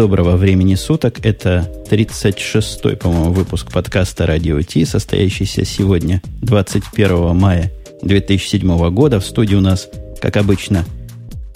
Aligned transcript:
Доброго 0.00 0.36
времени 0.36 0.76
суток. 0.76 1.26
Это 1.26 1.70
36-й, 1.90 2.96
по-моему, 2.96 3.32
выпуск 3.32 3.70
подкаста 3.70 4.24
«Радио 4.24 4.62
Ти», 4.62 4.86
состоящийся 4.86 5.66
сегодня, 5.66 6.22
21 6.40 7.36
мая 7.36 7.70
2007 8.00 8.88
года. 8.94 9.20
В 9.20 9.26
студии 9.26 9.56
у 9.56 9.60
нас, 9.60 9.90
как 10.18 10.38
обычно, 10.38 10.86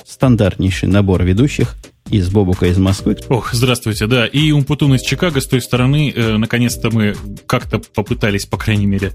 стандартнейший 0.04 0.90
набор 0.90 1.24
ведущих 1.24 1.74
из 2.10 2.28
Бобука 2.28 2.66
из 2.66 2.78
Москвы. 2.78 3.16
Ох, 3.28 3.52
здравствуйте, 3.52 4.06
да. 4.06 4.26
И 4.26 4.50
Умпутун 4.52 4.94
из 4.94 5.02
Чикаго 5.02 5.40
с 5.40 5.46
той 5.46 5.60
стороны. 5.60 6.12
Э, 6.14 6.36
наконец-то 6.36 6.90
мы 6.90 7.16
как-то 7.46 7.78
попытались, 7.78 8.46
по 8.46 8.58
крайней 8.58 8.86
мере, 8.86 9.12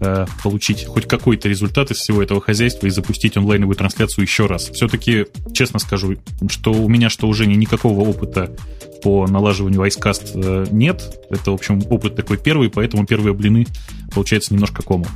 э, 0.00 0.26
получить 0.42 0.84
хоть 0.86 1.06
какой-то 1.06 1.48
результат 1.48 1.90
из 1.90 1.98
всего 1.98 2.22
этого 2.22 2.40
хозяйства 2.40 2.86
и 2.86 2.90
запустить 2.90 3.36
онлайновую 3.36 3.76
трансляцию 3.76 4.24
еще 4.24 4.46
раз. 4.46 4.70
Все-таки, 4.70 5.26
честно 5.52 5.78
скажу, 5.78 6.16
что 6.48 6.72
у 6.72 6.88
меня, 6.88 7.10
что 7.10 7.28
уже 7.28 7.46
никакого 7.46 8.00
опыта 8.00 8.56
по 9.02 9.26
налаживанию 9.26 9.82
айскаст 9.82 10.32
э, 10.34 10.66
нет. 10.70 11.18
Это, 11.30 11.50
в 11.50 11.54
общем, 11.54 11.82
опыт 11.90 12.16
такой 12.16 12.38
первый, 12.38 12.70
поэтому 12.70 13.06
первые 13.06 13.34
блины 13.34 13.66
получается 14.12 14.54
немножко 14.54 14.82
кому. 14.82 15.06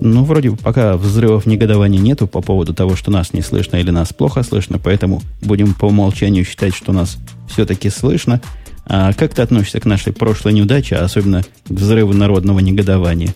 Ну, 0.00 0.24
вроде 0.24 0.50
бы 0.50 0.56
пока 0.56 0.96
взрывов 0.96 1.46
негодования 1.46 2.00
нету 2.00 2.26
по 2.26 2.42
поводу 2.42 2.74
того, 2.74 2.96
что 2.96 3.10
нас 3.10 3.32
не 3.32 3.42
слышно 3.42 3.76
или 3.76 3.90
нас 3.90 4.12
плохо 4.12 4.42
слышно, 4.42 4.78
поэтому 4.78 5.22
будем 5.40 5.74
по 5.74 5.86
умолчанию 5.86 6.44
считать, 6.44 6.74
что 6.74 6.92
нас 6.92 7.16
все-таки 7.48 7.90
слышно. 7.90 8.40
А 8.84 9.12
как 9.14 9.34
ты 9.34 9.42
относишься 9.42 9.80
к 9.80 9.84
нашей 9.84 10.12
прошлой 10.12 10.52
неудаче, 10.52 10.96
а 10.96 11.04
особенно 11.04 11.42
к 11.42 11.70
взрыву 11.70 12.12
народного 12.12 12.60
негодования? 12.60 13.34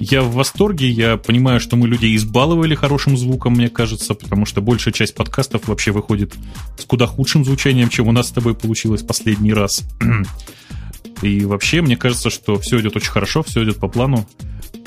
Я 0.00 0.22
в 0.22 0.32
восторге, 0.32 0.88
я 0.88 1.16
понимаю, 1.16 1.58
что 1.58 1.76
мы 1.76 1.88
людей 1.88 2.14
избаловали 2.16 2.74
хорошим 2.76 3.16
звуком, 3.16 3.54
мне 3.54 3.68
кажется, 3.68 4.14
потому 4.14 4.46
что 4.46 4.60
большая 4.60 4.94
часть 4.94 5.14
подкастов 5.14 5.66
вообще 5.66 5.90
выходит 5.90 6.34
с 6.78 6.84
куда 6.84 7.06
худшим 7.06 7.44
звучанием, 7.44 7.88
чем 7.88 8.06
у 8.06 8.12
нас 8.12 8.28
с 8.28 8.32
тобой 8.32 8.54
получилось 8.54 9.02
последний 9.02 9.52
раз. 9.52 9.84
И 11.22 11.44
вообще, 11.44 11.82
мне 11.82 11.96
кажется, 11.96 12.30
что 12.30 12.58
все 12.60 12.80
идет 12.80 12.94
очень 12.96 13.10
хорошо, 13.10 13.42
все 13.42 13.64
идет 13.64 13.78
по 13.78 13.88
плану. 13.88 14.28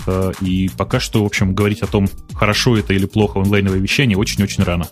Э, 0.07 0.31
и 0.41 0.69
пока 0.77 0.99
что, 0.99 1.23
в 1.23 1.25
общем, 1.25 1.53
говорить 1.53 1.81
о 1.81 1.87
том, 1.87 2.09
хорошо 2.33 2.77
это 2.77 2.93
или 2.93 3.05
плохо 3.05 3.39
онлайновое 3.39 3.79
вещание, 3.79 4.17
очень-очень 4.17 4.63
рано. 4.63 4.87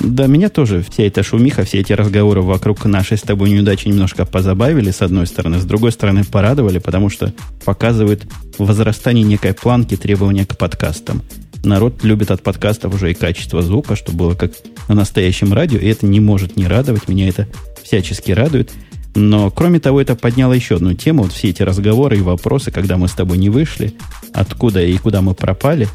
Да, 0.00 0.26
меня 0.26 0.48
тоже 0.48 0.84
вся 0.88 1.04
эта 1.04 1.22
шумиха, 1.22 1.64
все 1.64 1.80
эти 1.80 1.92
разговоры 1.92 2.42
вокруг 2.42 2.84
нашей 2.84 3.16
с 3.16 3.22
тобой 3.22 3.50
неудачи 3.50 3.88
немножко 3.88 4.24
позабавили, 4.24 4.90
с 4.90 5.02
одной 5.02 5.26
стороны. 5.26 5.58
С 5.58 5.64
другой 5.64 5.92
стороны, 5.92 6.24
порадовали, 6.24 6.78
потому 6.78 7.10
что 7.10 7.32
показывают 7.64 8.24
возрастание 8.58 9.24
некой 9.24 9.54
планки 9.54 9.96
требования 9.96 10.46
к 10.46 10.56
подкастам. 10.56 11.22
Народ 11.64 12.04
любит 12.04 12.30
от 12.30 12.42
подкастов 12.42 12.94
уже 12.94 13.10
и 13.10 13.14
качество 13.14 13.62
звука, 13.62 13.96
что 13.96 14.12
было 14.12 14.34
как 14.34 14.52
на 14.88 14.94
настоящем 14.94 15.52
радио, 15.52 15.78
и 15.78 15.86
это 15.86 16.06
не 16.06 16.20
может 16.20 16.56
не 16.56 16.66
радовать. 16.66 17.08
Меня 17.08 17.28
это 17.28 17.48
всячески 17.82 18.30
радует. 18.30 18.70
Но, 19.18 19.50
кроме 19.50 19.80
того, 19.80 20.00
это 20.00 20.14
подняло 20.14 20.52
еще 20.52 20.76
одну 20.76 20.94
тему. 20.94 21.24
Вот 21.24 21.32
все 21.32 21.48
эти 21.48 21.62
разговоры 21.62 22.18
и 22.18 22.22
вопросы, 22.22 22.70
когда 22.70 22.96
мы 22.96 23.08
с 23.08 23.12
тобой 23.12 23.36
не 23.38 23.50
вышли, 23.50 23.94
откуда 24.32 24.80
и 24.80 24.96
куда 24.96 25.22
мы 25.22 25.34
пропали, 25.34 25.88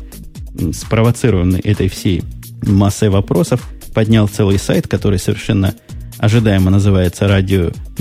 спровоцированный 0.73 1.61
этой 1.61 1.87
всей 1.87 2.21
массой 2.63 3.07
вопросов, 3.09 3.65
поднял 3.93 4.27
целый 4.27 4.59
сайт, 4.59 4.89
который 4.89 5.19
совершенно 5.19 5.73
ожидаемо 6.17 6.69
называется 6.69 7.25
radio-t.com, 7.25 7.95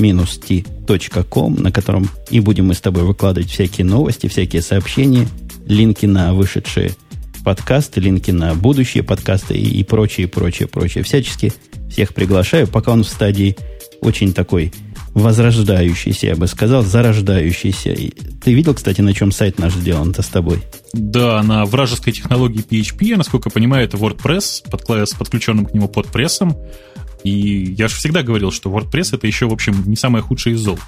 на 1.55 1.71
котором 1.71 2.09
и 2.31 2.41
будем 2.41 2.67
мы 2.67 2.75
с 2.75 2.81
тобой 2.81 3.05
выкладывать 3.05 3.49
всякие 3.51 3.85
новости, 3.87 4.27
всякие 4.27 4.63
сообщения, 4.63 5.29
линки 5.67 6.07
на 6.07 6.35
вышедшие 6.35 6.97
подкасты, 7.45 8.01
линки 8.01 8.33
на 8.33 8.55
будущие 8.55 9.05
подкасты 9.05 9.55
и, 9.55 9.79
и 9.81 9.85
прочее, 9.85 10.27
прочее, 10.27 10.67
прочее. 10.67 11.05
Всячески 11.05 11.53
всех 11.89 12.13
приглашаю, 12.13 12.67
пока 12.67 12.91
он 12.93 13.05
в 13.05 13.09
стадии 13.09 13.57
очень 14.01 14.33
такой 14.33 14.73
возрождающийся, 15.15 16.29
я 16.29 16.37
бы 16.37 16.47
сказал, 16.47 16.83
зарождающийся. 16.83 17.95
Ты 18.43 18.53
видел, 18.53 18.75
кстати, 18.75 19.01
на 19.01 19.13
чем 19.13 19.33
сайт 19.33 19.59
наш 19.59 19.75
сделан-то 19.75 20.23
с 20.23 20.29
тобой? 20.29 20.63
Да, 20.93 21.43
на 21.43 21.65
вражеской 21.65 22.13
технологии 22.13 22.65
PHP, 22.65 23.17
насколько 23.17 23.49
я 23.49 23.53
понимаю, 23.53 23.85
это 23.85 23.97
WordPress 23.97 24.71
под, 24.71 25.09
с 25.09 25.15
подключенным 25.15 25.67
к 25.67 25.75
нему 25.75 25.89
подпрессом. 25.89 26.57
И 27.25 27.75
я 27.79 27.89
же 27.89 27.97
всегда 27.97 28.23
говорил, 28.23 28.51
что 28.51 28.71
WordPress 28.71 29.15
это 29.15 29.27
еще, 29.27 29.49
в 29.49 29.53
общем, 29.53 29.85
не 29.87 29.97
самое 29.97 30.25
худшее 30.25 30.55
из 30.55 30.61
зол. 30.61 30.79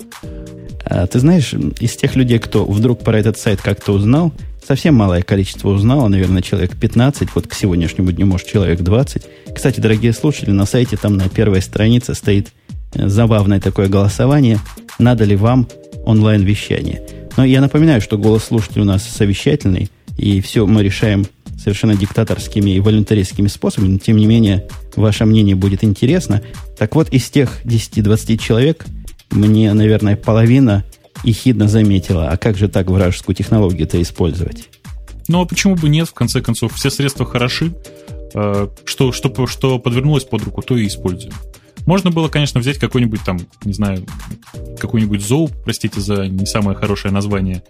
А, 0.85 1.07
ты 1.07 1.21
знаешь, 1.21 1.53
из 1.53 1.97
тех 1.97 2.17
людей, 2.17 2.39
кто 2.39 2.65
вдруг 2.65 3.01
про 3.01 3.19
этот 3.19 3.39
сайт 3.39 3.61
как-то 3.61 3.93
узнал, 3.93 4.33
совсем 4.67 4.95
малое 4.95 5.23
количество 5.23 5.69
узнало, 5.69 6.09
наверное, 6.09 6.43
человек 6.43 6.77
15, 6.77 7.29
вот 7.35 7.47
к 7.47 7.55
сегодняшнему 7.55 8.11
дню, 8.11 8.27
может, 8.27 8.49
человек 8.49 8.81
20. 8.81 9.23
Кстати, 9.55 9.81
дорогие 9.81 10.13
слушатели, 10.13 10.51
на 10.51 10.67
сайте 10.67 10.97
там 10.97 11.17
на 11.17 11.29
первой 11.29 11.63
странице 11.63 12.15
стоит 12.15 12.53
забавное 12.95 13.61
такое 13.61 13.89
голосование, 13.89 14.59
надо 14.99 15.25
ли 15.25 15.37
вам 15.37 15.69
онлайн-вещание. 16.05 17.03
Но 17.37 17.45
я 17.45 17.61
напоминаю, 17.61 18.01
что 18.01 18.19
голос 18.19 18.45
слушателей 18.45 18.83
у 18.83 18.87
нас 18.87 19.03
совещательный, 19.05 19.91
и 20.17 20.41
все 20.41 20.67
мы 20.67 20.83
решаем 20.83 21.27
совершенно 21.59 21.97
диктаторскими 21.97 22.71
и 22.73 22.81
волюнтаристскими 22.81 23.49
способами, 23.49 23.93
но 23.93 23.99
тем 23.99 24.17
не 24.17 24.27
менее 24.27 24.67
ваше 24.97 25.25
мнение 25.25 25.57
будет 25.57 25.83
интересно. 25.83 26.43
Так 26.79 26.95
вот, 26.95 27.09
из 27.11 27.29
тех 27.31 27.65
10-20 27.65 28.37
человек 28.39 28.85
мне, 29.31 29.73
наверное, 29.73 30.17
половина 30.17 30.85
ехидно 31.25 31.69
заметила, 31.69 32.29
а 32.29 32.37
как 32.37 32.57
же 32.57 32.69
так 32.69 32.89
вражескую 32.91 33.35
технологию-то 33.35 34.01
использовать? 34.01 34.69
Ну, 35.29 35.41
а 35.41 35.47
почему 35.47 35.75
бы 35.75 35.89
нет, 35.89 36.09
в 36.09 36.15
конце 36.15 36.43
концов, 36.43 36.75
все 36.75 36.91
средства 36.91 37.25
хороши, 37.25 37.73
э, 38.35 38.69
что, 38.85 39.13
что, 39.13 39.47
что 39.47 39.79
подвернулось 39.79 40.25
под 40.25 40.43
руку, 40.45 40.61
то 40.61 40.77
и 40.77 40.87
используем. 40.87 41.33
Можно 41.87 42.11
было, 42.11 42.29
конечно, 42.29 42.61
взять 42.61 42.79
какой-нибудь 42.79 43.21
там, 43.25 43.39
не 43.65 43.73
знаю, 43.73 44.05
какой-нибудь 44.79 45.25
зоу, 45.25 45.51
простите 45.65 46.01
за 46.01 46.27
не 46.29 46.47
самое 46.47 46.77
хорошее 46.77 47.13
название, 47.13 47.63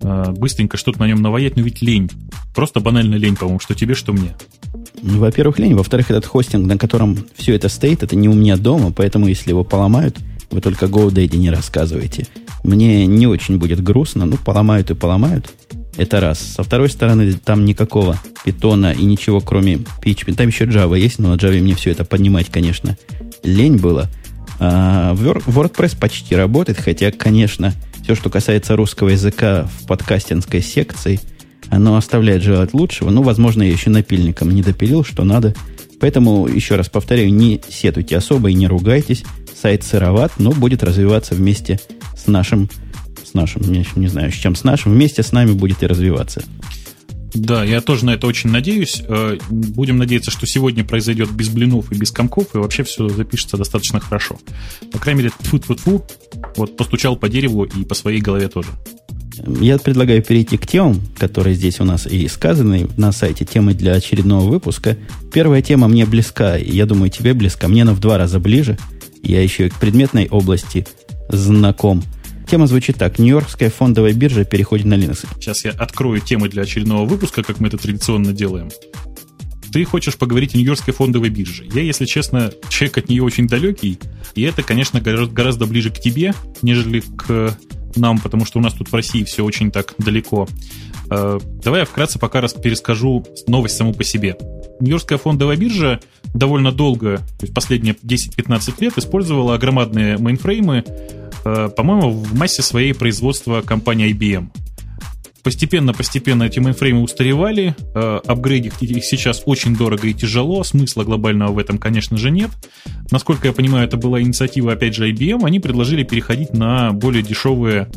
а, 0.00 0.32
быстренько 0.32 0.76
что-то 0.76 0.98
на 1.00 1.06
нем 1.06 1.22
наваять, 1.22 1.56
но 1.56 1.62
ведь 1.62 1.80
лень. 1.80 2.10
Просто 2.54 2.80
банально 2.80 3.14
лень, 3.14 3.36
по-моему, 3.36 3.60
что 3.60 3.74
тебе, 3.74 3.94
что 3.94 4.12
мне. 4.12 4.34
Ну, 5.00 5.18
во-первых, 5.18 5.58
лень. 5.58 5.74
Во-вторых, 5.74 6.10
этот 6.10 6.26
хостинг, 6.26 6.66
на 6.66 6.76
котором 6.76 7.18
все 7.36 7.54
это 7.54 7.68
стоит, 7.68 8.02
это 8.02 8.16
не 8.16 8.28
у 8.28 8.34
меня 8.34 8.56
дома, 8.56 8.92
поэтому 8.92 9.26
если 9.26 9.50
его 9.50 9.64
поломают, 9.64 10.18
вы 10.50 10.60
только 10.60 10.86
GoDaddy 10.86 11.36
не 11.36 11.50
рассказывайте. 11.50 12.26
Мне 12.62 13.06
не 13.06 13.26
очень 13.26 13.58
будет 13.58 13.82
грустно, 13.82 14.26
ну, 14.26 14.36
поломают 14.36 14.90
и 14.90 14.94
поломают. 14.94 15.52
Это 15.96 16.20
раз. 16.20 16.38
Со 16.38 16.62
второй 16.62 16.88
стороны, 16.88 17.32
там 17.34 17.64
никакого 17.64 18.18
питона 18.44 18.92
и 18.92 19.04
ничего, 19.04 19.40
кроме 19.40 19.76
PHP. 19.76 20.34
Там 20.34 20.48
еще 20.48 20.64
Java 20.64 20.98
есть, 20.98 21.18
но 21.18 21.30
на 21.30 21.34
Java 21.34 21.60
мне 21.60 21.74
все 21.74 21.90
это 21.90 22.04
поднимать, 22.04 22.48
конечно, 22.48 22.96
лень 23.42 23.76
было. 23.76 24.08
А 24.58 25.14
WordPress 25.14 25.98
почти 25.98 26.36
работает, 26.36 26.78
хотя, 26.78 27.10
конечно, 27.10 27.74
все, 28.02 28.14
что 28.14 28.30
касается 28.30 28.76
русского 28.76 29.10
языка 29.10 29.68
в 29.80 29.86
подкастинской 29.86 30.62
секции, 30.62 31.20
оно 31.68 31.96
оставляет 31.96 32.42
желать 32.42 32.74
лучшего. 32.74 33.10
Ну, 33.10 33.22
возможно, 33.22 33.62
я 33.62 33.70
еще 33.70 33.90
напильником 33.90 34.50
не 34.50 34.62
допилил, 34.62 35.04
что 35.04 35.24
надо. 35.24 35.54
Поэтому, 36.00 36.46
еще 36.46 36.76
раз 36.76 36.88
повторяю, 36.88 37.32
не 37.32 37.60
сетуйте 37.68 38.16
особо 38.16 38.50
и 38.50 38.54
не 38.54 38.66
ругайтесь. 38.66 39.24
Сайт 39.60 39.84
сыроват, 39.84 40.32
но 40.38 40.50
будет 40.50 40.82
развиваться 40.82 41.34
вместе 41.34 41.80
с 42.16 42.26
нашим, 42.26 42.68
с 43.24 43.34
нашим, 43.34 43.62
я 43.72 43.84
не 43.94 44.08
знаю, 44.08 44.32
с 44.32 44.34
чем 44.34 44.56
с 44.56 44.64
нашим, 44.64 44.92
вместе 44.92 45.22
с 45.22 45.32
нами 45.32 45.52
будет 45.52 45.82
и 45.82 45.86
развиваться. 45.86 46.42
Да, 47.34 47.64
я 47.64 47.80
тоже 47.80 48.04
на 48.04 48.10
это 48.10 48.26
очень 48.26 48.50
надеюсь. 48.50 49.02
Э, 49.06 49.38
будем 49.48 49.98
надеяться, 49.98 50.30
что 50.30 50.46
сегодня 50.46 50.84
произойдет 50.84 51.30
без 51.30 51.48
блинов 51.48 51.90
и 51.90 51.94
без 51.94 52.10
комков, 52.10 52.54
и 52.54 52.58
вообще 52.58 52.84
все 52.84 53.08
запишется 53.08 53.56
достаточно 53.56 54.00
хорошо. 54.00 54.38
По 54.92 54.98
крайней 54.98 55.22
мере, 55.22 55.32
тфу 55.42 55.58
тфу 55.58 55.74
тфу 55.74 56.04
вот 56.56 56.76
постучал 56.76 57.16
по 57.16 57.28
дереву 57.28 57.64
и 57.64 57.84
по 57.84 57.94
своей 57.94 58.20
голове 58.20 58.48
тоже. 58.48 58.68
Я 59.46 59.78
предлагаю 59.78 60.22
перейти 60.22 60.58
к 60.58 60.66
темам, 60.66 61.00
которые 61.18 61.54
здесь 61.54 61.80
у 61.80 61.84
нас 61.84 62.06
и 62.06 62.28
сказаны 62.28 62.88
на 62.96 63.12
сайте, 63.12 63.44
темы 63.44 63.74
для 63.74 63.92
очередного 63.92 64.48
выпуска. 64.48 64.96
Первая 65.32 65.62
тема 65.62 65.88
мне 65.88 66.04
близка, 66.04 66.56
я 66.56 66.86
думаю, 66.86 67.10
тебе 67.10 67.32
близка. 67.32 67.68
Мне 67.68 67.82
она 67.82 67.94
в 67.94 68.00
два 68.00 68.18
раза 68.18 68.38
ближе. 68.38 68.78
Я 69.22 69.42
еще 69.42 69.66
и 69.66 69.70
к 69.70 69.76
предметной 69.76 70.28
области 70.28 70.86
знаком. 71.28 72.02
Тема 72.52 72.66
звучит 72.66 72.98
так. 72.98 73.18
Нью-Йоркская 73.18 73.70
фондовая 73.70 74.12
биржа 74.12 74.44
переходит 74.44 74.84
на 74.84 74.92
Linux. 74.92 75.26
Сейчас 75.36 75.64
я 75.64 75.70
открою 75.70 76.20
темы 76.20 76.50
для 76.50 76.64
очередного 76.64 77.06
выпуска, 77.06 77.42
как 77.42 77.60
мы 77.60 77.68
это 77.68 77.78
традиционно 77.78 78.34
делаем. 78.34 78.68
Ты 79.72 79.86
хочешь 79.86 80.18
поговорить 80.18 80.54
о 80.54 80.58
Нью-Йоркской 80.58 80.92
фондовой 80.92 81.30
бирже. 81.30 81.66
Я, 81.72 81.80
если 81.80 82.04
честно, 82.04 82.52
человек 82.68 82.98
от 82.98 83.08
нее 83.08 83.22
очень 83.22 83.46
далекий, 83.46 83.98
и 84.34 84.42
это, 84.42 84.62
конечно, 84.62 85.00
гораздо 85.00 85.64
ближе 85.64 85.88
к 85.88 85.98
тебе, 85.98 86.34
нежели 86.60 87.00
к 87.00 87.56
нам, 87.96 88.18
потому 88.18 88.44
что 88.44 88.58
у 88.58 88.62
нас 88.62 88.74
тут 88.74 88.92
в 88.92 88.94
России 88.94 89.24
все 89.24 89.42
очень 89.42 89.70
так 89.70 89.94
далеко. 89.96 90.46
Э, 91.10 91.40
давай 91.64 91.80
я 91.80 91.86
вкратце 91.86 92.18
пока 92.18 92.42
раз 92.42 92.52
перескажу 92.52 93.24
новость 93.46 93.78
саму 93.78 93.94
по 93.94 94.04
себе. 94.04 94.36
Нью-Йоркская 94.80 95.18
фондовая 95.18 95.56
биржа 95.56 96.00
довольно 96.34 96.72
долго, 96.72 97.18
то 97.18 97.42
есть 97.42 97.54
последние 97.54 97.94
10-15 97.94 98.74
лет, 98.80 98.98
использовала 98.98 99.56
громадные 99.58 100.18
мейнфреймы, 100.18 100.84
э, 101.44 101.68
по-моему, 101.76 102.10
в 102.10 102.34
массе 102.34 102.62
своей 102.62 102.94
производства 102.94 103.62
компании 103.62 104.12
IBM. 104.12 104.50
Постепенно-постепенно 105.42 106.44
эти 106.44 106.60
мейнфреймы 106.60 107.02
устаревали, 107.02 107.74
э, 107.94 108.20
апгрейдить 108.26 108.74
их 108.80 109.04
сейчас 109.04 109.42
очень 109.44 109.74
дорого 109.76 110.06
и 110.06 110.14
тяжело, 110.14 110.62
смысла 110.62 111.02
глобального 111.02 111.52
в 111.52 111.58
этом, 111.58 111.78
конечно 111.78 112.16
же, 112.16 112.30
нет. 112.30 112.50
Насколько 113.10 113.48
я 113.48 113.52
понимаю, 113.52 113.86
это 113.86 113.96
была 113.96 114.22
инициатива, 114.22 114.72
опять 114.72 114.94
же, 114.94 115.10
IBM, 115.10 115.44
они 115.44 115.58
предложили 115.58 116.04
переходить 116.04 116.52
на 116.52 116.92
более 116.92 117.24
дешевые, 117.24 117.88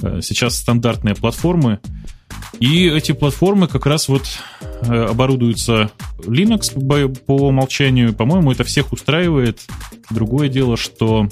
э, 0.00 0.20
сейчас 0.22 0.56
стандартные 0.56 1.16
платформы, 1.16 1.80
и 2.60 2.88
эти 2.88 3.12
платформы 3.12 3.66
как 3.66 3.86
раз 3.86 4.08
вот 4.08 4.22
э, 4.82 5.04
оборудуются 5.04 5.90
Linux 6.18 7.18
по 7.26 7.32
умолчанию. 7.32 8.14
По-моему, 8.14 8.52
это 8.52 8.64
всех 8.64 8.92
устраивает. 8.92 9.60
Другое 10.10 10.48
дело, 10.48 10.76
что 10.76 11.28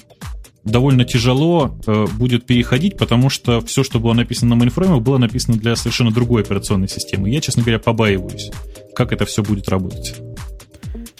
довольно 0.65 1.05
тяжело 1.05 1.79
э, 1.87 2.07
будет 2.19 2.47
переходить, 2.47 2.97
потому 2.97 3.31
что 3.31 3.61
все, 3.61 3.83
что 3.85 4.01
было 4.01 4.13
написано 4.13 4.51
на 4.51 4.57
мейнфреймах, 4.57 5.03
было 5.03 5.19
написано 5.19 5.57
для 5.57 5.77
совершенно 5.77 6.11
другой 6.11 6.43
операционной 6.43 6.89
системы. 6.89 7.31
Я, 7.31 7.41
честно 7.41 7.63
говоря, 7.63 7.79
побаиваюсь, 7.79 8.51
как 8.95 9.13
это 9.13 9.25
все 9.25 9.43
будет 9.43 9.69
работать. 9.69 10.17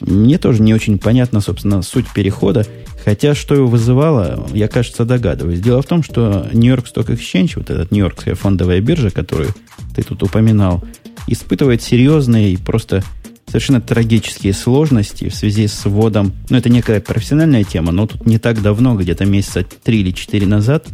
Мне 0.01 0.39
тоже 0.39 0.63
не 0.63 0.73
очень 0.73 0.99
понятна, 0.99 1.41
собственно, 1.41 1.83
суть 1.83 2.07
перехода. 2.13 2.67
Хотя, 3.05 3.35
что 3.35 3.55
его 3.55 3.67
вызывало, 3.67 4.47
я, 4.53 4.69
кажется, 4.69 5.05
догадываюсь. 5.05 5.61
Дело 5.61 5.83
в 5.83 5.87
том, 5.87 6.03
что 6.03 6.47
Нью-Йорк 6.53 6.87
Stock 6.87 7.07
Exchange, 7.07 7.53
вот 7.57 7.71
эта 7.71 7.87
Нью-Йоркская 7.95 8.35
фондовая 8.35 8.81
биржа, 8.81 9.11
которую 9.11 9.55
ты 9.95 10.03
тут 10.03 10.23
упоминал, 10.23 10.83
испытывает 11.27 11.83
серьезные 11.83 12.53
и 12.53 12.57
просто 12.57 13.03
совершенно 13.47 13.81
трагические 13.81 14.53
сложности 14.53 15.29
в 15.29 15.35
связи 15.35 15.67
с 15.67 15.85
вводом, 15.85 16.33
ну, 16.49 16.57
это 16.57 16.69
некая 16.69 17.01
профессиональная 17.01 17.65
тема, 17.65 17.91
но 17.91 18.07
тут 18.07 18.27
не 18.27 18.39
так 18.39 18.63
давно, 18.63 18.95
где-то 18.95 19.25
месяца 19.27 19.65
три 19.65 20.01
или 20.01 20.13
четыре 20.13 20.47
назад, 20.47 20.87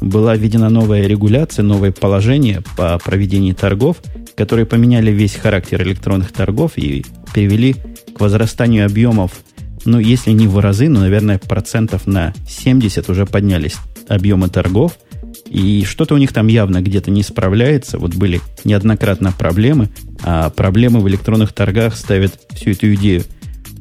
была 0.00 0.36
введена 0.36 0.68
новая 0.68 1.06
регуляция, 1.06 1.62
новое 1.62 1.90
положение 1.90 2.62
по 2.76 2.98
проведению 2.98 3.54
торгов, 3.54 3.96
которые 4.36 4.66
поменяли 4.66 5.10
весь 5.10 5.34
характер 5.34 5.82
электронных 5.82 6.32
торгов 6.32 6.72
и 6.76 7.04
привели 7.32 7.74
к 8.14 8.20
возрастанию 8.20 8.86
объемов, 8.86 9.32
ну, 9.84 9.98
если 9.98 10.30
не 10.30 10.46
в 10.46 10.58
разы, 10.58 10.88
но, 10.88 11.00
наверное, 11.00 11.38
процентов 11.38 12.06
на 12.06 12.34
70 12.48 13.08
уже 13.08 13.26
поднялись 13.26 13.76
объемы 14.08 14.48
торгов– 14.48 14.98
и 15.48 15.84
что-то 15.84 16.14
у 16.14 16.18
них 16.18 16.32
там 16.32 16.48
явно 16.48 16.82
где-то 16.82 17.10
не 17.10 17.22
справляется. 17.22 17.98
Вот 17.98 18.14
были 18.14 18.40
неоднократно 18.64 19.32
проблемы, 19.32 19.88
а 20.22 20.50
проблемы 20.50 21.00
в 21.00 21.08
электронных 21.08 21.52
торгах 21.52 21.96
ставят 21.96 22.38
всю 22.52 22.70
эту 22.70 22.94
идею 22.94 23.24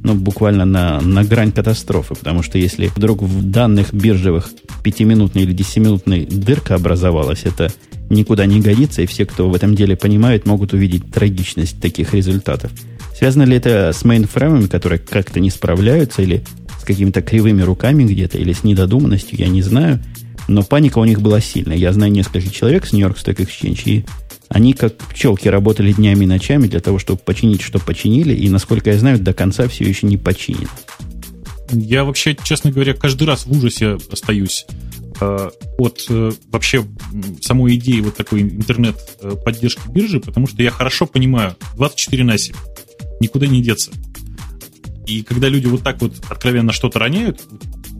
ну, 0.03 0.13
буквально 0.13 0.65
на, 0.65 1.01
на 1.01 1.23
грань 1.23 1.51
катастрофы. 1.51 2.15
Потому 2.15 2.43
что 2.43 2.57
если 2.57 2.91
вдруг 2.95 3.23
в 3.23 3.49
данных 3.49 3.93
биржевых 3.93 4.49
пятиминутной 4.83 5.43
или 5.43 5.53
десятиминутной 5.53 6.25
дырка 6.25 6.75
образовалась, 6.75 7.43
это 7.43 7.71
никуда 8.11 8.45
не 8.45 8.61
годится, 8.61 9.01
и 9.01 9.07
все, 9.07 9.25
кто 9.25 9.49
в 9.49 9.55
этом 9.55 9.75
деле 9.75 9.95
понимают, 9.95 10.45
могут 10.45 10.73
увидеть 10.73 11.11
трагичность 11.11 11.81
таких 11.81 12.13
результатов. 12.13 12.71
Связано 13.17 13.43
ли 13.43 13.55
это 13.55 13.91
с 13.93 14.05
мейнфреймами, 14.05 14.67
которые 14.67 14.99
как-то 14.99 15.39
не 15.39 15.49
справляются, 15.49 16.21
или 16.21 16.43
с 16.79 16.83
какими-то 16.83 17.23
кривыми 17.23 17.63
руками 17.63 18.03
где-то, 18.03 18.37
или 18.37 18.53
с 18.53 18.63
недодуманностью, 18.63 19.39
я 19.39 19.47
не 19.47 19.63
знаю– 19.63 19.99
но 20.47 20.63
паника 20.63 20.99
у 20.99 21.05
них 21.05 21.21
была 21.21 21.39
сильная. 21.41 21.77
Я 21.77 21.93
знаю 21.93 22.11
несколько 22.11 22.49
человек 22.49 22.85
с 22.85 22.93
Нью-Йорк 22.93 23.17
Stock 23.17 23.37
Exchange, 23.37 23.81
и 23.85 24.05
они 24.49 24.73
как 24.73 24.95
пчелки 24.95 25.47
работали 25.47 25.91
днями 25.91 26.25
и 26.25 26.27
ночами 26.27 26.67
для 26.67 26.79
того, 26.79 26.99
чтобы 26.99 27.19
починить, 27.19 27.61
что 27.61 27.79
починили, 27.79 28.33
и, 28.33 28.47
насколько 28.49 28.91
я 28.91 28.99
знаю, 28.99 29.19
до 29.19 29.33
конца 29.33 29.67
все 29.67 29.85
еще 29.85 30.07
не 30.07 30.17
починено. 30.17 30.69
Я 31.71 32.03
вообще, 32.03 32.37
честно 32.43 32.71
говоря, 32.71 32.93
каждый 32.93 33.27
раз 33.27 33.45
в 33.45 33.51
ужасе 33.51 33.97
остаюсь 34.11 34.67
э, 35.19 35.49
от 35.77 36.05
э, 36.09 36.31
вообще 36.51 36.85
самой 37.41 37.75
идеи 37.75 38.01
вот 38.01 38.15
такой 38.15 38.41
интернет-поддержки 38.41 39.81
э, 39.87 39.91
биржи, 39.91 40.19
потому 40.19 40.47
что 40.47 40.61
я 40.61 40.69
хорошо 40.69 41.07
понимаю, 41.07 41.55
24 41.75 42.23
на 42.23 42.37
7, 42.37 42.55
никуда 43.19 43.47
не 43.47 43.63
деться. 43.63 43.91
И 45.07 45.23
когда 45.23 45.49
люди 45.49 45.67
вот 45.67 45.83
так 45.83 46.01
вот 46.01 46.13
откровенно 46.29 46.71
что-то 46.71 46.99
роняют, 46.99 47.41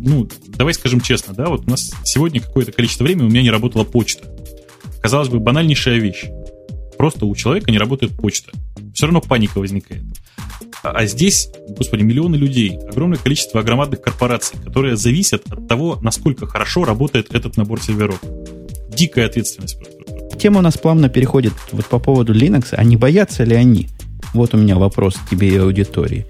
ну, 0.05 0.29
давай 0.47 0.73
скажем 0.73 1.01
честно, 1.01 1.33
да, 1.33 1.47
вот 1.47 1.65
у 1.65 1.69
нас 1.69 1.91
сегодня 2.03 2.39
какое-то 2.39 2.71
количество 2.71 3.03
времени 3.03 3.25
у 3.25 3.29
меня 3.29 3.41
не 3.41 3.49
работала 3.49 3.83
почта. 3.83 4.23
Казалось 5.01 5.29
бы, 5.29 5.39
банальнейшая 5.39 5.97
вещь. 5.97 6.25
Просто 6.97 7.25
у 7.25 7.35
человека 7.35 7.71
не 7.71 7.77
работает 7.77 8.15
почта. 8.15 8.51
Все 8.93 9.07
равно 9.07 9.19
паника 9.19 9.59
возникает. 9.59 10.03
А, 10.83 10.91
а 10.91 11.05
здесь, 11.07 11.49
господи, 11.69 12.03
миллионы 12.03 12.35
людей, 12.35 12.77
огромное 12.87 13.17
количество 13.17 13.61
громадных 13.63 14.01
корпораций, 14.01 14.57
которые 14.63 14.95
зависят 14.95 15.51
от 15.51 15.67
того, 15.67 15.97
насколько 16.01 16.45
хорошо 16.45 16.85
работает 16.85 17.33
этот 17.33 17.57
набор 17.57 17.81
серверов. 17.81 18.21
Дикая 18.89 19.25
ответственность 19.25 19.77
просто. 19.77 20.37
Тема 20.37 20.59
у 20.59 20.61
нас 20.61 20.77
плавно 20.77 21.09
переходит 21.09 21.53
вот 21.71 21.87
по 21.87 21.97
поводу 21.97 22.33
Linux. 22.33 22.67
А 22.73 22.83
не 22.83 22.95
боятся 22.95 23.43
ли 23.43 23.55
они? 23.55 23.89
Вот 24.33 24.53
у 24.53 24.57
меня 24.57 24.77
вопрос 24.77 25.15
к 25.15 25.29
тебе 25.29 25.49
и 25.49 25.57
аудитории. 25.57 26.25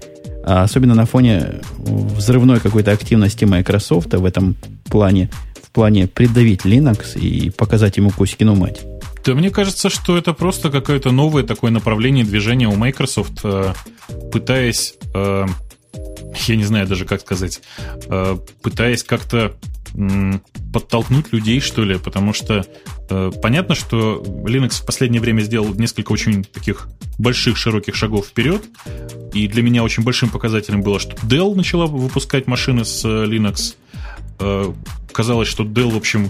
А 0.46 0.62
особенно 0.62 0.94
на 0.94 1.06
фоне 1.06 1.60
взрывной 1.76 2.60
какой-то 2.60 2.92
активности 2.92 3.44
Microsoft 3.44 4.14
в 4.14 4.24
этом 4.24 4.54
плане, 4.84 5.28
в 5.60 5.70
плане 5.72 6.06
придавить 6.06 6.64
Linux 6.64 7.18
и 7.18 7.50
показать 7.50 7.96
ему 7.96 8.10
Кузькину 8.10 8.54
мать. 8.54 8.82
Да 9.24 9.34
мне 9.34 9.50
кажется, 9.50 9.90
что 9.90 10.16
это 10.16 10.32
просто 10.32 10.70
какое-то 10.70 11.10
новое 11.10 11.42
такое 11.42 11.72
направление 11.72 12.24
движения 12.24 12.68
у 12.68 12.76
Microsoft, 12.76 13.40
э, 13.42 13.74
пытаясь, 14.30 14.94
э, 15.12 15.46
я 16.46 16.56
не 16.56 16.62
знаю 16.62 16.86
даже 16.86 17.06
как 17.06 17.22
сказать, 17.22 17.60
э, 18.08 18.36
пытаясь 18.62 19.02
как-то 19.02 19.56
подтолкнуть 20.72 21.32
людей, 21.32 21.60
что 21.60 21.82
ли, 21.82 21.98
потому 21.98 22.32
что 22.32 22.66
э, 23.08 23.30
понятно, 23.42 23.74
что 23.74 24.22
Linux 24.44 24.82
в 24.82 24.86
последнее 24.86 25.20
время 25.20 25.40
сделал 25.40 25.74
несколько 25.74 26.12
очень 26.12 26.44
таких 26.44 26.88
больших, 27.18 27.56
широких 27.56 27.94
шагов 27.94 28.26
вперед, 28.26 28.62
и 29.32 29.48
для 29.48 29.62
меня 29.62 29.82
очень 29.82 30.02
большим 30.02 30.28
показателем 30.28 30.82
было, 30.82 30.98
что 31.00 31.16
Dell 31.26 31.54
начала 31.54 31.86
выпускать 31.86 32.46
машины 32.46 32.84
с 32.84 33.04
э, 33.04 33.24
Linux. 33.24 33.76
Э, 34.38 34.72
казалось, 35.12 35.48
что 35.48 35.64
Dell, 35.64 35.90
в 35.90 35.96
общем, 35.96 36.28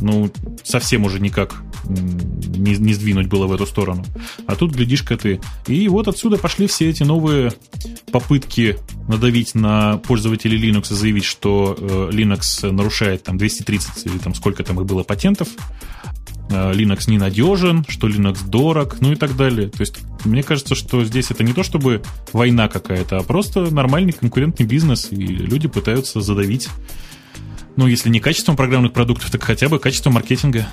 ну, 0.00 0.30
совсем 0.62 1.04
уже 1.04 1.20
никак 1.20 1.54
не, 1.88 2.76
не 2.76 2.94
сдвинуть 2.94 3.28
было 3.28 3.46
в 3.46 3.52
эту 3.52 3.66
сторону. 3.66 4.04
А 4.46 4.56
тут, 4.56 4.72
глядишь-ка 4.72 5.16
ты. 5.16 5.40
И 5.66 5.88
вот 5.88 6.08
отсюда 6.08 6.38
пошли 6.38 6.66
все 6.66 6.88
эти 6.88 7.02
новые 7.02 7.52
попытки 8.10 8.78
надавить 9.08 9.54
на 9.54 9.98
пользователей 9.98 10.58
Linux 10.58 10.92
и 10.92 10.94
заявить, 10.94 11.24
что 11.24 11.76
э, 11.78 12.10
Linux 12.12 12.70
нарушает 12.70 13.24
там 13.24 13.38
230 13.38 14.06
или 14.06 14.18
там 14.18 14.34
сколько 14.34 14.64
там 14.64 14.80
их 14.80 14.86
было 14.86 15.02
патентов. 15.02 15.48
Э, 16.50 16.72
Linux 16.72 17.10
ненадежен, 17.10 17.84
что 17.88 18.08
Linux 18.08 18.48
дорог, 18.48 18.96
ну 19.00 19.12
и 19.12 19.16
так 19.16 19.36
далее. 19.36 19.68
То 19.68 19.80
есть 19.80 19.98
мне 20.24 20.42
кажется, 20.42 20.74
что 20.74 21.04
здесь 21.04 21.30
это 21.30 21.44
не 21.44 21.52
то 21.52 21.62
чтобы 21.62 22.02
война 22.32 22.68
какая-то, 22.68 23.18
а 23.18 23.22
просто 23.22 23.70
нормальный 23.70 24.12
конкурентный 24.12 24.66
бизнес, 24.66 25.08
и 25.10 25.16
люди 25.16 25.68
пытаются 25.68 26.20
задавить 26.20 26.68
ну, 27.76 27.86
если 27.86 28.08
не 28.08 28.20
качеством 28.20 28.56
программных 28.56 28.92
продуктов, 28.92 29.30
так 29.30 29.42
хотя 29.42 29.68
бы 29.68 29.78
качеством 29.78 30.14
маркетинга. 30.14 30.66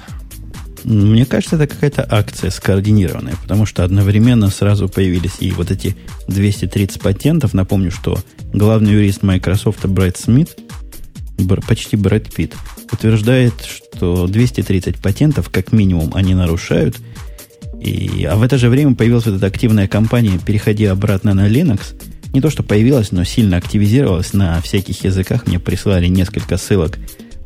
Мне 0.84 1.26
кажется, 1.26 1.58
это 1.58 1.68
какая-то 1.68 2.08
акция 2.10 2.50
скоординированная, 2.50 3.36
потому 3.42 3.66
что 3.66 3.84
одновременно 3.84 4.50
сразу 4.50 4.90
появились 4.90 5.34
и 5.40 5.52
вот 5.52 5.70
эти 5.70 5.96
230 6.28 7.02
патентов. 7.02 7.54
Напомню, 7.54 7.92
что 7.92 8.18
главный 8.52 8.94
юрист 8.94 9.22
Microsoft 9.22 9.86
Брэд 9.86 10.18
Смит, 10.18 10.58
почти 11.68 11.98
Брэд 11.98 12.34
Питт, 12.34 12.56
утверждает, 12.92 13.54
что 13.62 14.28
230 14.28 14.98
патентов 14.98 15.50
как 15.50 15.72
минимум 15.72 16.12
они 16.16 16.34
нарушают. 16.34 16.98
И, 17.80 18.26
а 18.26 18.36
в 18.36 18.44
это 18.44 18.58
же 18.58 18.70
время 18.70 18.96
появилась 18.96 19.26
вот 19.26 19.36
эта 19.36 19.48
активная 19.48 19.88
кампания 19.88 20.40
«Переходи 20.44 20.86
обратно 20.86 21.34
на 21.34 21.48
Linux», 21.48 21.96
не 22.34 22.42
то 22.42 22.50
что 22.50 22.64
появилась, 22.64 23.12
но 23.12 23.24
сильно 23.24 23.58
активизировалась 23.58 24.34
на 24.34 24.62
всяких 24.62 25.04
языках. 25.04 25.48
Мне 25.48 25.60
прислали 25.60 26.08
несколько 26.08 26.58
ссылок 26.58 26.98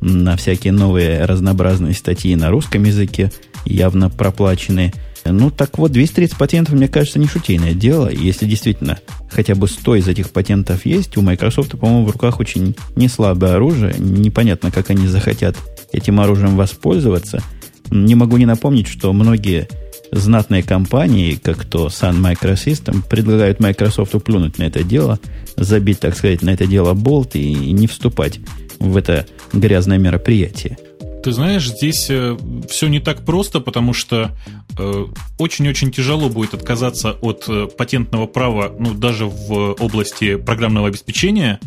на 0.02 0.38
всякие 0.38 0.74
новые 0.74 1.26
разнообразные 1.26 1.94
статьи 1.94 2.36
на 2.36 2.50
русском 2.50 2.84
языке, 2.84 3.32
явно 3.66 4.10
проплаченные. 4.10 4.94
Ну, 5.28 5.50
так 5.50 5.80
вот, 5.80 5.92
230 5.92 6.38
патентов, 6.38 6.76
мне 6.76 6.88
кажется, 6.88 7.18
не 7.18 7.28
шутейное 7.28 7.74
дело. 7.74 8.10
Если 8.10 8.46
действительно 8.46 9.00
хотя 9.32 9.56
бы 9.56 9.68
100 9.68 9.96
из 9.96 10.08
этих 10.08 10.30
патентов 10.30 10.86
есть, 10.86 11.18
у 11.18 11.24
Microsoft, 11.24 11.72
по-моему, 11.80 12.06
в 12.06 12.12
руках 12.12 12.40
очень 12.40 12.76
неслабое 12.96 13.56
оружие. 13.56 13.96
Непонятно, 13.98 14.70
как 14.70 14.92
они 14.92 15.08
захотят 15.08 15.56
этим 15.92 16.20
оружием 16.20 16.56
воспользоваться. 16.56 17.42
Не 17.90 18.14
могу 18.14 18.38
не 18.38 18.46
напомнить, 18.46 18.88
что 18.88 19.12
многие 19.14 19.68
знатные 20.12 20.64
компании, 20.64 21.36
как 21.36 21.66
то 21.66 21.88
Sun 21.88 22.20
Microsystem, 22.22 23.04
предлагают 23.08 23.60
Microsoft 23.60 24.16
уплюнуть 24.16 24.58
на 24.58 24.64
это 24.64 24.84
дело, 24.84 25.20
забить, 25.56 26.00
так 26.00 26.16
сказать, 26.16 26.42
на 26.42 26.52
это 26.52 26.66
дело 26.66 26.94
болт 26.94 27.36
и 27.36 27.54
не 27.54 27.88
вступать 27.88 28.40
в 28.80 28.98
это 28.98 29.26
грязное 29.54 29.98
мероприятие. 29.98 30.78
Ты 31.24 31.32
знаешь, 31.32 31.68
здесь 31.68 32.06
э, 32.12 32.38
все 32.70 32.88
не 32.88 33.00
так 33.00 33.26
просто, 33.26 33.60
потому 33.60 33.94
что 33.94 34.30
э, 34.78 35.06
очень-очень 35.40 35.92
тяжело 35.92 36.30
будет 36.30 36.54
отказаться 36.54 37.14
от 37.14 37.46
э, 37.48 37.68
патентного 37.76 38.28
права, 38.28 38.72
ну, 38.78 38.94
даже 38.94 39.26
в 39.26 39.74
области 39.80 40.36
программного 40.36 40.90
обеспечения, 40.90 41.60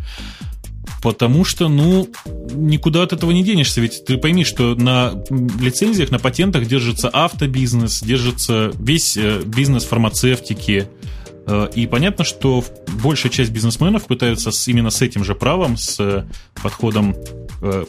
потому 1.03 1.45
что, 1.45 1.69
ну, 1.69 2.09
никуда 2.53 3.03
от 3.03 3.13
этого 3.13 3.31
не 3.31 3.45
денешься, 3.45 3.81
ведь 3.81 4.05
ты 4.05 4.17
пойми, 4.19 4.45
что 4.45 4.75
на 4.75 5.23
лицензиях, 5.61 6.11
на 6.11 6.19
патентах 6.19 6.67
держится 6.67 7.09
автобизнес, 7.09 8.03
держится 8.03 8.73
весь 8.79 9.17
э, 9.17 9.43
бизнес 9.45 9.85
фармацевтики, 9.85 10.89
э, 11.47 11.69
и 11.75 11.87
понятно, 11.87 12.25
что 12.25 12.65
большая 13.03 13.31
часть 13.31 13.51
бизнесменов 13.51 14.07
пытаются 14.07 14.51
именно 14.67 14.91
с 14.91 15.03
этим 15.03 15.25
же 15.25 15.35
правом, 15.35 15.77
с 15.77 15.99
э, 16.01 16.25
подходом 16.63 17.15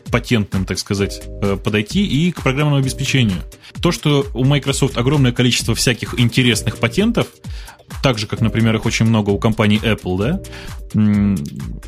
патентным, 0.09 0.65
так 0.65 0.79
сказать, 0.79 1.21
подойти 1.63 2.03
и 2.03 2.31
к 2.31 2.41
программному 2.41 2.81
обеспечению. 2.81 3.37
То, 3.83 3.91
что 3.91 4.25
у 4.33 4.43
Microsoft 4.43 4.97
огромное 4.97 5.31
количество 5.31 5.75
всяких 5.75 6.19
интересных 6.19 6.77
патентов, 6.77 7.27
так 8.01 8.17
же, 8.17 8.27
как, 8.27 8.41
например, 8.41 8.75
их 8.75 8.85
очень 8.85 9.05
много 9.05 9.29
у 9.31 9.37
компании 9.37 9.81
Apple, 9.81 10.17
да, 10.17 10.41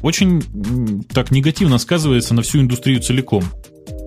очень 0.01 0.41
так 1.13 1.32
негативно 1.32 1.77
сказывается 1.77 2.34
на 2.34 2.41
всю 2.41 2.62
индустрию 2.62 3.01
целиком. 3.01 3.44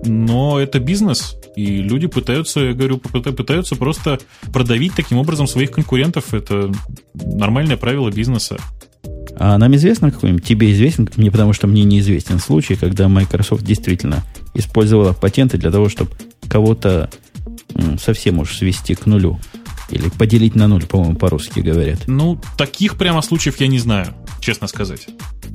Но 0.03 0.59
это 0.59 0.79
бизнес, 0.79 1.35
и 1.55 1.81
люди 1.81 2.07
пытаются, 2.07 2.59
я 2.59 2.73
говорю, 2.73 2.99
пытаются 2.99 3.75
просто 3.75 4.19
продавить 4.53 4.93
таким 4.95 5.17
образом 5.17 5.47
своих 5.47 5.71
конкурентов. 5.71 6.33
Это 6.33 6.71
нормальное 7.13 7.77
правило 7.77 8.11
бизнеса. 8.11 8.57
А 9.37 9.57
нам 9.57 9.75
известно 9.75 10.11
какой-нибудь, 10.11 10.45
тебе 10.45 10.71
известен, 10.71 11.09
мне 11.17 11.31
потому 11.31 11.53
что 11.53 11.67
мне 11.67 11.83
неизвестен 11.83 12.39
случай, 12.39 12.75
когда 12.75 13.07
Microsoft 13.09 13.63
действительно 13.63 14.23
использовала 14.53 15.13
патенты 15.13 15.57
для 15.57 15.71
того, 15.71 15.89
чтобы 15.89 16.11
кого-то 16.47 17.09
совсем 17.99 18.39
уж 18.39 18.55
свести 18.55 18.95
к 18.95 19.05
нулю. 19.05 19.39
Или 19.89 20.09
поделить 20.09 20.55
на 20.55 20.67
ноль, 20.67 20.85
по-моему, 20.85 21.15
по-русски 21.15 21.59
говорят. 21.59 21.99
Ну, 22.07 22.39
таких 22.57 22.97
прямо 22.97 23.21
случаев 23.21 23.59
я 23.59 23.67
не 23.67 23.79
знаю, 23.79 24.13
честно 24.39 24.67
сказать. 24.67 25.07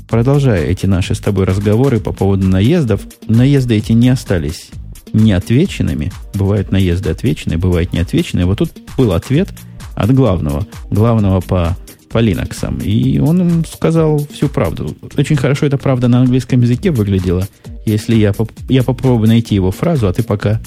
Продолжая 0.08 0.66
эти 0.66 0.86
наши 0.86 1.14
с 1.14 1.20
тобой 1.20 1.44
разговоры 1.44 2.00
по 2.00 2.12
поводу 2.12 2.46
наездов, 2.46 3.02
наезды 3.28 3.76
эти 3.76 3.92
не 3.92 4.08
остались 4.08 4.70
неотвеченными. 5.12 6.12
Бывают 6.34 6.70
наезды 6.70 7.10
отвеченные, 7.10 7.58
бывают 7.58 7.92
неотвеченные. 7.92 8.46
Вот 8.46 8.58
тут 8.58 8.72
был 8.96 9.12
ответ 9.12 9.48
от 9.94 10.14
главного, 10.14 10.66
главного 10.90 11.40
по, 11.40 11.76
по 12.10 12.18
Linux. 12.18 12.82
И 12.82 13.18
он 13.18 13.40
им 13.40 13.64
сказал 13.64 14.26
всю 14.32 14.48
правду. 14.48 14.96
Очень 15.16 15.36
хорошо 15.36 15.66
эта 15.66 15.78
правда 15.78 16.08
на 16.08 16.20
английском 16.20 16.60
языке 16.60 16.90
выглядела. 16.90 17.46
Если 17.86 18.14
я, 18.14 18.34
я 18.68 18.82
попробую 18.82 19.28
найти 19.28 19.54
его 19.54 19.70
фразу, 19.70 20.06
а 20.06 20.12
ты 20.12 20.22
пока 20.22 20.60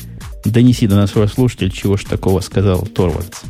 донеси 0.45 0.87
до 0.87 0.95
нашего 0.95 1.27
слушателя, 1.27 1.69
чего 1.69 1.97
ж 1.97 2.03
такого 2.03 2.39
сказал 2.41 2.85
Торвальдс. 2.85 3.41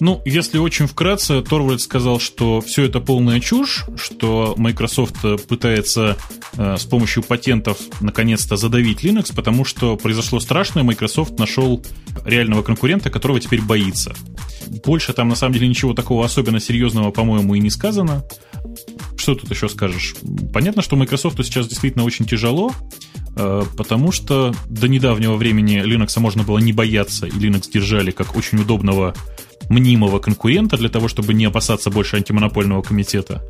Ну, 0.00 0.20
если 0.24 0.58
очень 0.58 0.86
вкратце, 0.86 1.40
Торвальд 1.40 1.80
сказал, 1.80 2.18
что 2.18 2.60
все 2.60 2.84
это 2.84 3.00
полная 3.00 3.40
чушь, 3.40 3.84
что 3.96 4.54
Microsoft 4.56 5.16
пытается 5.48 6.16
э, 6.56 6.76
с 6.76 6.84
помощью 6.84 7.22
патентов 7.22 7.78
наконец-то 8.00 8.56
задавить 8.56 9.04
Linux, 9.04 9.32
потому 9.34 9.64
что 9.64 9.96
произошло 9.96 10.40
страшное, 10.40 10.82
Microsoft 10.82 11.38
нашел 11.38 11.82
реального 12.24 12.62
конкурента, 12.62 13.08
которого 13.08 13.38
теперь 13.38 13.62
боится. 13.62 14.14
Больше 14.84 15.12
там 15.12 15.28
на 15.28 15.36
самом 15.36 15.54
деле 15.54 15.68
ничего 15.68 15.94
такого 15.94 16.24
особенно 16.24 16.58
серьезного, 16.58 17.10
по-моему, 17.10 17.54
и 17.54 17.60
не 17.60 17.70
сказано. 17.70 18.24
Что 19.16 19.36
тут 19.36 19.50
еще 19.50 19.68
скажешь? 19.68 20.16
Понятно, 20.52 20.82
что 20.82 20.96
Microsoft 20.96 21.42
сейчас 21.44 21.68
действительно 21.68 22.04
очень 22.04 22.26
тяжело, 22.26 22.72
э, 22.72 23.13
потому 23.34 24.12
что 24.12 24.54
до 24.68 24.88
недавнего 24.88 25.34
времени 25.36 25.82
Linux 25.84 26.18
можно 26.20 26.42
было 26.42 26.58
не 26.58 26.72
бояться, 26.72 27.26
и 27.26 27.30
Linux 27.30 27.70
держали 27.70 28.10
как 28.10 28.36
очень 28.36 28.60
удобного 28.60 29.14
мнимого 29.68 30.18
конкурента 30.18 30.76
для 30.76 30.88
того, 30.88 31.08
чтобы 31.08 31.34
не 31.34 31.44
опасаться 31.44 31.90
больше 31.90 32.16
антимонопольного 32.16 32.82
комитета. 32.82 33.42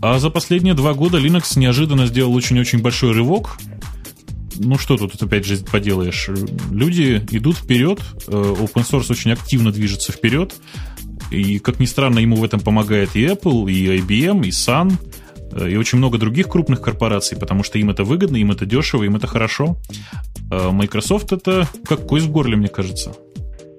А 0.00 0.18
за 0.18 0.30
последние 0.30 0.74
два 0.74 0.94
года 0.94 1.18
Linux 1.18 1.58
неожиданно 1.58 2.06
сделал 2.06 2.34
очень-очень 2.34 2.80
большой 2.80 3.12
рывок. 3.12 3.58
Ну 4.56 4.78
что 4.78 4.96
тут 4.96 5.20
опять 5.20 5.44
же 5.44 5.56
поделаешь? 5.58 6.30
Люди 6.70 7.24
идут 7.30 7.56
вперед, 7.56 8.00
э, 8.26 8.30
open 8.30 8.88
source 8.88 9.10
очень 9.10 9.32
активно 9.32 9.72
движется 9.72 10.12
вперед, 10.12 10.54
и, 11.30 11.58
как 11.58 11.78
ни 11.78 11.84
странно, 11.84 12.20
ему 12.20 12.36
в 12.36 12.44
этом 12.44 12.60
помогает 12.60 13.14
и 13.14 13.24
Apple, 13.24 13.70
и 13.70 13.98
IBM, 13.98 14.46
и 14.46 14.50
Sun, 14.50 14.92
э, 14.92 15.17
и 15.56 15.76
очень 15.76 15.98
много 15.98 16.18
других 16.18 16.48
крупных 16.48 16.80
корпораций, 16.80 17.36
потому 17.36 17.62
что 17.62 17.78
им 17.78 17.90
это 17.90 18.04
выгодно, 18.04 18.36
им 18.36 18.50
это 18.50 18.66
дешево, 18.66 19.04
им 19.04 19.16
это 19.16 19.26
хорошо. 19.26 19.78
А 20.50 20.70
Microsoft 20.70 21.32
это 21.32 21.68
как 21.86 22.06
кость 22.06 22.26
в 22.26 22.30
горле, 22.30 22.56
мне 22.56 22.68
кажется. 22.68 23.12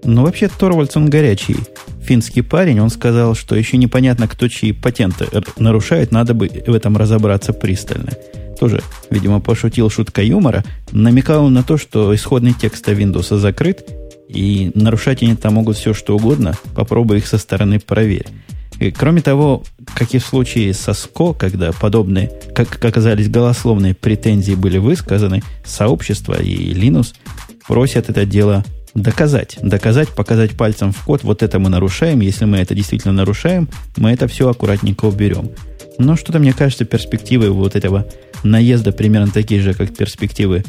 Ну, 0.04 0.24
вообще, 0.24 0.48
Торвальдс, 0.48 0.96
он 0.96 1.10
горячий 1.10 1.58
финский 2.02 2.42
парень. 2.42 2.80
Он 2.80 2.90
сказал, 2.90 3.36
что 3.36 3.56
еще 3.56 3.78
непонятно, 3.78 4.28
кто 4.28 4.48
чьи 4.48 4.72
патенты 4.72 5.28
нарушает. 5.58 6.12
Надо 6.12 6.34
бы 6.34 6.48
в 6.48 6.74
этом 6.74 6.98
разобраться 6.98 7.54
пристально. 7.54 8.14
Тоже, 8.60 8.82
видимо, 9.10 9.40
пошутил 9.40 9.90
шутка 9.90 10.22
юмора. 10.22 10.64
Намекал 10.92 11.50
на 11.50 11.64
то, 11.64 11.78
что 11.78 12.14
исходный 12.16 12.54
текст 12.54 12.88
Windows 12.88 13.38
закрыт, 13.38 13.88
и 14.28 14.72
нарушать 14.76 15.24
они 15.24 15.36
там 15.36 15.56
могут 15.56 15.78
все, 15.78 15.94
что 15.94 16.16
угодно. 16.16 16.56
Попробуй 16.76 17.18
их 17.18 17.28
со 17.28 17.38
стороны 17.38 17.80
проверь. 17.80 18.28
И, 18.80 18.92
кроме 18.92 19.22
того, 19.22 19.64
как 19.94 20.14
и 20.14 20.20
в 20.20 20.26
случае 20.26 20.74
со 20.74 20.94
СКО, 20.94 21.34
когда 21.34 21.72
подобные, 21.72 22.32
как 22.56 22.84
оказались, 22.84 23.30
голословные 23.30 23.94
претензии 23.94 24.54
были 24.54 24.78
высказаны, 24.78 25.44
сообщество 25.66 26.42
и 26.42 26.74
Linux 26.74 27.14
просят 27.68 28.10
это 28.10 28.26
дело 28.26 28.64
доказать. 28.94 29.58
Доказать, 29.62 30.10
показать 30.10 30.52
пальцем 30.52 30.92
в 30.94 31.04
код, 31.04 31.24
вот 31.24 31.44
это 31.44 31.60
мы 31.60 31.70
нарушаем. 31.70 32.22
Если 32.22 32.46
мы 32.46 32.58
это 32.58 32.74
действительно 32.74 33.14
нарушаем, 33.14 33.68
мы 33.98 34.12
это 34.12 34.28
все 34.28 34.50
аккуратненько 34.50 35.06
уберем. 35.06 35.52
Но 35.98 36.16
что-то, 36.16 36.40
мне 36.40 36.54
кажется, 36.54 36.86
перспективы 36.86 37.52
вот 37.52 37.76
этого 37.76 38.08
наезда 38.44 38.94
примерно 38.94 39.32
такие 39.32 39.62
же, 39.62 39.74
как 39.74 39.96
перспективы 39.96 40.64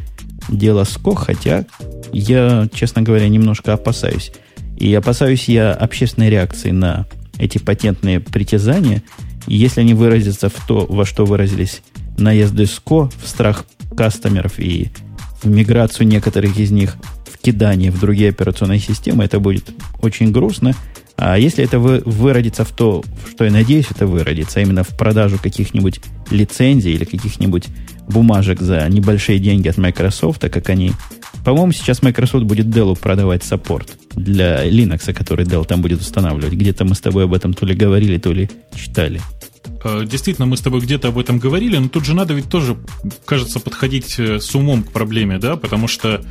дела 0.48 0.84
СКО, 0.84 1.14
хотя 1.14 1.64
я, 2.12 2.68
честно 2.74 3.02
говоря, 3.02 3.28
немножко 3.28 3.72
опасаюсь. 3.72 4.32
И 4.76 4.92
опасаюсь 4.94 5.48
я 5.48 5.72
общественной 5.72 6.30
реакции 6.30 6.72
на 6.72 7.06
эти 7.40 7.58
патентные 7.58 8.20
притязания. 8.20 9.02
И 9.46 9.56
если 9.56 9.80
они 9.80 9.94
выразятся 9.94 10.48
в 10.48 10.66
то, 10.66 10.86
во 10.88 11.04
что 11.04 11.24
выразились 11.24 11.82
наезды 12.18 12.66
СКО, 12.66 13.10
в 13.22 13.26
страх 13.26 13.64
кастомеров 13.96 14.58
и 14.58 14.90
в 15.42 15.48
миграцию 15.48 16.06
некоторых 16.06 16.58
из 16.58 16.70
них 16.70 16.96
кидание 17.42 17.90
в 17.90 17.98
другие 17.98 18.30
операционные 18.30 18.78
системы, 18.78 19.24
это 19.24 19.40
будет 19.40 19.70
очень 20.02 20.30
грустно. 20.30 20.74
А 21.16 21.38
если 21.38 21.64
это 21.64 21.78
вы, 21.78 22.02
выродится 22.04 22.64
в 22.64 22.70
то, 22.72 23.02
что 23.30 23.44
я 23.44 23.50
надеюсь, 23.50 23.86
это 23.90 24.06
выродится, 24.06 24.60
а 24.60 24.62
именно 24.62 24.84
в 24.84 24.88
продажу 24.96 25.38
каких-нибудь 25.42 26.00
лицензий 26.30 26.92
или 26.92 27.04
каких-нибудь 27.04 27.68
бумажек 28.08 28.60
за 28.60 28.86
небольшие 28.88 29.38
деньги 29.38 29.68
от 29.68 29.78
Microsoft, 29.78 30.40
как 30.40 30.68
они... 30.68 30.92
По-моему, 31.44 31.72
сейчас 31.72 32.02
Microsoft 32.02 32.44
будет 32.44 32.66
Dell 32.66 32.98
продавать 32.98 33.42
саппорт 33.42 33.99
для 34.14 34.68
Linux, 34.68 35.12
который 35.12 35.44
Dell 35.44 35.64
там 35.64 35.82
будет 35.82 36.00
устанавливать. 36.00 36.54
Где-то 36.54 36.84
мы 36.84 36.94
с 36.94 37.00
тобой 37.00 37.24
об 37.24 37.34
этом 37.34 37.54
то 37.54 37.66
ли 37.66 37.74
говорили, 37.74 38.18
то 38.18 38.32
ли 38.32 38.48
читали. 38.74 39.20
Э, 39.84 40.04
действительно, 40.04 40.46
мы 40.46 40.56
с 40.56 40.60
тобой 40.60 40.80
где-то 40.80 41.08
об 41.08 41.18
этом 41.18 41.38
говорили, 41.38 41.76
но 41.76 41.88
тут 41.88 42.04
же 42.04 42.14
надо 42.14 42.34
ведь 42.34 42.48
тоже, 42.48 42.76
кажется, 43.24 43.60
подходить 43.60 44.18
э, 44.18 44.40
с 44.40 44.54
умом 44.54 44.82
к 44.82 44.92
проблеме, 44.92 45.38
да, 45.38 45.56
потому 45.56 45.88
что 45.88 46.22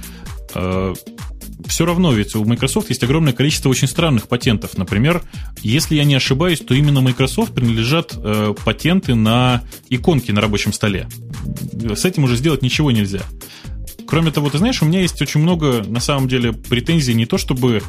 Э, 0.54 0.94
все 1.68 1.86
равно 1.86 2.14
ведь 2.14 2.36
у 2.36 2.46
Microsoft 2.46 2.90
есть 2.90 3.04
огромное 3.04 3.34
количество 3.34 3.70
очень 3.70 3.88
странных 3.88 4.28
патентов. 4.28 4.78
Например, 4.78 5.22
если 5.62 5.96
я 5.96 6.04
не 6.04 6.16
ошибаюсь, 6.16 6.60
то 6.60 6.74
именно 6.74 7.02
Microsoft 7.02 7.54
принадлежат 7.54 8.14
э, 8.16 8.54
патенты 8.64 9.16
на 9.16 9.64
иконки 9.90 10.32
на 10.32 10.42
рабочем 10.42 10.74
столе. 10.74 11.08
С 11.96 12.06
этим 12.06 12.24
уже 12.24 12.38
сделать 12.38 12.62
ничего 12.62 12.92
нельзя. 12.92 13.22
Кроме 14.10 14.32
того, 14.32 14.50
ты 14.50 14.58
знаешь, 14.58 14.82
у 14.82 14.86
меня 14.86 15.02
есть 15.02 15.22
очень 15.22 15.40
много, 15.40 15.84
на 15.86 16.00
самом 16.00 16.28
деле, 16.28 16.52
претензий 16.52 17.14
не 17.14 17.28
то 17.28 17.38
чтобы 17.38 17.84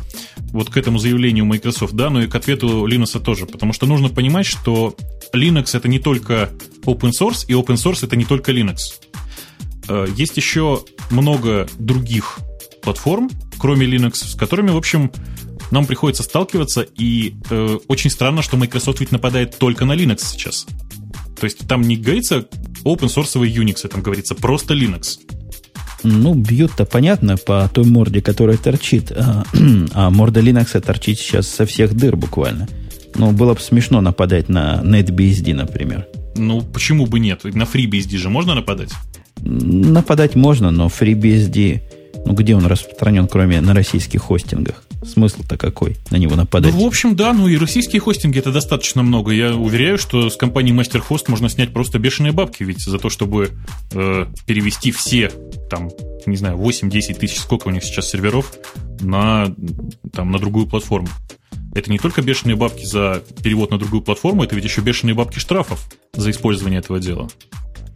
вот 0.53 0.69
к 0.69 0.77
этому 0.77 0.99
заявлению 0.99 1.47
Microsoft, 1.47 1.95
да, 1.95 2.11
но 2.11 2.23
и 2.23 2.27
к 2.27 2.35
ответу 2.35 2.87
Linux 2.87 3.19
тоже. 3.21 3.47
Потому 3.47 3.73
что 3.73 3.87
нужно 3.87 4.11
понимать, 4.11 4.45
что 4.45 4.95
Linux 5.33 5.75
это 5.75 5.89
не 5.89 5.99
только 5.99 6.51
open 6.85 7.13
source, 7.19 7.47
и 7.49 7.55
open 7.55 7.77
source 7.77 8.05
это 8.05 8.17
не 8.17 8.27
только 8.27 8.53
Linux. 8.53 8.77
Э, 9.89 10.07
есть 10.15 10.37
еще 10.37 10.85
много 11.09 11.67
других 11.79 12.41
платформ, 12.83 13.31
кроме 13.59 13.87
Linux, 13.87 14.17
с 14.17 14.35
которыми, 14.35 14.73
в 14.73 14.77
общем, 14.77 15.11
нам 15.71 15.87
приходится 15.87 16.23
сталкиваться, 16.23 16.83
и 16.83 17.37
э, 17.49 17.79
очень 17.89 18.11
странно, 18.11 18.43
что 18.43 18.59
Microsoft 18.59 19.01
ведь 19.01 19.11
нападает 19.11 19.57
только 19.57 19.87
на 19.87 19.93
Linux 19.97 20.19
сейчас. 20.33 20.67
То 21.41 21.45
есть 21.45 21.67
там 21.67 21.81
не 21.81 21.97
говорится 21.97 22.47
open 22.85 23.09
source 23.09 23.41
Unix, 23.41 23.89
там 23.89 24.03
говорится 24.03 24.35
просто 24.35 24.75
Linux. 24.75 25.19
Ну, 26.03 26.35
бьют-то 26.35 26.85
понятно 26.85 27.37
по 27.37 27.71
той 27.73 27.85
морде, 27.85 28.21
которая 28.23 28.57
торчит. 28.57 29.13
А, 29.13 29.45
а 29.95 30.11
морда 30.11 30.41
Linux 30.41 30.81
торчит 30.81 31.19
сейчас 31.19 31.49
со 31.49 31.67
всех 31.67 31.95
дыр 31.95 32.17
буквально. 32.17 32.69
Ну, 33.15 33.33
было 33.33 33.55
бы 33.55 33.61
смешно 33.61 34.01
нападать 34.01 34.49
на 34.49 34.81
NetBSD, 34.83 35.55
например. 35.55 36.07
Ну, 36.37 36.63
почему 36.63 37.07
бы 37.07 37.21
нет? 37.21 37.45
На 37.45 37.65
FreeBSD 37.65 38.17
же 38.17 38.31
можно 38.31 38.55
нападать? 38.55 38.91
Нападать 39.43 40.37
можно, 40.37 40.71
но 40.71 40.87
FreeBSD 40.87 41.81
ну, 42.25 42.35
где 42.35 42.55
он 42.55 42.67
распространен, 42.67 43.27
кроме 43.27 43.61
на 43.61 43.75
российских 43.75 44.23
хостингах? 44.23 44.85
Смысл-то 45.05 45.57
какой 45.57 45.97
на 46.11 46.17
него 46.17 46.37
нападать? 46.37 46.75
Ну, 46.75 46.85
в 46.85 46.87
общем, 46.87 47.17
да, 47.17 47.33
ну 47.33 47.49
и 47.49 47.57
российские 47.57 48.01
хостинги 48.01 48.39
это 48.39 48.53
достаточно 48.53 49.03
много. 49.03 49.33
Я 49.33 49.55
уверяю, 49.55 49.97
что 49.97 50.29
с 50.29 50.37
компанией 50.37 50.77
MasterHost 50.77 51.25
можно 51.29 51.49
снять 51.49 51.73
просто 51.73 51.99
бешеные 51.99 52.33
бабки, 52.33 52.63
ведь 52.65 52.85
за 52.85 52.99
то, 52.99 53.09
чтобы 53.09 53.51
э, 53.93 54.27
перевести 54.47 54.91
все, 54.91 55.33
там, 55.71 55.91
не 56.27 56.37
знаю, 56.37 56.59
8-10 56.59 57.15
тысяч, 57.15 57.39
сколько 57.39 57.69
у 57.69 57.71
них 57.71 57.83
сейчас 57.83 58.11
серверов, 58.11 58.53
на, 59.01 59.55
там, 60.13 60.31
на 60.31 60.39
другую 60.39 60.67
платформу. 60.67 61.09
Это 61.75 61.91
не 61.91 61.99
только 61.99 62.21
бешеные 62.21 62.57
бабки 62.57 62.85
за 62.85 63.23
перевод 63.43 63.71
на 63.71 63.79
другую 63.79 64.03
платформу, 64.03 64.45
это 64.45 64.55
ведь 64.55 64.65
еще 64.65 64.81
бешеные 64.81 65.15
бабки 65.15 65.39
штрафов 65.39 65.89
за 66.15 66.31
использование 66.31 66.81
этого 66.81 66.99
дела. 66.99 67.29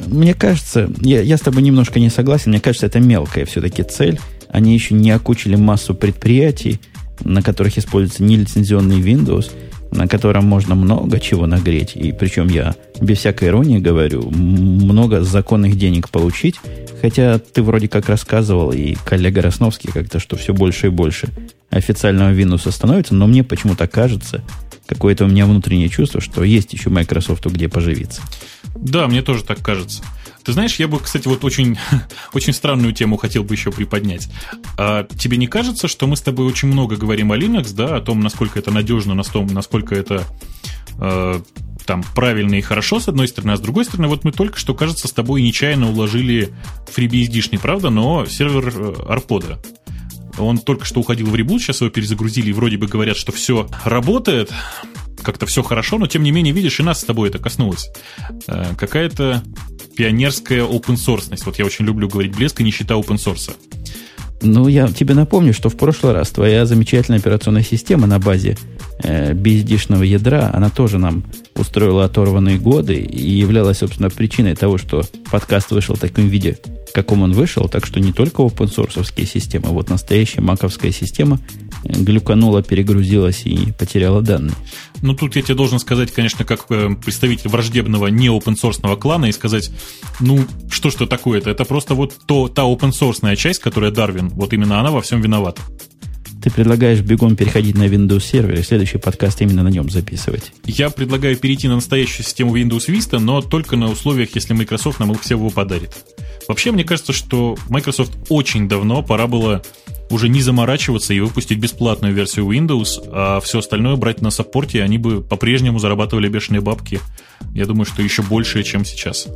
Мне 0.06 0.34
кажется, 0.34 0.90
я, 1.00 1.20
я 1.20 1.36
с 1.36 1.40
тобой 1.40 1.62
немножко 1.62 2.00
не 2.00 2.10
согласен, 2.10 2.50
мне 2.50 2.60
кажется, 2.60 2.86
это 2.86 3.00
мелкая 3.00 3.44
все-таки 3.44 3.82
цель. 3.82 4.20
Они 4.48 4.74
еще 4.74 4.94
не 4.94 5.10
окучили 5.10 5.56
массу 5.56 5.94
предприятий, 5.94 6.80
на 7.20 7.42
которых 7.42 7.78
используется 7.78 8.22
нелицензионный 8.22 9.00
Windows, 9.00 9.50
на 9.90 10.08
котором 10.08 10.44
можно 10.46 10.74
много 10.74 11.20
чего 11.20 11.46
нагреть. 11.46 11.94
И 11.94 12.12
причем 12.12 12.48
я 12.48 12.74
без 13.00 13.18
всякой 13.18 13.48
иронии 13.48 13.78
говорю, 13.78 14.30
много 14.30 15.22
законных 15.22 15.76
денег 15.76 16.10
получить. 16.10 16.56
Хотя 17.00 17.38
ты 17.38 17.62
вроде 17.62 17.88
как 17.88 18.08
рассказывал, 18.08 18.72
и 18.72 18.94
коллега 19.04 19.42
Росновский 19.42 19.92
как-то, 19.92 20.18
что 20.18 20.36
все 20.36 20.52
больше 20.52 20.86
и 20.86 20.90
больше 20.90 21.28
официального 21.70 22.32
Windows 22.32 22.70
становится, 22.70 23.14
но 23.14 23.26
мне 23.26 23.44
почему-то 23.44 23.86
кажется, 23.86 24.42
какое-то 24.86 25.24
у 25.24 25.28
меня 25.28 25.46
внутреннее 25.46 25.88
чувство, 25.88 26.20
что 26.20 26.42
есть 26.44 26.72
еще 26.72 26.90
Microsoft 26.90 27.46
где 27.46 27.68
поживиться. 27.68 28.22
Да, 28.74 29.06
мне 29.06 29.22
тоже 29.22 29.44
так 29.44 29.60
кажется. 29.60 30.02
Ты 30.44 30.52
знаешь, 30.52 30.76
я 30.76 30.88
бы, 30.88 30.98
кстати, 30.98 31.26
вот 31.26 31.44
очень, 31.44 31.78
очень 32.32 32.52
странную 32.52 32.92
тему 32.92 33.16
хотел 33.16 33.44
бы 33.44 33.54
еще 33.54 33.72
приподнять. 33.72 34.28
А 34.76 35.04
тебе 35.04 35.36
не 35.36 35.46
кажется, 35.46 35.88
что 35.88 36.06
мы 36.06 36.16
с 36.16 36.20
тобой 36.20 36.46
очень 36.46 36.68
много 36.68 36.96
говорим 36.96 37.32
о 37.32 37.36
Linux, 37.36 37.74
да, 37.74 37.96
о 37.96 38.00
том, 38.00 38.20
насколько 38.20 38.58
это 38.58 38.70
надежно, 38.70 39.14
насколько 39.14 39.94
это 39.94 40.24
э, 40.98 41.40
там 41.86 42.04
правильно 42.14 42.56
и 42.56 42.60
хорошо, 42.60 43.00
с 43.00 43.08
одной 43.08 43.28
стороны, 43.28 43.52
а 43.52 43.56
с 43.56 43.60
другой 43.60 43.84
стороны, 43.84 44.08
вот 44.08 44.24
мы 44.24 44.32
только 44.32 44.58
что, 44.58 44.74
кажется, 44.74 45.08
с 45.08 45.12
тобой 45.12 45.42
нечаянно 45.42 45.90
уложили 45.90 46.52
FreeBSD, 46.94 47.58
правда, 47.58 47.90
но 47.90 48.26
сервер 48.26 48.96
Арпода. 49.08 49.60
Он 50.38 50.58
только 50.58 50.84
что 50.84 51.00
уходил 51.00 51.28
в 51.28 51.36
ребут, 51.36 51.62
сейчас 51.62 51.80
его 51.80 51.90
перезагрузили, 51.90 52.50
и 52.50 52.52
вроде 52.52 52.76
бы 52.76 52.86
говорят, 52.86 53.16
что 53.16 53.32
все 53.32 53.68
работает, 53.84 54.52
как-то 55.22 55.46
все 55.46 55.62
хорошо, 55.62 55.98
но 55.98 56.06
тем 56.06 56.22
не 56.22 56.32
менее, 56.32 56.52
видишь, 56.52 56.80
и 56.80 56.82
нас 56.82 57.00
с 57.00 57.04
тобой 57.04 57.28
это 57.28 57.38
коснулось. 57.38 57.88
Э, 58.46 58.74
какая-то 58.76 59.42
пионерская 59.96 60.62
open 60.62 60.96
source. 60.96 61.42
Вот 61.44 61.58
я 61.58 61.64
очень 61.64 61.84
люблю 61.84 62.08
говорить 62.08 62.36
блеск 62.36 62.60
и 62.60 62.64
нищета 62.64 62.94
open 62.94 63.16
source. 63.16 63.54
Ну, 64.42 64.68
я 64.68 64.88
тебе 64.88 65.14
напомню, 65.14 65.54
что 65.54 65.70
в 65.70 65.76
прошлый 65.76 66.12
раз 66.12 66.30
твоя 66.30 66.66
замечательная 66.66 67.18
операционная 67.18 67.62
система 67.62 68.06
на 68.06 68.18
базе 68.18 68.58
э, 69.02 69.32
бездишного 69.32 70.02
ядра, 70.02 70.50
она 70.52 70.68
тоже 70.68 70.98
нам 70.98 71.24
устроила 71.54 72.04
оторванные 72.04 72.58
годы 72.58 72.96
и 72.96 73.30
являлась, 73.30 73.78
собственно, 73.78 74.10
причиной 74.10 74.54
того, 74.54 74.76
что 74.76 75.02
подкаст 75.30 75.70
вышел 75.70 75.94
в 75.94 76.00
таком 76.00 76.28
виде, 76.28 76.58
каком 76.94 77.22
он 77.22 77.32
вышел. 77.32 77.68
Так 77.68 77.84
что 77.84 78.00
не 78.00 78.12
только 78.12 78.42
open 78.42 78.72
source 78.72 79.26
системы, 79.26 79.68
вот 79.70 79.90
настоящая 79.90 80.40
маковская 80.40 80.92
система 80.92 81.40
глюканула, 81.84 82.62
перегрузилась 82.62 83.42
и 83.44 83.72
потеряла 83.72 84.22
данные. 84.22 84.54
Ну, 85.02 85.14
тут 85.14 85.36
я 85.36 85.42
тебе 85.42 85.54
должен 85.54 85.78
сказать, 85.78 86.12
конечно, 86.12 86.44
как 86.44 86.66
э, 86.70 86.94
представитель 87.02 87.50
враждебного 87.50 88.06
не 88.08 88.28
open 88.28 88.56
source 88.60 88.96
клана 88.96 89.26
и 89.26 89.32
сказать, 89.32 89.70
ну, 90.20 90.44
что 90.70 90.90
что 90.90 91.06
такое-то? 91.06 91.50
Это 91.50 91.64
просто 91.64 91.94
вот 91.94 92.14
то, 92.26 92.48
та 92.48 92.62
open 92.62 92.90
source 92.90 93.36
часть, 93.36 93.60
которая 93.60 93.90
Дарвин, 93.90 94.28
вот 94.30 94.52
именно 94.52 94.80
она 94.80 94.90
во 94.90 95.02
всем 95.02 95.20
виновата. 95.20 95.62
Ты 96.44 96.50
предлагаешь 96.50 97.00
бегом 97.00 97.36
переходить 97.36 97.74
на 97.74 97.84
Windows 97.84 98.20
сервер 98.20 98.60
и 98.60 98.62
следующий 98.62 98.98
подкаст 98.98 99.40
именно 99.40 99.62
на 99.62 99.68
нем 99.68 99.88
записывать. 99.88 100.52
Я 100.66 100.90
предлагаю 100.90 101.38
перейти 101.38 101.68
на 101.68 101.76
настоящую 101.76 102.26
систему 102.26 102.54
Windows 102.54 102.86
Vista, 102.88 103.18
но 103.18 103.40
только 103.40 103.76
на 103.76 103.90
условиях, 103.90 104.34
если 104.34 104.52
Microsoft 104.52 105.00
нам 105.00 105.12
их 105.12 105.22
всего 105.22 105.48
подарит. 105.48 105.96
Вообще, 106.46 106.70
мне 106.70 106.84
кажется, 106.84 107.14
что 107.14 107.56
Microsoft 107.70 108.12
очень 108.28 108.68
давно 108.68 109.02
пора 109.02 109.26
было 109.26 109.62
уже 110.10 110.28
не 110.28 110.40
заморачиваться 110.40 111.14
и 111.14 111.20
выпустить 111.20 111.58
бесплатную 111.58 112.14
версию 112.14 112.46
Windows, 112.46 113.08
а 113.10 113.40
все 113.40 113.58
остальное 113.58 113.96
брать 113.96 114.20
на 114.20 114.30
саппорте, 114.30 114.82
они 114.82 114.98
бы 114.98 115.22
по-прежнему 115.22 115.78
зарабатывали 115.78 116.28
бешеные 116.28 116.60
бабки. 116.60 117.00
Я 117.54 117.66
думаю, 117.66 117.84
что 117.84 118.02
еще 118.02 118.22
больше, 118.22 118.62
чем 118.62 118.84
сейчас. 118.84 119.28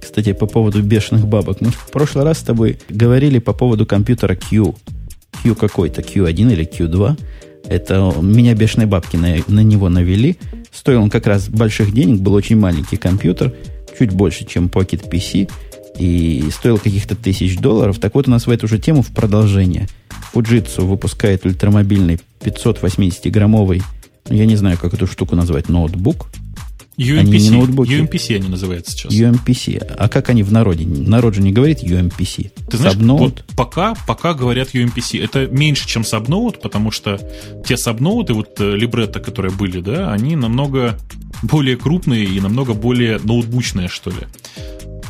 Кстати, 0.00 0.32
по 0.32 0.46
поводу 0.46 0.82
бешеных 0.82 1.26
бабок. 1.26 1.60
Мы 1.60 1.70
в 1.70 1.90
прошлый 1.90 2.24
раз 2.24 2.38
с 2.38 2.42
тобой 2.42 2.78
говорили 2.88 3.38
по 3.38 3.52
поводу 3.52 3.86
компьютера 3.86 4.34
Q. 4.34 4.74
Q 5.42 5.54
какой-то, 5.54 6.02
Q1 6.02 6.52
или 6.52 6.68
Q2. 6.68 7.18
Это 7.68 8.12
меня 8.20 8.54
бешеные 8.54 8.86
бабки 8.86 9.16
на, 9.16 9.36
на 9.46 9.60
него 9.60 9.88
навели. 9.88 10.36
Стоил 10.72 11.02
он 11.02 11.10
как 11.10 11.26
раз 11.26 11.48
больших 11.48 11.92
денег, 11.92 12.20
был 12.20 12.34
очень 12.34 12.58
маленький 12.58 12.96
компьютер, 12.96 13.54
чуть 13.96 14.12
больше, 14.12 14.44
чем 14.44 14.66
Pocket 14.66 15.08
PC, 15.08 15.50
и 15.98 16.44
стоил 16.50 16.78
каких-то 16.78 17.14
тысяч 17.14 17.58
долларов. 17.58 17.98
Так 17.98 18.14
вот, 18.14 18.26
у 18.26 18.30
нас 18.30 18.46
в 18.46 18.50
эту 18.50 18.66
же 18.66 18.78
тему 18.78 19.02
в 19.02 19.12
продолжение. 19.12 19.88
Fujitsu 20.32 20.84
выпускает 20.84 21.44
ультрамобильный 21.44 22.18
580-граммовый, 22.40 23.82
я 24.28 24.46
не 24.46 24.56
знаю, 24.56 24.78
как 24.78 24.94
эту 24.94 25.06
штуку 25.06 25.36
назвать, 25.36 25.68
ноутбук– 25.68 26.28
UMPC. 26.98 27.18
Они 27.18 27.38
не 27.38 27.50
ноутбуки. 27.50 27.90
UMPC 27.90 28.36
они 28.36 28.48
называются 28.48 28.92
сейчас. 28.92 29.12
UMPC. 29.12 29.94
А 29.96 30.08
как 30.08 30.28
они 30.28 30.42
в 30.42 30.52
народе? 30.52 30.86
Народ 30.86 31.34
же 31.34 31.42
не 31.42 31.52
говорит 31.52 31.82
UMPC. 31.82 32.52
Ты 32.70 32.76
знаешь, 32.76 32.96
вот 32.96 33.44
пока, 33.56 33.94
пока 34.06 34.34
говорят 34.34 34.74
UMPC. 34.74 35.22
Это 35.22 35.46
меньше, 35.46 35.88
чем 35.88 36.02
Subnote, 36.02 36.60
потому 36.60 36.90
что 36.90 37.18
те 37.66 37.74
Subnote, 37.74 38.32
вот 38.32 38.60
э, 38.60 38.76
либретто, 38.76 39.20
которые 39.20 39.52
были, 39.52 39.80
да, 39.80 40.12
они 40.12 40.36
намного 40.36 40.98
более 41.42 41.76
крупные 41.76 42.24
и 42.24 42.40
намного 42.40 42.74
более 42.74 43.18
ноутбучные, 43.18 43.88
что 43.88 44.10
ли. 44.10 44.26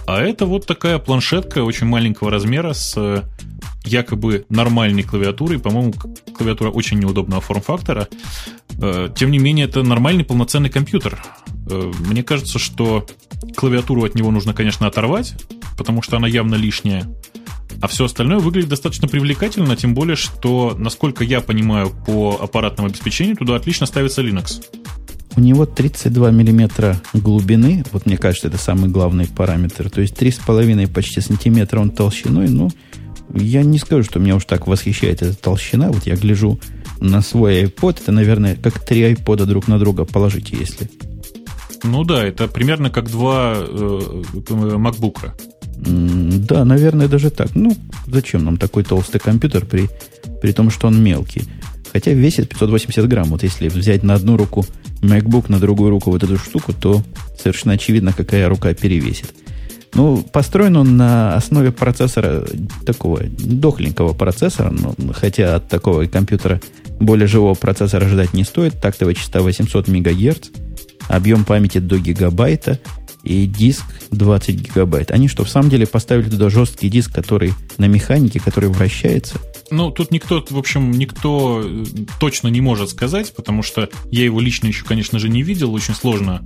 А 0.06 0.20
это 0.20 0.46
вот 0.46 0.66
такая 0.66 0.98
планшетка 0.98 1.64
очень 1.64 1.86
маленького 1.86 2.30
размера 2.30 2.74
с 2.74 2.94
э, 2.96 3.22
якобы 3.84 4.46
нормальной 4.48 5.02
клавиатурой. 5.02 5.58
По-моему, 5.58 5.92
клавиатура 6.36 6.70
очень 6.70 6.98
неудобного 6.98 7.40
форм-фактора. 7.40 8.08
Э, 8.80 9.08
тем 9.14 9.30
не 9.30 9.38
менее, 9.38 9.66
это 9.66 9.82
нормальный 9.82 10.24
полноценный 10.24 10.70
компьютер. 10.70 11.22
Э, 11.70 11.92
мне 12.06 12.22
кажется, 12.22 12.58
что 12.58 13.06
клавиатуру 13.56 14.04
от 14.04 14.14
него 14.14 14.30
нужно, 14.30 14.54
конечно, 14.54 14.86
оторвать, 14.86 15.34
потому 15.76 16.02
что 16.02 16.16
она 16.16 16.28
явно 16.28 16.54
лишняя. 16.54 17.06
А 17.80 17.88
все 17.88 18.04
остальное 18.04 18.38
выглядит 18.38 18.68
достаточно 18.68 19.08
привлекательно, 19.08 19.74
тем 19.76 19.94
более, 19.94 20.14
что, 20.14 20.76
насколько 20.78 21.24
я 21.24 21.40
понимаю, 21.40 21.90
по 21.90 22.38
аппаратному 22.40 22.88
обеспечению 22.88 23.36
туда 23.36 23.56
отлично 23.56 23.86
ставится 23.86 24.22
Linux. 24.22 24.62
У 25.34 25.40
него 25.40 25.64
32 25.64 26.30
миллиметра 26.30 27.00
глубины, 27.14 27.84
вот 27.90 28.04
мне 28.04 28.18
кажется, 28.18 28.48
это 28.48 28.58
самый 28.58 28.90
главный 28.90 29.26
параметр. 29.26 29.88
То 29.90 30.02
есть 30.02 30.14
3,5 30.20 30.92
почти 30.92 31.20
сантиметра 31.20 31.80
он 31.80 31.90
толщиной. 31.90 32.48
Ну, 32.50 32.70
я 33.34 33.62
не 33.62 33.78
скажу, 33.78 34.02
что 34.02 34.18
меня 34.18 34.36
уж 34.36 34.44
так 34.44 34.66
восхищает 34.66 35.22
эта 35.22 35.36
толщина. 35.36 35.90
Вот 35.90 36.06
я 36.06 36.16
гляжу 36.16 36.58
на 37.00 37.20
свой 37.22 37.64
iPod, 37.64 38.00
это, 38.02 38.12
наверное, 38.12 38.56
как 38.56 38.78
три 38.80 39.02
iPod 39.12 39.44
друг 39.46 39.68
на 39.68 39.78
друга 39.78 40.04
положите, 40.04 40.56
если 40.56 40.88
ну 41.84 42.04
да, 42.04 42.24
это 42.24 42.48
примерно 42.48 42.90
как 42.90 43.10
два 43.10 43.54
э, 43.56 43.62
MacBook. 44.32 45.32
Да, 45.76 46.64
наверное, 46.64 47.08
даже 47.08 47.30
так. 47.30 47.54
Ну, 47.54 47.76
зачем 48.06 48.44
нам 48.44 48.56
такой 48.56 48.84
толстый 48.84 49.18
компьютер 49.18 49.66
при, 49.66 49.88
при 50.40 50.52
том, 50.52 50.70
что 50.70 50.86
он 50.86 51.02
мелкий? 51.02 51.42
Хотя 51.92 52.12
весит 52.12 52.48
580 52.48 53.08
грамм. 53.08 53.28
Вот 53.28 53.42
если 53.42 53.68
взять 53.68 54.02
на 54.04 54.14
одну 54.14 54.36
руку 54.36 54.64
MacBook, 55.00 55.46
на 55.48 55.58
другую 55.58 55.90
руку 55.90 56.10
вот 56.10 56.22
эту 56.22 56.38
штуку, 56.38 56.72
то 56.72 57.02
совершенно 57.36 57.74
очевидно, 57.74 58.12
какая 58.12 58.48
рука 58.48 58.72
перевесит. 58.74 59.34
Ну, 59.94 60.22
построен 60.32 60.76
он 60.76 60.96
на 60.96 61.34
основе 61.34 61.70
процессора, 61.70 62.44
такого 62.86 63.20
дохленького 63.24 64.14
процессора, 64.14 64.70
но, 64.70 64.94
хотя 65.12 65.56
от 65.56 65.68
такого 65.68 66.06
компьютера 66.06 66.60
более 66.98 67.26
живого 67.26 67.54
процессора 67.54 68.08
ждать 68.08 68.32
не 68.32 68.44
стоит. 68.44 68.80
Тактовая 68.80 69.14
частота 69.14 69.42
800 69.42 69.88
МГц, 69.88 70.48
объем 71.08 71.44
памяти 71.44 71.78
до 71.78 71.98
гигабайта 71.98 72.78
и 73.22 73.46
диск 73.46 73.84
20 74.10 74.54
гигабайт. 74.56 75.10
Они 75.10 75.28
что, 75.28 75.44
в 75.44 75.50
самом 75.50 75.68
деле 75.68 75.86
поставили 75.86 76.30
туда 76.30 76.48
жесткий 76.48 76.88
диск, 76.88 77.12
который 77.12 77.52
на 77.76 77.86
механике, 77.86 78.40
который 78.40 78.70
вращается? 78.70 79.36
Ну, 79.72 79.90
тут 79.90 80.10
никто, 80.10 80.44
в 80.50 80.58
общем, 80.58 80.90
никто 80.90 81.62
э, 81.64 81.84
точно 82.20 82.48
не 82.48 82.60
может 82.60 82.90
сказать, 82.90 83.32
потому 83.34 83.62
что 83.62 83.88
я 84.10 84.22
его 84.24 84.38
лично 84.38 84.66
еще, 84.66 84.84
конечно 84.84 85.18
же, 85.18 85.30
не 85.30 85.42
видел. 85.42 85.72
Очень 85.72 85.94
сложно 85.94 86.44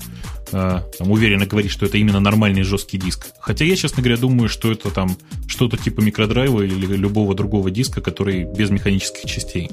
э, 0.52 0.80
там, 0.96 1.10
уверенно 1.10 1.44
говорить, 1.44 1.72
что 1.72 1.86
это 1.86 1.98
именно 1.98 2.20
нормальный 2.20 2.62
жесткий 2.62 2.98
диск. 2.98 3.26
Хотя 3.40 3.64
я, 3.64 3.74
честно 3.74 4.00
говоря, 4.00 4.16
думаю, 4.16 4.48
что 4.48 4.70
это 4.70 4.90
там 4.92 5.16
что-то 5.48 5.76
типа 5.76 6.02
микродрайва 6.02 6.62
или 6.62 6.86
любого 6.96 7.34
другого 7.34 7.68
диска, 7.68 8.00
который 8.00 8.44
без 8.44 8.70
механических 8.70 9.28
частей. 9.28 9.70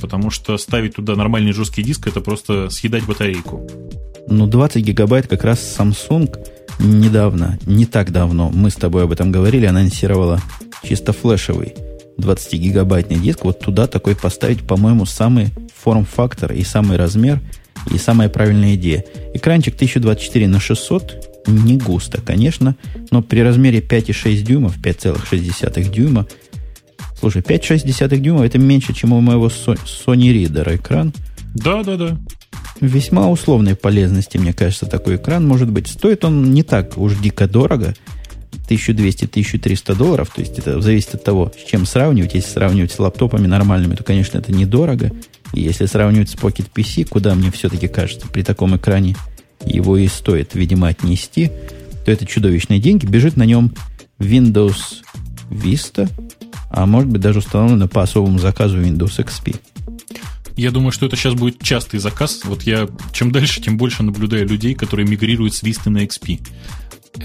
Потому 0.00 0.30
что 0.30 0.56
ставить 0.56 0.94
туда 0.94 1.16
нормальный 1.16 1.52
жесткий 1.52 1.82
диск 1.82 2.06
это 2.06 2.20
просто 2.20 2.70
съедать 2.70 3.04
батарейку. 3.04 3.68
Ну, 4.28 4.46
20 4.46 4.84
гигабайт 4.84 5.26
как 5.26 5.42
раз 5.42 5.76
Samsung 5.76 6.32
недавно, 6.78 7.58
не 7.66 7.84
так 7.84 8.12
давно, 8.12 8.48
мы 8.54 8.70
с 8.70 8.76
тобой 8.76 9.04
об 9.04 9.12
этом 9.12 9.32
говорили, 9.32 9.66
анонсировала 9.66 10.40
чисто 10.84 11.12
флешевый 11.12 11.74
20-гигабайтный 12.18 13.18
диск, 13.18 13.44
вот 13.44 13.60
туда 13.60 13.86
такой 13.86 14.16
поставить, 14.16 14.66
по-моему, 14.66 15.06
самый 15.06 15.48
форм-фактор 15.76 16.52
и 16.52 16.62
самый 16.62 16.96
размер, 16.96 17.40
и 17.90 17.98
самая 17.98 18.28
правильная 18.28 18.74
идея. 18.74 19.04
Экранчик 19.34 19.74
1024 19.74 20.48
на 20.48 20.60
600, 20.60 21.44
не 21.46 21.76
густо, 21.76 22.20
конечно, 22.20 22.76
но 23.10 23.22
при 23.22 23.40
размере 23.40 23.80
5,6 23.80 24.42
дюймов, 24.42 24.78
5,6 24.78 25.90
дюйма, 25.90 26.26
слушай, 27.18 27.42
5,6 27.42 28.16
дюйма 28.18 28.44
это 28.44 28.58
меньше, 28.58 28.94
чем 28.94 29.12
у 29.12 29.20
моего 29.20 29.48
Sony 29.48 29.76
Reader 30.32 30.76
экран. 30.76 31.12
Да, 31.54 31.82
да, 31.82 31.96
да. 31.96 32.18
Весьма 32.80 33.30
условной 33.30 33.74
полезности, 33.74 34.36
мне 34.36 34.52
кажется, 34.52 34.86
такой 34.86 35.16
экран 35.16 35.46
может 35.46 35.70
быть. 35.70 35.88
Стоит 35.88 36.24
он 36.24 36.52
не 36.52 36.62
так 36.62 36.98
уж 36.98 37.14
дико 37.14 37.48
дорого, 37.48 37.94
1200-1300 38.68 39.96
долларов, 39.96 40.30
то 40.34 40.40
есть 40.40 40.58
это 40.58 40.80
зависит 40.80 41.14
от 41.14 41.24
того, 41.24 41.52
с 41.56 41.68
чем 41.68 41.86
сравнивать. 41.86 42.34
Если 42.34 42.50
сравнивать 42.50 42.92
с 42.92 42.98
лаптопами 42.98 43.46
нормальными, 43.46 43.94
то, 43.94 44.04
конечно, 44.04 44.38
это 44.38 44.52
недорого. 44.52 45.12
И 45.52 45.60
если 45.60 45.86
сравнивать 45.86 46.30
с 46.30 46.34
Pocket 46.34 46.66
PC, 46.74 47.06
куда 47.06 47.34
мне 47.34 47.50
все-таки 47.50 47.88
кажется, 47.88 48.26
при 48.26 48.42
таком 48.42 48.76
экране 48.76 49.16
его 49.64 49.96
и 49.96 50.08
стоит, 50.08 50.54
видимо, 50.54 50.88
отнести, 50.88 51.50
то 52.04 52.10
это 52.10 52.26
чудовищные 52.26 52.80
деньги. 52.80 53.06
Бежит 53.06 53.36
на 53.36 53.44
нем 53.44 53.72
Windows 54.18 55.02
Vista, 55.50 56.08
а 56.70 56.86
может 56.86 57.08
быть 57.08 57.20
даже 57.20 57.38
установлено 57.38 57.88
по 57.88 58.02
особому 58.02 58.38
заказу 58.38 58.80
Windows 58.80 59.24
XP. 59.24 59.56
Я 60.56 60.70
думаю, 60.70 60.90
что 60.90 61.06
это 61.06 61.16
сейчас 61.16 61.34
будет 61.34 61.62
частый 61.62 62.00
заказ. 62.00 62.40
Вот 62.44 62.62
я 62.62 62.88
чем 63.12 63.30
дальше, 63.30 63.60
тем 63.60 63.76
больше 63.76 64.02
наблюдаю 64.02 64.48
людей, 64.48 64.74
которые 64.74 65.06
мигрируют 65.06 65.54
с 65.54 65.62
Vista 65.62 65.90
на 65.90 66.04
XP. 66.04 66.40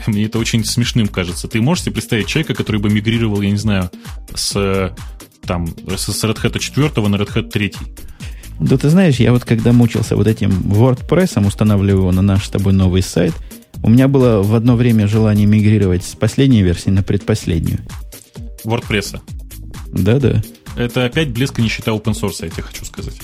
Мне 0.08 0.26
это 0.26 0.40
очень 0.40 0.64
смешным 0.66 1.08
кажется. 1.08 1.48
Ты 1.48 1.62
можешь 1.62 1.84
себе 1.86 1.94
представить 1.94 2.28
человека, 2.28 2.54
который 2.54 2.80
бы 2.82 2.90
мигрировал, 2.90 3.42
я 3.42 3.52
не 3.52 3.58
знаю, 3.58 3.90
с, 4.34 4.96
там, 5.44 5.68
с 5.68 6.24
Red 6.24 6.42
Hat 6.42 6.60
4 6.60 6.90
на 7.08 7.16
Red 7.16 7.34
Hat 7.34 7.50
3? 7.50 7.74
Да 8.60 8.78
ты 8.78 8.90
знаешь, 8.90 9.16
я 9.16 9.32
вот 9.32 9.44
когда 9.44 9.74
мучился 9.74 10.16
вот 10.16 10.28
этим 10.28 10.52
WordPress, 10.52 11.46
устанавливаю 11.46 12.04
его 12.04 12.12
на 12.12 12.22
наш 12.22 12.46
с 12.46 12.50
тобой 12.50 12.74
новый 12.74 13.02
сайт, 13.02 13.34
у 13.84 13.90
меня 13.90 14.08
было 14.08 14.44
в 14.44 14.54
одно 14.54 14.76
время 14.76 15.08
желание 15.08 15.48
мигрировать 15.48 16.04
с 16.04 16.16
последней 16.16 16.62
версии 16.62 16.90
на 16.90 17.02
предпоследнюю. 17.02 17.80
WordPress. 18.64 19.20
Да-да. 19.92 20.44
Это 20.76 21.06
опять 21.06 21.30
близко 21.32 21.62
не 21.62 21.70
считая 21.70 21.96
open 21.96 22.14
source, 22.14 22.38
я 22.42 22.50
тебе 22.50 22.64
хочу 22.64 22.86
сказать. 22.86 23.20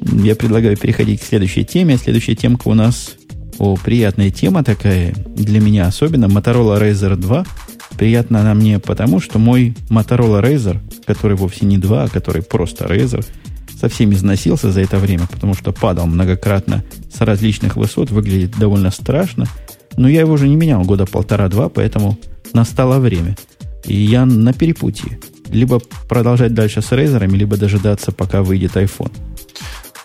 Я 0.00 0.34
предлагаю 0.34 0.76
переходить 0.76 1.20
к 1.20 1.24
следующей 1.24 1.64
теме. 1.64 1.96
Следующая 1.96 2.34
темка 2.34 2.68
у 2.68 2.74
нас 2.74 3.14
о, 3.62 3.76
приятная 3.76 4.32
тема 4.32 4.64
такая, 4.64 5.14
для 5.36 5.60
меня 5.60 5.86
особенно, 5.86 6.24
Motorola 6.24 6.80
Razer 6.80 7.14
2. 7.14 7.46
Приятна 7.96 8.40
она 8.40 8.54
мне 8.54 8.80
потому, 8.80 9.20
что 9.20 9.38
мой 9.38 9.76
Motorola 9.88 10.42
Razer, 10.42 10.78
который 11.06 11.36
вовсе 11.36 11.64
не 11.66 11.78
2, 11.78 12.02
а 12.02 12.08
который 12.08 12.42
просто 12.42 12.86
Razer, 12.86 13.24
совсем 13.80 14.12
износился 14.12 14.72
за 14.72 14.80
это 14.80 14.98
время, 14.98 15.28
потому 15.30 15.54
что 15.54 15.70
падал 15.70 16.06
многократно 16.08 16.82
с 17.14 17.20
различных 17.20 17.76
высот, 17.76 18.10
выглядит 18.10 18.58
довольно 18.58 18.90
страшно. 18.90 19.46
Но 19.96 20.08
я 20.08 20.22
его 20.22 20.32
уже 20.32 20.48
не 20.48 20.56
менял 20.56 20.82
года 20.82 21.06
полтора-два, 21.06 21.68
поэтому 21.68 22.18
настало 22.52 22.98
время. 22.98 23.36
И 23.84 23.94
я 23.94 24.26
на 24.26 24.52
перепутье. 24.52 25.20
Либо 25.52 25.80
продолжать 26.08 26.52
дальше 26.52 26.82
с 26.82 26.90
Razer, 26.90 27.24
либо 27.28 27.56
дожидаться, 27.56 28.10
пока 28.10 28.42
выйдет 28.42 28.72
iPhone. 28.74 29.12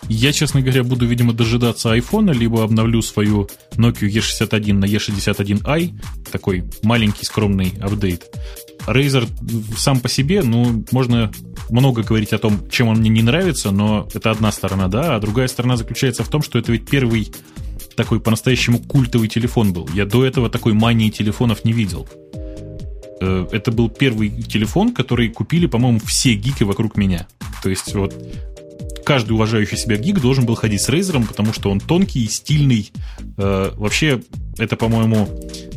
Я, 0.08 0.32
честно 0.32 0.60
говоря, 0.62 0.84
буду, 0.84 1.06
видимо, 1.06 1.32
дожидаться 1.32 1.94
iPhone, 1.94 2.32
либо 2.32 2.64
обновлю 2.64 3.02
свою 3.02 3.48
Nokia 3.72 4.08
E61 4.08 4.72
на 4.72 4.86
E61i, 4.86 5.94
такой 6.30 6.64
маленький 6.82 7.24
скромный 7.24 7.74
апдейт. 7.80 8.24
Razer 8.86 9.28
сам 9.76 10.00
по 10.00 10.08
себе, 10.08 10.42
ну, 10.42 10.84
можно 10.92 11.30
много 11.68 12.02
говорить 12.02 12.32
о 12.32 12.38
том, 12.38 12.68
чем 12.70 12.88
он 12.88 12.98
мне 12.98 13.10
не 13.10 13.22
нравится, 13.22 13.70
но 13.70 14.08
это 14.14 14.30
одна 14.30 14.50
сторона, 14.50 14.88
да, 14.88 15.16
а 15.16 15.20
другая 15.20 15.46
сторона 15.48 15.76
заключается 15.76 16.24
в 16.24 16.28
том, 16.28 16.42
что 16.42 16.58
это 16.58 16.72
ведь 16.72 16.88
первый 16.88 17.30
такой 17.94 18.20
по-настоящему 18.20 18.78
культовый 18.78 19.28
телефон 19.28 19.72
был. 19.72 19.88
Я 19.92 20.06
до 20.06 20.24
этого 20.24 20.48
такой 20.48 20.72
мании 20.72 21.10
телефонов 21.10 21.64
не 21.64 21.72
видел. 21.72 22.08
Э, 23.20 23.46
это 23.50 23.72
был 23.72 23.90
первый 23.90 24.30
телефон, 24.30 24.94
который 24.94 25.28
купили, 25.28 25.66
по-моему, 25.66 26.00
все 26.04 26.34
гики 26.34 26.62
вокруг 26.62 26.96
меня. 26.96 27.26
То 27.62 27.68
есть 27.68 27.92
вот 27.94 28.14
каждый 29.08 29.32
уважающий 29.32 29.78
себя 29.78 29.96
гик 29.96 30.20
должен 30.20 30.44
был 30.44 30.54
ходить 30.54 30.82
с 30.82 30.90
Razer, 30.90 31.26
потому 31.26 31.54
что 31.54 31.70
он 31.70 31.80
тонкий, 31.80 32.28
стильный. 32.28 32.92
Э, 33.38 33.70
вообще, 33.74 34.20
это, 34.58 34.76
по-моему, 34.76 35.26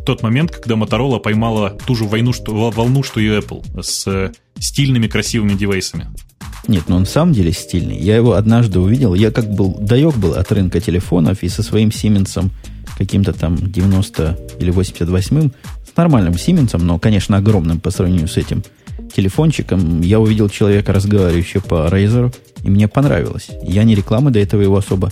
тот 0.06 0.22
момент, 0.22 0.52
когда 0.52 0.76
Motorola 0.76 1.18
поймала 1.18 1.70
ту 1.70 1.96
же 1.96 2.04
войну, 2.04 2.34
что, 2.34 2.70
волну, 2.72 3.04
что 3.04 3.22
и 3.22 3.28
Apple, 3.30 3.82
с 3.82 4.06
э, 4.06 4.34
стильными, 4.60 5.08
красивыми 5.08 5.54
девайсами. 5.54 6.08
Нет, 6.68 6.84
ну 6.90 6.98
он 6.98 7.06
в 7.06 7.10
самом 7.10 7.32
деле 7.32 7.54
стильный. 7.54 7.98
Я 7.98 8.18
его 8.18 8.34
однажды 8.34 8.82
увидел. 8.82 9.14
Я 9.14 9.32
как 9.32 9.50
был, 9.50 9.78
даек 9.80 10.18
был 10.18 10.34
от 10.34 10.52
рынка 10.52 10.82
телефонов 10.82 11.42
и 11.42 11.48
со 11.48 11.64
своим 11.64 11.88
Siemens 11.88 12.52
каким-то 12.98 13.32
там 13.32 13.56
90 13.56 14.40
или 14.60 14.74
88-м, 14.74 15.54
с 15.90 15.96
нормальным 15.96 16.34
Siemens, 16.34 16.78
но, 16.78 17.00
конечно, 17.00 17.38
огромным 17.38 17.80
по 17.80 17.92
сравнению 17.92 18.28
с 18.28 18.36
этим 18.36 18.62
телефончиком, 19.12 20.02
я 20.02 20.20
увидел 20.20 20.50
человека, 20.50 20.94
разговаривающего 20.94 21.62
по 21.62 21.88
Razer, 21.90 22.34
и 22.64 22.70
мне 22.70 22.88
понравилось. 22.88 23.50
Я 23.64 23.84
не 23.84 23.96
рекламы 23.96 24.32
до 24.32 24.40
этого 24.40 24.62
его 24.62 24.78
особо 24.78 25.12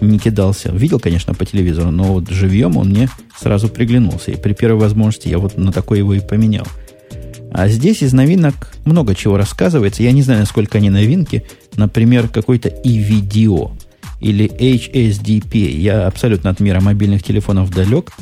не 0.00 0.18
кидался. 0.18 0.70
Видел, 0.72 0.98
конечно, 0.98 1.34
по 1.34 1.44
телевизору, 1.44 1.90
но 1.90 2.04
вот 2.04 2.28
живьем 2.30 2.76
он 2.76 2.88
мне 2.90 3.08
сразу 3.38 3.68
приглянулся. 3.68 4.30
И 4.30 4.36
при 4.36 4.54
первой 4.54 4.80
возможности 4.80 5.28
я 5.28 5.38
вот 5.38 5.56
на 5.56 5.72
такой 5.72 5.98
его 5.98 6.14
и 6.14 6.20
поменял. 6.20 6.66
А 7.52 7.68
здесь 7.68 8.02
из 8.02 8.12
новинок 8.12 8.72
много 8.84 9.14
чего 9.14 9.36
рассказывается. 9.36 10.02
Я 10.02 10.12
не 10.12 10.22
знаю, 10.22 10.40
насколько 10.40 10.78
они 10.78 10.88
новинки. 10.88 11.44
Например, 11.76 12.28
какой-то 12.28 12.68
e-video 12.68 13.72
или 14.20 14.46
HSDP. 14.46 15.70
Я 15.70 16.06
абсолютно 16.06 16.50
от 16.50 16.60
мира 16.60 16.80
мобильных 16.80 17.22
телефонов 17.22 17.70
далек. 17.70 18.12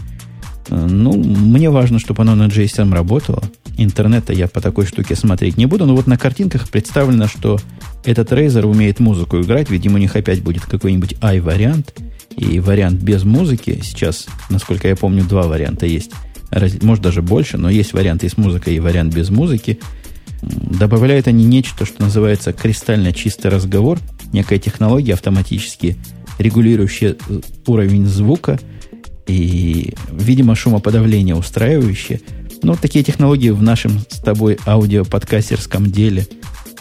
Ну, 0.71 1.13
мне 1.13 1.71
важно, 1.71 1.99
чтобы 1.99 2.23
оно 2.23 2.35
на 2.35 2.47
GSM 2.47 2.93
работало. 2.93 3.43
Интернета 3.77 4.33
я 4.33 4.49
по 4.49 4.61
такой 4.61 4.87
штуке 4.87 5.17
смотреть 5.17 5.57
не 5.57 5.67
буду. 5.67 5.87
Но 5.87 5.97
вот 5.97 6.07
на 6.07 6.19
картинках 6.19 6.69
представлено, 6.69 7.27
что 7.27 7.59
этот 8.05 8.33
Razer 8.33 8.67
умеет 8.67 9.01
музыку 9.01 9.41
играть. 9.41 9.71
Видимо, 9.71 9.95
у 9.95 9.99
них 9.99 10.15
опять 10.17 10.43
будет 10.43 10.67
какой-нибудь 10.67 11.17
i-вариант. 11.23 11.95
И 12.37 12.61
вариант 12.61 13.01
без 13.01 13.25
музыки. 13.25 13.81
Сейчас, 13.83 14.27
насколько 14.51 14.89
я 14.89 14.97
помню, 14.97 15.25
два 15.25 15.45
варианта 15.45 15.87
есть. 15.87 16.13
Может, 16.83 17.03
даже 17.03 17.23
больше, 17.23 17.59
но 17.59 17.69
есть 17.69 17.93
варианты 17.93 18.29
с 18.29 18.37
музыкой 18.37 18.77
и 18.77 18.81
вариант 18.81 19.15
без 19.15 19.31
музыки. 19.31 19.81
Добавляют 20.43 21.27
они 21.27 21.45
нечто, 21.45 21.85
что 21.85 22.03
называется 22.03 22.53
кристально 22.53 23.13
чистый 23.13 23.51
разговор. 23.51 23.99
Некая 24.33 24.59
технология 24.59 25.15
автоматически 25.15 25.97
регулирующая 26.39 27.17
уровень 27.67 28.07
звука– 28.07 28.61
и, 29.29 29.95
видимо, 30.11 30.57
шумоподавление 30.57 31.37
устраивающее. 31.37 32.21
Но 32.63 32.75
такие 32.75 33.05
технологии 33.05 33.51
в 33.51 33.63
нашем 33.63 34.01
с 34.09 34.19
тобой 34.19 34.59
аудиоподкастерском 34.67 35.87
деле 35.87 36.27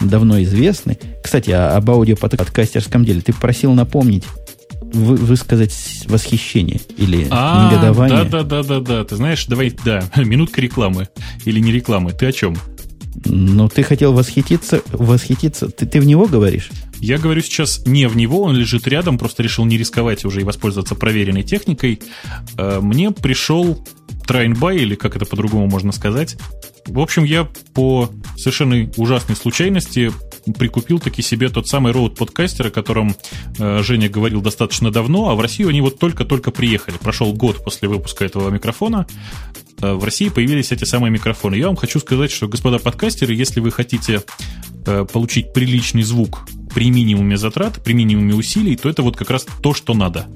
давно 0.00 0.42
известны. 0.42 0.98
Кстати, 1.22 1.50
а 1.50 1.76
об 1.76 1.90
аудиоподкастерском 1.90 3.04
деле 3.04 3.20
ты 3.20 3.32
просил 3.32 3.72
напомнить, 3.72 4.24
вы, 4.80 5.16
высказать 5.16 6.04
восхищение 6.06 6.80
или 6.96 7.26
а, 7.30 7.70
негодование. 7.70 8.24
Да, 8.24 8.42
да, 8.42 8.62
да, 8.62 8.62
да, 8.62 8.80
да. 8.80 9.04
Ты 9.04 9.16
знаешь, 9.16 9.46
давай, 9.46 9.72
да, 9.84 10.02
минутка 10.16 10.60
рекламы 10.60 11.08
или 11.44 11.60
не 11.60 11.70
рекламы. 11.70 12.12
Ты 12.12 12.26
о 12.26 12.32
чем? 12.32 12.56
Ну, 13.24 13.68
ты 13.68 13.82
хотел 13.82 14.12
восхититься, 14.12 14.80
восхититься. 14.92 15.68
Ты, 15.68 15.86
ты 15.86 16.00
в 16.00 16.06
него 16.06 16.26
говоришь? 16.26 16.70
Я 17.00 17.18
говорю 17.18 17.42
сейчас 17.42 17.86
не 17.86 18.08
в 18.08 18.16
него, 18.16 18.42
он 18.42 18.56
лежит 18.56 18.86
рядом, 18.88 19.18
просто 19.18 19.42
решил 19.42 19.64
не 19.64 19.78
рисковать 19.78 20.24
уже 20.24 20.40
и 20.40 20.44
воспользоваться 20.44 20.94
проверенной 20.94 21.42
техникой. 21.42 22.00
Э, 22.56 22.80
мне 22.80 23.10
пришел 23.10 23.84
Трайнбай, 24.26 24.76
или 24.76 24.94
как 24.94 25.16
это 25.16 25.24
по-другому 25.24 25.66
можно 25.68 25.92
сказать. 25.92 26.36
В 26.86 27.00
общем, 27.00 27.24
я 27.24 27.48
по 27.74 28.10
совершенно 28.36 28.90
ужасной 28.96 29.36
случайности 29.36 30.12
прикупил 30.58 30.98
таки 30.98 31.22
себе 31.22 31.48
тот 31.48 31.68
самый 31.68 31.92
роут 31.92 32.16
подкастер, 32.16 32.68
о 32.68 32.70
котором 32.70 33.14
э, 33.58 33.82
Женя 33.82 34.08
говорил 34.08 34.40
достаточно 34.40 34.90
давно, 34.90 35.28
а 35.28 35.34
в 35.34 35.40
Россию 35.40 35.68
они 35.68 35.80
вот 35.80 35.98
только-только 35.98 36.50
приехали. 36.50 36.96
Прошел 36.96 37.32
год 37.32 37.62
после 37.62 37.88
выпуска 37.88 38.24
этого 38.24 38.50
микрофона. 38.50 39.06
Э, 39.80 39.94
в 39.94 40.04
России 40.04 40.28
появились 40.28 40.72
эти 40.72 40.84
самые 40.84 41.10
микрофоны. 41.10 41.54
Я 41.54 41.66
вам 41.66 41.76
хочу 41.76 41.98
сказать, 41.98 42.30
что, 42.30 42.48
господа 42.48 42.78
подкастеры, 42.78 43.34
если 43.34 43.60
вы 43.60 43.70
хотите 43.70 44.22
получить 45.12 45.52
приличный 45.52 46.02
звук 46.02 46.46
при 46.74 46.90
минимуме 46.90 47.36
затрат, 47.36 47.82
при 47.82 47.92
минимуме 47.92 48.34
усилий, 48.34 48.76
то 48.76 48.88
это 48.88 49.02
вот 49.02 49.16
как 49.16 49.30
раз 49.30 49.46
то, 49.62 49.74
что 49.74 49.94
надо. 49.94 50.26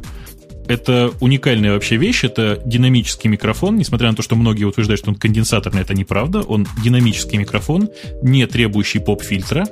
Это 0.68 1.12
уникальная 1.20 1.74
вообще 1.74 1.96
вещь, 1.96 2.24
это 2.24 2.60
динамический 2.64 3.28
микрофон, 3.28 3.76
несмотря 3.76 4.10
на 4.10 4.16
то, 4.16 4.22
что 4.22 4.36
многие 4.36 4.64
утверждают, 4.64 5.00
что 5.00 5.10
он 5.10 5.16
конденсаторный, 5.16 5.82
это 5.82 5.92
неправда, 5.94 6.40
он 6.40 6.66
динамический 6.82 7.38
микрофон, 7.38 7.88
не 8.22 8.46
требующий 8.46 9.00
поп-фильтра, 9.00 9.66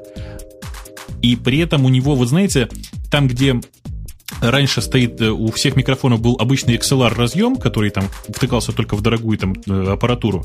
и 1.23 1.37
при 1.37 1.59
этом 1.59 1.85
у 1.85 1.89
него, 1.89 2.15
вы 2.17 2.27
знаете, 2.27 2.69
там, 3.11 3.29
где 3.29 3.61
раньше 4.41 4.81
стоит, 4.83 5.21
э, 5.21 5.31
у 5.31 5.51
всех 5.53 5.77
микрофонов 5.77 6.21
был 6.21 6.37
обычный 6.39 6.77
XLR 6.77 7.15
разъем, 7.15 7.57
который 7.57 7.91
там 7.91 8.05
втыкался 8.29 8.73
только 8.73 8.97
в 8.97 9.03
дорогую 9.03 9.39
там 9.39 9.55
э, 9.67 9.93
аппаратуру, 9.93 10.45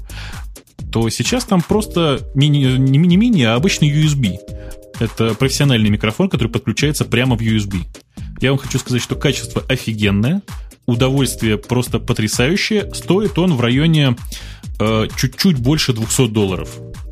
то 0.96 1.10
сейчас 1.10 1.44
там 1.44 1.62
просто 1.62 2.22
мини, 2.36 2.78
не 2.78 2.98
мини-мини, 2.98 3.44
а 3.44 3.56
обычный 3.56 3.92
USB. 3.92 4.38
Это 4.98 5.34
профессиональный 5.34 5.90
микрофон, 5.90 6.30
который 6.30 6.48
подключается 6.48 7.04
прямо 7.04 7.36
в 7.36 7.42
USB. 7.42 7.82
Я 8.40 8.52
вам 8.52 8.60
хочу 8.60 8.80
сказать, 8.80 9.02
что 9.02 9.18
качество 9.18 9.62
офигенное, 9.68 10.42
удовольствие 10.86 11.58
просто 11.58 12.00
потрясающее. 12.00 12.94
Стоит 12.94 13.38
он 13.38 13.56
в 13.56 13.60
районе 13.60 14.16
э, 14.80 15.08
чуть-чуть 15.18 15.60
больше 15.60 15.92
200 15.92 16.30
долларов. 16.30 16.70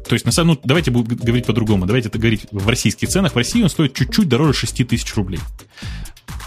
То 0.07 0.13
есть, 0.13 0.25
на 0.25 0.31
самом 0.31 0.53
ну, 0.53 0.61
давайте 0.63 0.89
будем 0.89 1.17
говорить 1.17 1.45
по-другому. 1.45 1.85
Давайте 1.85 2.07
это 2.07 2.19
говорить 2.19 2.45
в 2.51 2.65
российских 2.69 3.09
ценах. 3.09 3.33
В 3.33 3.35
России 3.35 3.63
он 3.63 3.69
стоит 3.69 3.93
чуть-чуть 3.93 4.29
дороже 4.29 4.53
6 4.53 4.87
тысяч 4.87 5.13
рублей. 5.15 5.41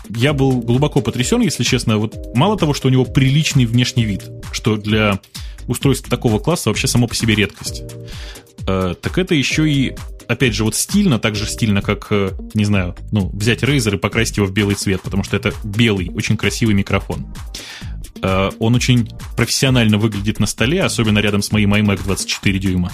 Я 0.09 0.33
был 0.33 0.63
глубоко 0.63 1.03
потрясен, 1.03 1.43
если 1.43 1.65
честно. 1.65 1.99
Вот 1.99 2.35
мало 2.35 2.57
того, 2.57 2.73
что 2.73 2.89
у 2.89 2.91
него 2.91 3.05
приличный 3.05 3.67
внешний 3.67 4.07
вид, 4.07 4.23
что 4.53 4.79
для 4.79 5.21
устройства 5.67 6.11
такого 6.11 6.39
класса 6.39 6.71
вообще 6.71 6.87
само 6.87 7.07
по 7.07 7.15
себе 7.15 7.35
редкость. 7.35 7.83
Э, 8.67 8.95
так 9.01 9.19
это 9.19 9.35
еще 9.35 9.71
и 9.71 9.95
опять 10.29 10.55
же, 10.55 10.65
вот 10.65 10.75
стильно, 10.75 11.19
так 11.19 11.35
же 11.35 11.47
стильно, 11.47 11.83
как, 11.83 12.09
э, 12.11 12.33
не 12.55 12.65
знаю, 12.65 12.97
ну, 13.13 13.29
взять 13.33 13.63
Razer 13.63 13.95
и 13.95 13.99
покрасить 13.99 14.37
его 14.39 14.47
в 14.47 14.53
белый 14.53 14.75
цвет, 14.75 15.01
потому 15.03 15.23
что 15.23 15.37
это 15.37 15.53
белый, 15.63 16.11
очень 16.15 16.37
красивый 16.37 16.75
микрофон. 16.75 17.27
Э, 18.27 18.51
он 18.59 18.75
очень 18.75 19.09
профессионально 19.37 19.99
выглядит 19.99 20.41
на 20.41 20.47
столе, 20.47 20.83
особенно 20.83 21.21
рядом 21.21 21.43
с 21.43 21.53
моим 21.53 21.75
iMac 21.75 22.03
24 22.03 22.59
дюйма. 22.59 22.91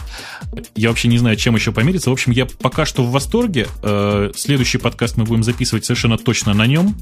Я 0.75 0.90
вообще 0.90 1.09
не 1.09 1.16
знаю, 1.16 1.37
чем 1.37 1.55
еще 1.55 1.73
помериться. 1.73 2.11
В 2.11 2.12
общем, 2.12 2.33
я 2.33 2.45
пока 2.45 2.85
что 2.85 3.03
в 3.03 3.11
восторге. 3.11 3.66
Э, 3.83 4.31
следующий 4.37 4.79
подкаст 4.79 5.16
мы 5.16 5.25
будем 5.25 5.42
записывать 5.42 5.87
совершенно 5.87 6.18
точно 6.18 6.53
на 6.53 6.66
нем. 6.66 6.95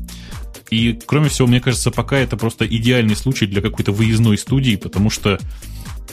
И, 0.71 0.97
кроме 1.05 1.29
всего, 1.29 1.49
мне 1.49 1.61
кажется, 1.61 1.91
пока 1.91 2.19
это 2.19 2.37
просто 2.37 2.65
идеальный 2.65 3.17
случай 3.17 3.47
для 3.47 3.61
какой-то 3.61 3.91
выездной 3.91 4.39
студии, 4.39 4.77
потому 4.77 5.11
что, 5.11 5.41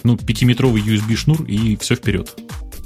ну, 0.04 0.18
пятиметровый 0.18 0.82
USB-шнур 0.82 1.46
и 1.46 1.78
все 1.78 1.96
вперед. 1.96 2.36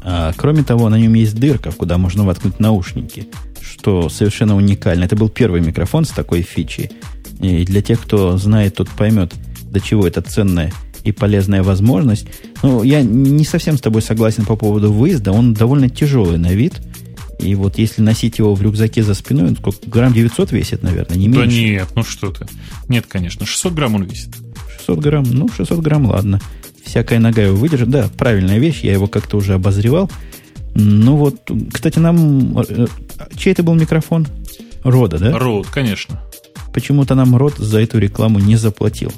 А, 0.03 0.33
кроме 0.35 0.63
того, 0.63 0.89
на 0.89 0.99
нем 0.99 1.13
есть 1.13 1.35
дырка, 1.35 1.71
куда 1.71 1.97
можно 1.97 2.25
воткнуть 2.25 2.59
наушники, 2.59 3.29
что 3.61 4.09
совершенно 4.09 4.57
уникально. 4.57 5.05
Это 5.05 5.15
был 5.15 5.29
первый 5.29 5.61
микрофон 5.61 6.03
с 6.03 6.09
такой 6.09 6.41
фичей. 6.41 6.91
И 7.41 7.65
для 7.65 7.81
тех, 7.81 7.99
кто 8.01 8.37
знает, 8.37 8.75
тот 8.75 8.89
поймет, 8.89 9.33
до 9.63 9.79
чего 9.79 10.05
это 10.05 10.21
ценная 10.21 10.71
и 11.03 11.11
полезная 11.11 11.63
возможность. 11.63 12.27
Ну, 12.61 12.83
я 12.83 13.01
не 13.01 13.43
совсем 13.43 13.77
с 13.77 13.81
тобой 13.81 14.01
согласен 14.01 14.45
по 14.45 14.55
поводу 14.55 14.91
выезда. 14.91 15.31
Он 15.31 15.53
довольно 15.53 15.89
тяжелый 15.89 16.37
на 16.37 16.53
вид. 16.53 16.81
И 17.39 17.55
вот 17.55 17.79
если 17.79 18.03
носить 18.03 18.37
его 18.37 18.53
в 18.53 18.61
рюкзаке 18.61 19.01
за 19.01 19.15
спиной, 19.15 19.49
он 19.49 19.55
сколько, 19.55 19.89
грамм 19.89 20.13
900 20.13 20.51
весит, 20.51 20.83
наверное, 20.83 21.17
не 21.17 21.27
меньше. 21.27 21.47
Да 21.47 21.51
нет, 21.51 21.87
ну 21.95 22.03
что 22.03 22.31
ты. 22.31 22.45
Нет, 22.87 23.05
конечно, 23.07 23.47
600 23.47 23.73
грамм 23.73 23.95
он 23.95 24.03
весит. 24.03 24.29
600 24.77 24.99
грамм, 24.99 25.23
ну, 25.27 25.49
600 25.49 25.79
грамм, 25.79 26.05
ладно. 26.05 26.39
Всякая 26.85 27.19
нога 27.19 27.41
его 27.41 27.55
выдержит. 27.55 27.89
Да, 27.89 28.09
правильная 28.15 28.59
вещь, 28.59 28.81
я 28.83 28.93
его 28.93 29.07
как-то 29.07 29.37
уже 29.37 29.55
обозревал. 29.55 30.11
Ну 30.75 31.15
вот, 31.15 31.49
кстати, 31.73 31.97
нам... 31.97 32.59
Э, 32.59 32.85
чей 33.35 33.53
это 33.53 33.63
был 33.63 33.73
микрофон? 33.73 34.27
Рода, 34.83 35.17
да? 35.17 35.37
Род, 35.37 35.67
конечно. 35.67 36.21
Почему-то 36.73 37.15
нам 37.15 37.35
Род 37.35 37.57
за 37.57 37.81
эту 37.81 37.99
рекламу 37.99 38.39
не 38.39 38.55
заплатил. 38.55 39.11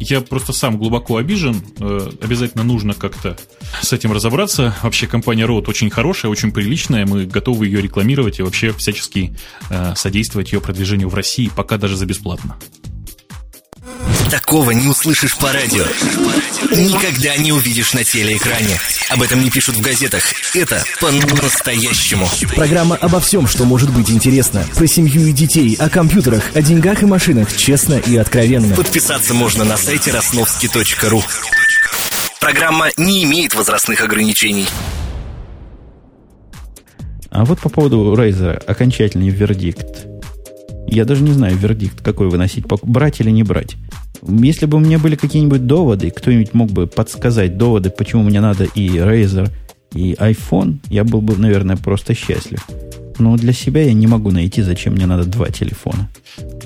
Я 0.00 0.20
просто 0.20 0.52
сам 0.52 0.76
глубоко 0.76 1.16
обижен. 1.16 1.62
Э, 1.78 2.10
обязательно 2.20 2.64
нужно 2.64 2.94
как-то 2.94 3.36
с 3.80 3.92
этим 3.92 4.12
разобраться. 4.12 4.74
Вообще 4.82 5.06
компания 5.06 5.46
Rode 5.46 5.68
очень 5.68 5.90
хорошая, 5.90 6.30
очень 6.30 6.52
приличная. 6.52 7.06
Мы 7.06 7.26
готовы 7.26 7.66
ее 7.66 7.80
рекламировать 7.80 8.38
и 8.38 8.42
вообще 8.42 8.72
всячески 8.72 9.36
э, 9.70 9.94
содействовать 9.94 10.52
ее 10.52 10.60
продвижению 10.60 11.08
в 11.08 11.14
России, 11.14 11.50
пока 11.54 11.78
даже 11.78 11.96
за 11.96 12.06
бесплатно. 12.06 12.56
Такого 14.30 14.70
не 14.70 14.88
услышишь 14.88 15.36
по 15.36 15.52
радио. 15.52 15.84
Никогда 16.70 17.36
не 17.36 17.52
увидишь 17.52 17.92
на 17.94 18.04
телеэкране. 18.04 18.78
Об 19.10 19.22
этом 19.22 19.42
не 19.42 19.50
пишут 19.50 19.76
в 19.76 19.80
газетах. 19.80 20.22
Это 20.54 20.82
по-настоящему. 21.00 22.28
Программа 22.54 22.96
обо 22.96 23.20
всем, 23.20 23.46
что 23.46 23.64
может 23.64 23.90
быть 23.90 24.10
интересно. 24.10 24.64
Про 24.76 24.86
семью 24.86 25.26
и 25.26 25.32
детей, 25.32 25.76
о 25.78 25.88
компьютерах, 25.88 26.50
о 26.54 26.62
деньгах 26.62 27.02
и 27.02 27.06
машинах. 27.06 27.54
Честно 27.56 27.94
и 27.94 28.16
откровенно. 28.16 28.74
Подписаться 28.74 29.34
можно 29.34 29.64
на 29.64 29.76
сайте 29.76 30.10
росновский.ру. 30.10 31.22
Программа 32.40 32.88
не 32.96 33.24
имеет 33.24 33.54
возрастных 33.54 34.02
ограничений. 34.02 34.68
А 37.30 37.44
вот 37.44 37.58
по 37.60 37.68
поводу 37.68 38.14
Razer 38.14 38.62
окончательный 38.64 39.28
вердикт. 39.28 40.06
Я 40.86 41.04
даже 41.04 41.22
не 41.22 41.32
знаю 41.32 41.56
вердикт, 41.56 42.00
какой 42.02 42.28
выносить, 42.28 42.66
брать 42.66 43.20
или 43.20 43.30
не 43.30 43.42
брать. 43.42 43.76
Если 44.26 44.66
бы 44.66 44.78
у 44.78 44.80
меня 44.80 44.98
были 44.98 45.16
какие-нибудь 45.16 45.66
доводы, 45.66 46.10
кто-нибудь 46.10 46.54
мог 46.54 46.70
бы 46.70 46.86
подсказать 46.86 47.58
доводы, 47.58 47.90
почему 47.90 48.22
мне 48.22 48.40
надо 48.40 48.64
и 48.64 48.88
Razer, 48.88 49.50
и 49.94 50.14
iPhone, 50.14 50.78
я 50.90 51.04
был 51.04 51.20
бы, 51.20 51.36
наверное, 51.36 51.76
просто 51.76 52.14
счастлив. 52.14 52.66
Но 53.18 53.36
для 53.36 53.52
себя 53.52 53.82
я 53.82 53.92
не 53.92 54.06
могу 54.06 54.30
найти, 54.30 54.62
зачем 54.62 54.94
мне 54.94 55.06
надо 55.06 55.24
два 55.24 55.48
телефона. 55.48 56.10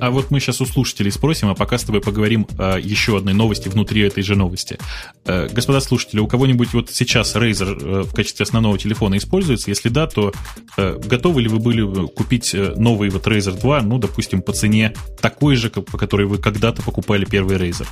А 0.01 0.11
вот 0.11 0.31
мы 0.31 0.41
сейчас 0.41 0.61
у 0.61 0.67
слушателей 0.67 1.11
спросим, 1.11 1.49
а 1.49 1.55
пока 1.55 1.77
с 1.77 1.85
тобой 1.85 2.01
поговорим 2.01 2.47
о 2.59 2.79
еще 2.79 3.19
одной 3.19 3.35
новости 3.35 3.69
внутри 3.69 4.03
этой 4.03 4.23
же 4.23 4.35
новости. 4.35 4.79
Э, 5.27 5.49
господа 5.53 5.81
слушатели, 5.81 6.21
у 6.21 6.27
кого-нибудь 6.27 6.73
вот 6.73 6.91
сейчас 6.91 7.35
Razer 7.37 7.79
э, 7.81 8.03
в 8.03 8.15
качестве 8.15 8.45
основного 8.45 8.79
телефона 8.79 9.19
используется? 9.19 9.71
Если 9.71 9.89
да, 9.89 10.07
то 10.07 10.33
э, 10.77 10.99
готовы 11.05 11.43
ли 11.43 11.49
вы 11.49 11.59
были 11.59 12.07
купить 12.07 12.55
новый 12.55 13.11
вот 13.11 13.27
Razer 13.27 13.61
2, 13.61 13.83
ну, 13.83 13.99
допустим, 13.99 14.41
по 14.41 14.53
цене 14.53 14.95
такой 15.21 15.57
же, 15.57 15.69
по 15.69 15.99
которой 15.99 16.27
вы 16.27 16.39
когда-то 16.39 16.83
покупали 16.83 17.25
первый 17.25 17.57
Razer? 17.57 17.87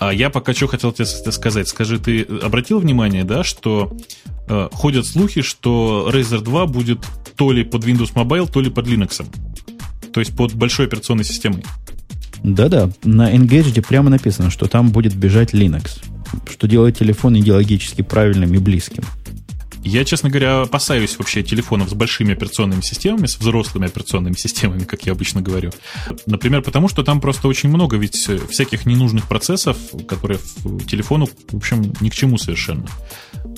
А 0.00 0.12
я 0.12 0.30
пока 0.30 0.54
что 0.54 0.68
хотел 0.68 0.92
тебе 0.92 1.06
сказать. 1.06 1.68
Скажи, 1.68 1.98
ты 1.98 2.22
обратил 2.22 2.78
внимание, 2.78 3.24
да, 3.24 3.42
что 3.42 3.96
э, 4.48 4.68
ходят 4.72 5.06
слухи, 5.06 5.42
что 5.42 6.10
Razer 6.12 6.40
2 6.40 6.66
будет 6.66 7.00
то 7.36 7.52
ли 7.52 7.64
под 7.64 7.84
Windows 7.84 8.14
Mobile, 8.14 8.50
то 8.50 8.60
ли 8.60 8.70
под 8.70 8.86
Linux 8.86 9.24
то 10.18 10.20
есть 10.20 10.34
под 10.34 10.54
большой 10.54 10.86
операционной 10.86 11.24
системой. 11.24 11.64
Да-да, 12.42 12.90
на 13.04 13.32
Engaged 13.32 13.86
прямо 13.86 14.10
написано, 14.10 14.50
что 14.50 14.66
там 14.66 14.90
будет 14.90 15.14
бежать 15.14 15.54
Linux, 15.54 16.02
что 16.48 16.66
делает 16.66 16.98
телефон 16.98 17.38
идеологически 17.38 18.02
правильным 18.02 18.54
и 18.54 18.58
близким. 18.58 19.04
Я, 19.88 20.04
честно 20.04 20.28
говоря, 20.28 20.60
опасаюсь 20.60 21.18
вообще 21.18 21.42
телефонов 21.42 21.88
с 21.88 21.94
большими 21.94 22.34
операционными 22.34 22.82
системами, 22.82 23.24
с 23.24 23.38
взрослыми 23.38 23.86
операционными 23.86 24.34
системами, 24.38 24.84
как 24.84 25.06
я 25.06 25.12
обычно 25.12 25.40
говорю. 25.40 25.70
Например, 26.26 26.60
потому 26.60 26.88
что 26.88 27.02
там 27.02 27.22
просто 27.22 27.48
очень 27.48 27.70
много 27.70 27.96
ведь 27.96 28.28
всяких 28.50 28.84
ненужных 28.84 29.26
процессов, 29.28 29.78
которые 30.06 30.40
телефону, 30.86 31.26
в 31.48 31.56
общем, 31.56 31.94
ни 32.02 32.10
к 32.10 32.14
чему 32.14 32.36
совершенно. 32.36 32.86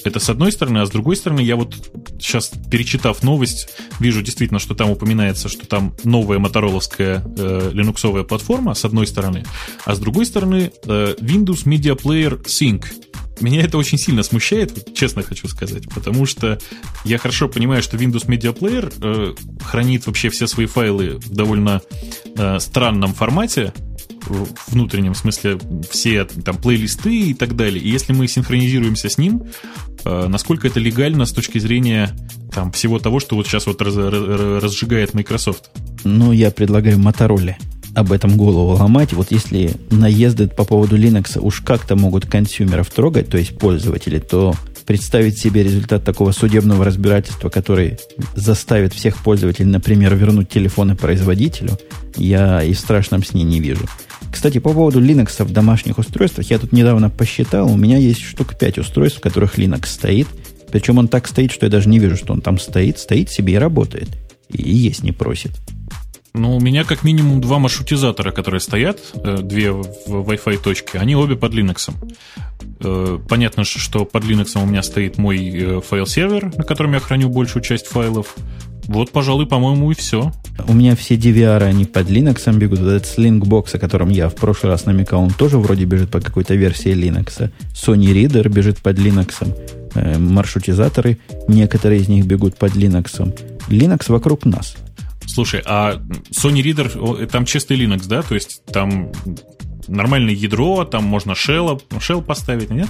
Это 0.04 0.20
с 0.20 0.30
одной 0.30 0.52
стороны, 0.52 0.78
а 0.78 0.86
с 0.86 0.90
другой 0.90 1.16
стороны, 1.16 1.40
я 1.40 1.56
вот 1.56 1.74
сейчас, 2.20 2.52
перечитав 2.70 3.24
новость, 3.24 3.68
вижу 3.98 4.22
действительно, 4.22 4.60
что 4.60 4.76
там 4.76 4.88
упоминается, 4.90 5.48
что 5.48 5.66
там 5.66 5.96
новая 6.04 6.38
мотороловская 6.38 7.24
э, 7.38 7.70
линуксовая 7.72 8.22
платформа, 8.22 8.74
с 8.74 8.84
одной 8.84 9.08
стороны, 9.08 9.44
а 9.84 9.96
с 9.96 9.98
другой 9.98 10.26
стороны, 10.26 10.70
э, 10.86 11.14
Windows 11.20 11.64
Media 11.64 12.00
Player 12.00 12.40
Sync– 12.44 12.84
меня 13.40 13.62
это 13.62 13.78
очень 13.78 13.98
сильно 13.98 14.22
смущает, 14.22 14.94
честно 14.94 15.22
хочу 15.22 15.48
сказать, 15.48 15.88
потому 15.94 16.26
что 16.26 16.58
я 17.04 17.18
хорошо 17.18 17.48
понимаю, 17.48 17.82
что 17.82 17.96
Windows 17.96 18.26
Media 18.26 18.56
Player 18.56 18.92
э, 19.00 19.34
хранит 19.62 20.06
вообще 20.06 20.30
все 20.30 20.46
свои 20.46 20.66
файлы 20.66 21.18
в 21.18 21.30
довольно 21.30 21.82
э, 22.36 22.58
странном 22.60 23.14
формате, 23.14 23.72
внутреннем 24.66 25.14
смысле 25.14 25.58
все 25.90 26.24
там 26.24 26.56
плейлисты 26.56 27.30
и 27.30 27.34
так 27.34 27.56
далее. 27.56 27.82
И 27.82 27.88
если 27.88 28.12
мы 28.12 28.28
синхронизируемся 28.28 29.08
с 29.08 29.18
ним, 29.18 29.44
э, 30.04 30.26
насколько 30.28 30.66
это 30.66 30.80
легально 30.80 31.26
с 31.26 31.32
точки 31.32 31.58
зрения 31.58 32.10
там 32.52 32.72
всего 32.72 32.98
того, 32.98 33.20
что 33.20 33.36
вот 33.36 33.46
сейчас 33.46 33.66
вот 33.66 33.80
раз, 33.82 33.94
разжигает 33.96 35.14
Microsoft? 35.14 35.70
Ну, 36.04 36.32
я 36.32 36.50
предлагаю 36.50 36.98
Motorola 36.98 37.54
об 37.94 38.12
этом 38.12 38.36
голову 38.36 38.76
ломать. 38.76 39.12
Вот 39.12 39.30
если 39.30 39.72
наезды 39.90 40.48
по 40.48 40.64
поводу 40.64 40.96
Linux 40.96 41.38
уж 41.38 41.60
как-то 41.60 41.96
могут 41.96 42.26
консюмеров 42.26 42.90
трогать, 42.90 43.28
то 43.28 43.38
есть 43.38 43.58
пользователей, 43.58 44.20
то 44.20 44.54
представить 44.90 45.38
себе 45.38 45.62
результат 45.62 46.02
такого 46.02 46.32
судебного 46.32 46.84
разбирательства, 46.84 47.48
который 47.48 47.96
заставит 48.34 48.92
всех 48.92 49.22
пользователей, 49.22 49.68
например, 49.68 50.16
вернуть 50.16 50.48
телефоны 50.48 50.96
производителю, 50.96 51.78
я 52.16 52.60
и 52.64 52.72
в 52.72 52.78
страшном 52.80 53.22
сне 53.22 53.44
не 53.44 53.60
вижу. 53.60 53.86
Кстати, 54.32 54.58
по 54.58 54.72
поводу 54.72 55.00
Linux 55.00 55.44
в 55.44 55.52
домашних 55.52 55.98
устройствах, 55.98 56.50
я 56.50 56.58
тут 56.58 56.72
недавно 56.72 57.08
посчитал, 57.08 57.70
у 57.70 57.76
меня 57.76 57.98
есть 57.98 58.20
штук 58.20 58.58
5 58.58 58.78
устройств, 58.78 59.20
в 59.20 59.22
которых 59.22 59.58
Linux 59.60 59.86
стоит. 59.86 60.26
Причем 60.72 60.98
он 60.98 61.06
так 61.06 61.28
стоит, 61.28 61.52
что 61.52 61.66
я 61.66 61.70
даже 61.70 61.88
не 61.88 62.00
вижу, 62.00 62.16
что 62.16 62.32
он 62.32 62.40
там 62.40 62.58
стоит. 62.58 62.98
Стоит 62.98 63.30
себе 63.30 63.52
и 63.52 63.58
работает. 63.58 64.08
И 64.48 64.72
есть 64.72 65.04
не 65.04 65.12
просит. 65.12 65.52
Ну, 66.32 66.56
у 66.56 66.60
меня 66.60 66.84
как 66.84 67.02
минимум 67.02 67.40
два 67.40 67.58
маршрутизатора, 67.58 68.30
которые 68.30 68.60
стоят, 68.60 69.00
э, 69.14 69.38
две 69.42 69.68
Wi-Fi 69.68 70.62
точки, 70.62 70.96
они 70.96 71.16
обе 71.16 71.34
под 71.34 71.52
Linux. 71.52 71.92
Э, 72.80 73.18
понятно, 73.28 73.64
что 73.64 74.04
под 74.04 74.24
Linux 74.24 74.62
у 74.62 74.66
меня 74.66 74.82
стоит 74.82 75.18
мой 75.18 75.38
э, 75.38 75.80
файл-сервер, 75.80 76.52
на 76.56 76.62
котором 76.62 76.92
я 76.92 77.00
храню 77.00 77.28
большую 77.30 77.62
часть 77.62 77.88
файлов. 77.88 78.36
Вот, 78.84 79.10
пожалуй, 79.10 79.46
по-моему, 79.46 79.90
и 79.90 79.94
все. 79.94 80.32
У 80.68 80.72
меня 80.72 80.94
все 80.94 81.16
DVR, 81.16 81.62
они 81.64 81.84
под 81.84 82.08
Linux 82.08 82.56
бегут. 82.56 82.78
Вот 82.78 82.88
этот 82.88 83.18
Slingbox, 83.18 83.76
о 83.76 83.78
котором 83.78 84.08
я 84.08 84.28
в 84.28 84.34
прошлый 84.36 84.72
раз 84.72 84.86
намекал, 84.86 85.22
он 85.22 85.30
тоже 85.30 85.58
вроде 85.58 85.84
бежит 85.84 86.10
по 86.10 86.20
какой-то 86.20 86.54
версии 86.54 86.92
Linux. 86.92 87.50
Sony 87.74 88.12
Reader 88.12 88.48
бежит 88.48 88.78
под 88.78 88.98
Linux. 88.98 89.46
Маршрутизаторы, 90.18 91.18
некоторые 91.48 92.00
из 92.00 92.08
них 92.08 92.24
бегут 92.24 92.56
под 92.56 92.72
Linux. 92.76 93.34
Linux 93.68 94.04
вокруг 94.08 94.44
нас. 94.44 94.76
Слушай, 95.32 95.62
а 95.64 96.00
Sony 96.30 96.62
Reader, 96.62 97.26
там 97.26 97.44
чистый 97.44 97.78
Linux, 97.78 98.08
да? 98.08 98.22
То 98.22 98.34
есть 98.34 98.64
там 98.66 99.12
нормальное 99.86 100.34
ядро, 100.34 100.84
там 100.84 101.04
можно 101.04 101.32
shell, 101.32 101.80
shell 101.90 102.22
поставить, 102.22 102.70
нет? 102.70 102.88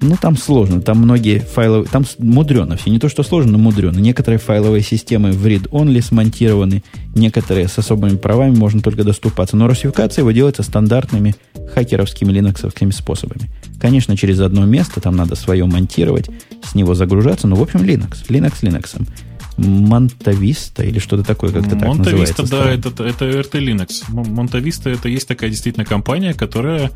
Ну, 0.00 0.16
там 0.20 0.36
сложно. 0.36 0.82
Там 0.82 0.98
многие 0.98 1.38
файловые... 1.38 1.88
Там 1.88 2.04
мудрено 2.18 2.76
все. 2.76 2.90
Не 2.90 2.98
то, 2.98 3.08
что 3.08 3.22
сложно, 3.22 3.52
но 3.52 3.58
мудрено. 3.58 3.98
Некоторые 3.98 4.38
файловые 4.38 4.82
системы 4.82 5.32
в 5.32 5.46
read-only 5.46 6.02
смонтированы. 6.02 6.82
Некоторые 7.14 7.66
с 7.66 7.78
особыми 7.78 8.16
правами 8.16 8.54
можно 8.54 8.82
только 8.82 9.04
доступаться. 9.04 9.56
Но 9.56 9.66
русификация 9.66 10.20
его 10.22 10.32
делается 10.32 10.62
стандартными 10.62 11.34
хакеровскими 11.72 12.30
линоксовскими 12.30 12.90
способами. 12.90 13.48
Конечно, 13.80 14.18
через 14.18 14.40
одно 14.40 14.66
место 14.66 15.00
там 15.00 15.16
надо 15.16 15.34
свое 15.34 15.64
монтировать, 15.64 16.28
с 16.62 16.74
него 16.74 16.94
загружаться. 16.94 17.48
Но, 17.48 17.56
в 17.56 17.62
общем, 17.62 17.80
Linux. 17.80 18.26
Linux 18.28 18.60
Linux. 18.60 19.00
Монтависта 19.56 20.84
или 20.84 20.98
что-то 20.98 21.22
такое, 21.22 21.50
как-то 21.50 21.76
так 21.76 21.88
называется. 21.96 22.42
Монтависта, 22.42 22.46
да, 22.46 22.70
это, 22.70 23.04
это 23.04 23.24
RT 23.24 23.52
Linux. 23.52 23.88
Монтависта 24.08 24.90
это 24.90 25.08
есть 25.08 25.26
такая 25.26 25.50
действительно 25.50 25.84
компания, 25.84 26.34
которая 26.34 26.90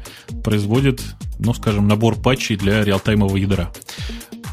производит, 0.45 1.03
ну, 1.39 1.55
скажем, 1.55 1.89
набор 1.89 2.17
патчей 2.17 2.57
для 2.57 2.85
реалтаймового 2.85 3.37
ядра. 3.37 3.73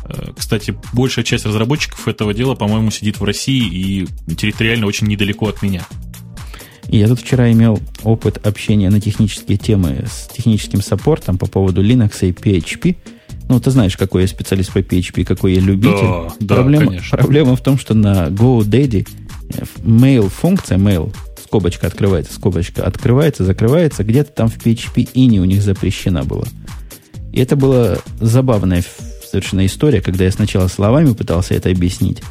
Э, 0.06 0.32
кстати, 0.38 0.78
большая 0.94 1.26
часть 1.26 1.46
разработчиков 1.46 2.08
этого 2.08 2.34
дела, 2.34 2.56
по-моему, 2.56 2.92
сидит 2.92 3.20
в 3.20 3.24
России 3.24 3.68
и 3.68 4.08
территориально 4.36 4.88
очень 4.88 5.08
недалеко 5.08 5.50
от 5.50 5.62
меня. 5.62 5.86
И 6.88 6.98
я 6.98 7.10
тут 7.10 7.20
вчера 7.20 7.52
имел 7.52 7.82
опыт 8.04 8.46
общения 8.48 8.90
на 8.90 9.02
технические 9.02 9.58
темы 9.58 10.06
с 10.10 10.30
техническим 10.34 10.82
саппортом 10.82 11.38
по 11.38 11.46
поводу 11.46 11.84
Linux 11.84 12.20
и 12.22 12.32
PHP– 12.32 12.96
ну, 13.50 13.60
ты 13.60 13.72
знаешь, 13.72 13.96
какой 13.96 14.24
я 14.24 14.28
специалист 14.28 14.74
по 14.74 14.80
PHP, 14.80 15.24
какой 15.24 15.54
я 15.54 15.62
любитель. 15.62 16.32
Да, 16.40 16.56
проблема, 16.56 16.86
да, 16.86 16.90
конечно. 16.92 17.18
проблема 17.18 17.56
в 17.56 17.62
том, 17.62 17.78
что 17.80 17.94
на 17.94 18.28
GoDaddy 18.28 19.08
э, 19.50 19.64
mail 19.84 20.30
функция, 20.30 20.78
mail, 20.78 21.14
скобочка 21.44 21.88
открывается, 21.88 22.34
скобочка 22.34 22.86
открывается, 22.86 23.46
закрывается, 23.46 24.04
где-то 24.04 24.32
там 24.34 24.50
в 24.50 24.58
PHP 24.58 25.14
ini 25.14 25.40
у 25.40 25.46
них 25.46 25.62
запрещена 25.62 26.24
была. 26.24 26.46
И 27.32 27.40
это 27.40 27.56
была 27.56 27.98
забавная 28.20 28.84
совершенно 29.30 29.66
история, 29.66 30.02
когда 30.02 30.26
я 30.26 30.32
сначала 30.32 30.68
словами 30.68 31.14
пытался 31.14 31.54
это 31.54 31.70
объяснить, 31.70 32.22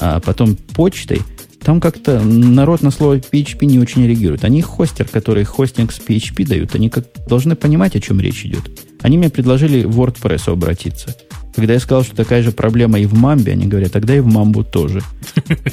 а 0.00 0.20
потом 0.20 0.56
почтой. 0.56 1.20
Там 1.60 1.80
как-то 1.80 2.20
народ 2.20 2.82
на 2.82 2.90
слово 2.90 3.16
PHP 3.16 3.66
не 3.66 3.78
очень 3.78 4.06
реагирует. 4.06 4.44
Они 4.44 4.62
хостер, 4.62 5.06
который 5.06 5.44
хостинг 5.44 5.92
с 5.92 5.98
PHP 5.98 6.46
дают, 6.46 6.74
они 6.74 6.88
как 6.88 7.06
должны 7.28 7.56
понимать, 7.56 7.96
о 7.96 8.00
чем 8.00 8.20
речь 8.20 8.46
идет. 8.46 8.70
Они 9.06 9.18
мне 9.18 9.30
предложили 9.30 9.84
в 9.84 10.00
WordPress 10.00 10.50
обратиться. 10.50 11.14
Когда 11.54 11.74
я 11.74 11.78
сказал, 11.78 12.02
что 12.02 12.16
такая 12.16 12.42
же 12.42 12.50
проблема 12.50 12.98
и 12.98 13.06
в 13.06 13.14
Мамбе, 13.14 13.52
они 13.52 13.68
говорят, 13.68 13.92
тогда 13.92 14.16
и 14.16 14.18
в 14.18 14.26
Мамбу 14.26 14.64
тоже. 14.64 15.00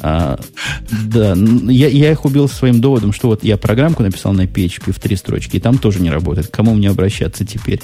А, 0.02 0.40
да, 0.92 1.36
я, 1.68 1.88
я 1.88 2.12
их 2.12 2.26
убил 2.26 2.48
своим 2.48 2.80
доводом, 2.80 3.12
что 3.12 3.30
вот 3.30 3.44
я 3.44 3.58
программку 3.58 4.04
написал 4.04 4.34
на 4.34 4.44
PHP 4.44 4.92
в 4.92 5.00
три 5.00 5.16
строчки, 5.16 5.56
и 5.56 5.60
там 5.60 5.80
тоже 5.80 6.00
не 6.00 6.12
работает. 6.12 6.50
Кому 6.50 6.76
мне 6.76 6.92
обращаться 6.92 7.44
теперь? 7.44 7.82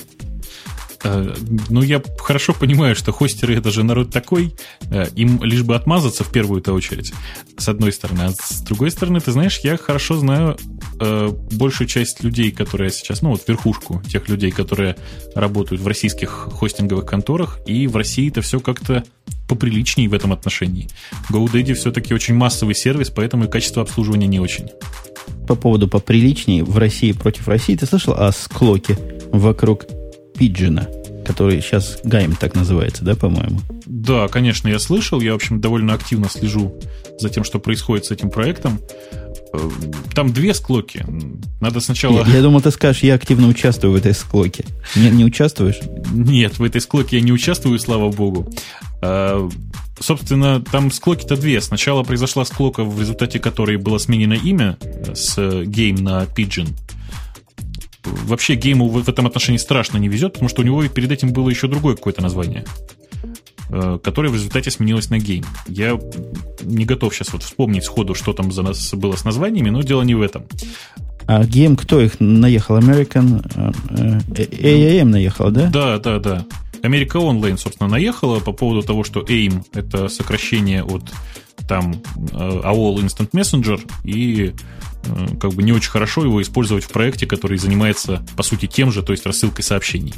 Э, 1.04 1.34
ну, 1.70 1.82
я 1.82 2.00
хорошо 2.20 2.54
понимаю, 2.54 2.96
что 2.96 3.12
хостеры 3.12 3.56
это 3.56 3.72
же 3.72 3.84
народ 3.84 4.12
такой, 4.12 4.54
э, 4.92 5.08
им 5.16 5.44
лишь 5.44 5.64
бы 5.64 5.76
отмазаться 5.76 6.24
в 6.24 6.32
первую-то 6.32 6.74
очередь, 6.74 7.12
с 7.58 7.68
одной 7.70 7.92
стороны. 7.92 8.22
А 8.22 8.30
с 8.32 8.62
другой 8.62 8.92
стороны, 8.92 9.20
ты 9.20 9.32
знаешь, 9.32 9.60
я 9.64 9.78
хорошо 9.78 10.18
знаю 10.18 10.58
э, 11.00 11.30
большую 11.52 11.88
часть 11.88 12.24
людей, 12.24 12.52
которые 12.52 12.92
сейчас, 12.92 13.22
ну 13.22 13.32
вот 13.32 13.48
верхушку 13.48 14.02
тех 14.08 14.28
людей, 14.30 14.52
которые 14.52 14.96
работают 15.36 15.82
в 15.82 15.88
российских 15.88 16.50
хостинговых 16.52 17.06
конторах, 17.06 17.60
и 17.66 17.88
в 17.88 17.96
России 17.96 18.30
это 18.30 18.42
все 18.42 18.60
как-то 18.60 19.04
поприличнее 19.48 20.10
в 20.10 20.14
этом 20.14 20.32
отношении. 20.32 20.88
GoDaddy 21.32 21.74
все-таки 21.74 22.14
очень 22.14 22.36
массовый 22.36 22.76
сервис, 22.76 23.10
поэтому 23.10 23.46
и 23.46 23.50
качество 23.50 23.82
обслуживания 23.82 24.28
не 24.28 24.40
очень. 24.40 24.70
По 25.48 25.56
поводу 25.56 25.88
поприличнее 25.88 26.64
в 26.64 26.78
России 26.78 27.12
против 27.12 27.48
России, 27.48 27.76
ты 27.76 27.86
слышал 27.86 28.14
о 28.14 28.32
склоке 28.32 28.98
вокруг 29.32 29.86
Пиджина, 30.38 30.88
который 31.26 31.62
сейчас 31.62 32.00
Гайм 32.04 32.36
так 32.36 32.56
называется, 32.56 33.04
да, 33.04 33.16
по-моему? 33.16 33.60
Да, 33.86 34.28
конечно, 34.28 34.68
я 34.68 34.80
слышал. 34.80 35.20
Я, 35.20 35.34
в 35.34 35.36
общем, 35.36 35.60
довольно 35.60 35.94
активно 35.94 36.30
слежу 36.30 36.80
за 37.20 37.30
тем, 37.30 37.44
что 37.44 37.60
происходит 37.60 38.06
с 38.06 38.12
этим 38.12 38.30
проектом. 38.30 38.80
Э, 39.54 39.70
там 40.14 40.32
две 40.32 40.54
склоки. 40.54 41.06
Надо 41.60 41.80
сначала... 41.80 42.26
Я, 42.26 42.36
я 42.38 42.42
думал, 42.42 42.62
ты 42.62 42.72
скажешь, 42.72 43.04
я 43.04 43.16
активно 43.16 43.48
участвую 43.48 43.94
в 43.94 43.96
этой 43.96 44.14
склоке. 44.14 44.66
Не, 44.96 45.10
не 45.10 45.26
участвуешь? 45.26 45.80
Нет, 46.12 46.60
в 46.60 46.64
этой 46.64 46.82
склоке 46.82 47.18
я 47.18 47.24
не 47.24 47.32
участвую, 47.32 47.80
слава 47.80 48.12
богу. 48.12 48.50
А, 49.02 49.48
собственно, 50.00 50.62
там 50.62 50.92
склоки-то 50.92 51.36
две. 51.36 51.62
Сначала 51.62 52.04
произошла 52.04 52.46
склока, 52.46 52.84
в 52.84 53.00
результате 53.00 53.40
которой 53.40 53.78
было 53.78 53.98
сменено 53.98 54.34
имя 54.34 54.78
с 55.14 55.38
Gaim 55.38 56.02
на 56.02 56.24
Pidgin 56.24 56.70
вообще 58.04 58.56
Gaim 58.56 58.81
у 58.81 58.88
в 58.88 59.10
этом 59.10 59.28
отношении 59.28 59.58
страшно 59.58 59.98
не 59.98 60.08
везет, 60.08 60.34
потому 60.34 60.50
что 60.50 60.62
у 60.62 60.66
него 60.66 60.88
перед 60.88 61.12
этим 61.12 61.32
было 61.32 61.50
еще 61.50 61.68
другое 61.68 61.96
какое-то 61.96 62.22
название, 62.22 62.66
э, 63.70 64.00
которое 64.04 64.30
в 64.30 64.34
результате 64.34 64.72
сменилось 64.72 65.10
на 65.10 65.20
Gaim. 65.20 65.46
Я 65.68 66.00
не 66.62 66.86
готов 66.86 67.14
сейчас 67.14 67.34
вот 67.34 67.44
вспомнить 67.44 67.84
сходу, 67.84 68.16
что 68.16 68.34
там 68.34 68.52
за 68.52 68.62
нас 68.62 68.94
было 68.94 69.16
с 69.16 69.24
названиями, 69.24 69.70
но 69.70 69.82
дело 69.82 70.02
не 70.02 70.16
в 70.16 70.22
этом. 70.22 70.46
А 71.26 71.44
Gaim 71.44 71.76
кто 71.76 72.02
их 72.02 72.20
наехал? 72.20 72.78
American 72.78 73.46
э, 73.56 74.20
э, 74.36 75.00
AIM 75.00 75.06
наехал, 75.06 75.52
да? 75.52 75.68
Да, 75.68 76.00
да, 76.00 76.20
да. 76.20 76.46
America 76.82 77.18
Online, 77.18 77.58
собственно, 77.58 77.90
наехала 77.90 78.40
по 78.40 78.52
поводу 78.52 78.82
того, 78.82 79.04
что 79.04 79.22
AIM— 79.22 79.64
это 79.74 80.08
сокращение 80.08 80.84
от 80.84 81.04
там 81.68 81.94
AOL 82.32 82.96
Instant 82.96 83.30
Messenger, 83.32 83.80
и 84.04 84.56
как 85.40 85.54
бы 85.54 85.64
не 85.64 85.72
очень 85.72 85.92
хорошо 85.92 86.24
его 86.24 86.42
использовать 86.42 86.84
в 86.84 86.90
проекте, 86.90 87.26
который 87.26 87.58
занимается, 87.58 88.26
по 88.36 88.44
сути, 88.44 88.66
тем 88.66 88.92
же, 88.92 89.04
то 89.04 89.14
есть 89.14 89.26
рассылкой 89.26 89.64
сообщений. 89.64 90.14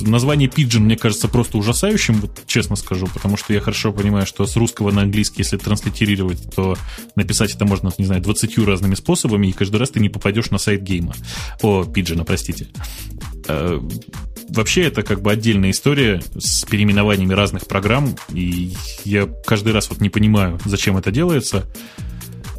Название 0.00 0.48
Pigeon 0.48 0.80
мне 0.80 0.96
кажется 0.96 1.28
просто 1.28 1.58
ужасающим, 1.58 2.20
вот 2.20 2.42
честно 2.46 2.76
скажу, 2.76 3.06
потому 3.12 3.36
что 3.36 3.52
я 3.52 3.60
хорошо 3.60 3.92
понимаю, 3.92 4.26
что 4.26 4.46
с 4.46 4.56
русского 4.56 4.90
на 4.90 5.02
английский, 5.02 5.42
если 5.42 5.56
транслитерировать, 5.56 6.54
то 6.54 6.76
написать 7.16 7.54
это 7.54 7.64
можно, 7.64 7.90
не 7.98 8.06
знаю, 8.06 8.22
20 8.22 8.58
разными 8.58 8.94
способами, 8.94 9.48
и 9.48 9.52
каждый 9.52 9.76
раз 9.76 9.90
ты 9.90 10.00
не 10.00 10.08
попадешь 10.08 10.50
на 10.50 10.58
сайт 10.58 10.82
гейма. 10.82 11.14
О, 11.62 11.82
Pigeon, 11.82 12.24
простите. 12.24 12.68
Э, 13.46 13.80
вообще 14.48 14.82
это 14.82 15.02
как 15.02 15.22
бы 15.22 15.32
отдельная 15.32 15.70
история 15.70 16.22
с 16.38 16.64
переименованиями 16.64 17.32
разных 17.32 17.66
программ, 17.66 18.16
и 18.32 18.72
я 19.04 19.28
каждый 19.46 19.72
раз 19.72 19.90
вот 19.90 20.00
не 20.00 20.10
понимаю, 20.10 20.58
зачем 20.64 20.96
это 20.96 21.10
делается. 21.10 21.66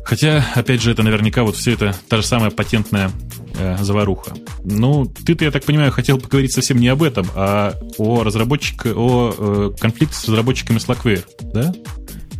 Хотя, 0.04 0.44
опять 0.56 0.82
же, 0.82 0.92
это 0.92 1.04
наверняка 1.04 1.44
вот 1.44 1.56
все 1.56 1.74
это 1.74 1.96
та 2.08 2.18
же 2.18 2.24
самая 2.24 2.50
патентная 2.50 3.12
э, 3.60 3.78
заваруха. 3.82 4.34
Ну, 4.64 5.06
ты-то, 5.06 5.46
я 5.46 5.52
так 5.52 5.64
понимаю, 5.66 5.92
хотел 5.92 6.18
поговорить 6.18 6.54
совсем 6.54 6.80
не 6.80 6.88
об 6.88 7.04
этом, 7.04 7.28
а 7.36 7.76
о 7.98 8.24
разработчике, 8.24 8.94
о 8.94 9.34
э, 9.38 9.72
конфликте 9.80 10.16
с 10.16 10.28
разработчиками 10.28 10.78
Slackware, 10.78 11.24
да? 11.54 11.74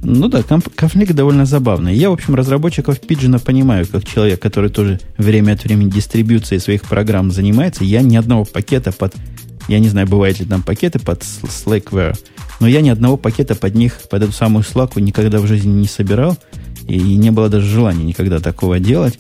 Ну 0.02 0.30
да, 0.30 0.44
конфликт 0.44 1.14
довольно 1.14 1.46
забавный. 1.46 1.94
Я, 1.94 2.10
в 2.10 2.14
общем, 2.14 2.36
разработчиков 2.36 3.00
Пиджина 3.02 3.38
понимаю, 3.38 3.86
как 3.86 4.06
человек, 4.06 4.42
который 4.42 4.70
тоже 4.70 5.00
время 5.18 5.54
от 5.54 5.64
времени 5.64 5.90
дистрибьюцией 5.90 6.62
своих 6.62 6.84
программ 6.84 7.32
занимается. 7.32 7.84
Я 7.84 8.02
ни 8.02 8.16
одного 8.16 8.46
пакета 8.46 8.94
под... 8.94 9.14
Я 9.68 9.80
не 9.80 9.90
знаю, 9.90 10.08
бывают 10.08 10.40
ли 10.40 10.46
там 10.46 10.64
пакеты 10.64 11.00
под 11.00 11.22
Slackware, 11.22 12.18
но 12.60 12.68
я 12.68 12.82
ни 12.82 12.90
одного 12.90 13.18
пакета 13.18 13.56
под 13.56 13.76
них, 13.76 14.00
под 14.10 14.24
эту 14.24 14.32
самую 14.32 14.64
Slack 14.64 15.00
никогда 15.00 15.40
в 15.40 15.48
жизни 15.48 15.72
не 15.72 15.88
собирал. 15.88 16.38
И 16.88 16.98
не 16.98 17.30
было 17.32 17.50
даже 17.50 17.68
желания 17.68 18.04
никогда 18.04 18.40
такого 18.40 18.80
делать. 18.80 19.20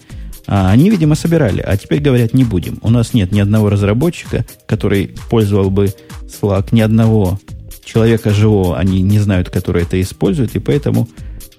А 0.51 0.71
они, 0.71 0.89
видимо, 0.89 1.13
собирали. 1.13 1.61
А 1.61 1.77
теперь 1.77 2.01
говорят, 2.01 2.33
не 2.33 2.43
будем. 2.43 2.79
У 2.81 2.89
нас 2.89 3.13
нет 3.13 3.31
ни 3.31 3.39
одного 3.39 3.69
разработчика, 3.69 4.45
который 4.65 5.15
пользовал 5.29 5.69
бы 5.69 5.93
Slack, 6.23 6.69
ни 6.71 6.81
одного 6.81 7.39
человека 7.85 8.31
живого 8.31 8.75
они 8.75 9.03
не 9.03 9.19
знают, 9.19 9.51
который 9.51 9.83
это 9.83 10.01
использует, 10.01 10.55
и 10.55 10.59
поэтому 10.59 11.07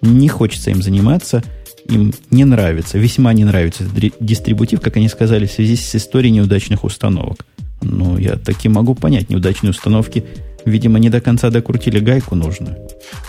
не 0.02 0.28
хочется 0.28 0.72
им 0.72 0.82
заниматься, 0.82 1.44
им 1.86 2.12
не 2.30 2.44
нравится, 2.44 2.98
весьма 2.98 3.32
не 3.32 3.44
нравится 3.44 3.84
дистрибутив, 4.18 4.80
как 4.80 4.96
они 4.96 5.08
сказали, 5.08 5.46
в 5.46 5.52
связи 5.52 5.76
с 5.76 5.94
историей 5.94 6.32
неудачных 6.32 6.82
установок. 6.82 7.46
Ну, 7.82 8.18
я 8.18 8.34
таки 8.36 8.68
могу 8.68 8.96
понять, 8.96 9.30
неудачные 9.30 9.70
установки 9.70 10.24
Видимо, 10.64 10.98
не 10.98 11.10
до 11.10 11.20
конца 11.20 11.50
докрутили 11.50 12.00
гайку 12.00 12.34
нужную. 12.34 12.76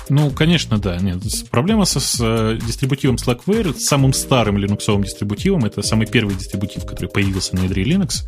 Ну, 0.10 0.30
конечно, 0.32 0.78
да. 0.78 0.98
Нет. 0.98 1.20
Проблема 1.50 1.86
со, 1.86 2.00
с 2.00 2.18
э, 2.20 2.60
дистрибутивом 2.66 3.16
Slackware, 3.16 3.78
самым 3.78 4.14
старым 4.14 4.58
линуксовым 4.58 5.04
дистрибутивом, 5.04 5.66
это 5.66 5.82
самый 5.82 6.08
первый 6.08 6.36
дистрибутив, 6.36 6.86
который 6.86 7.08
появился 7.08 7.56
на 7.56 7.62
ядре 7.62 7.84
Linux. 7.84 8.24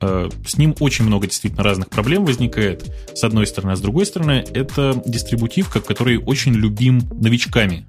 Э, 0.00 0.28
с 0.46 0.56
ним 0.56 0.74
очень 0.80 1.04
много 1.04 1.26
действительно 1.26 1.62
разных 1.62 1.88
проблем 1.88 2.24
возникает, 2.24 2.90
с 3.14 3.22
одной 3.24 3.46
стороны. 3.46 3.72
А 3.72 3.76
с 3.76 3.80
другой 3.80 4.06
стороны, 4.06 4.44
это 4.54 5.00
дистрибутив, 5.04 5.68
который 5.68 6.18
очень 6.18 6.52
любим 6.52 7.02
новичками. 7.12 7.86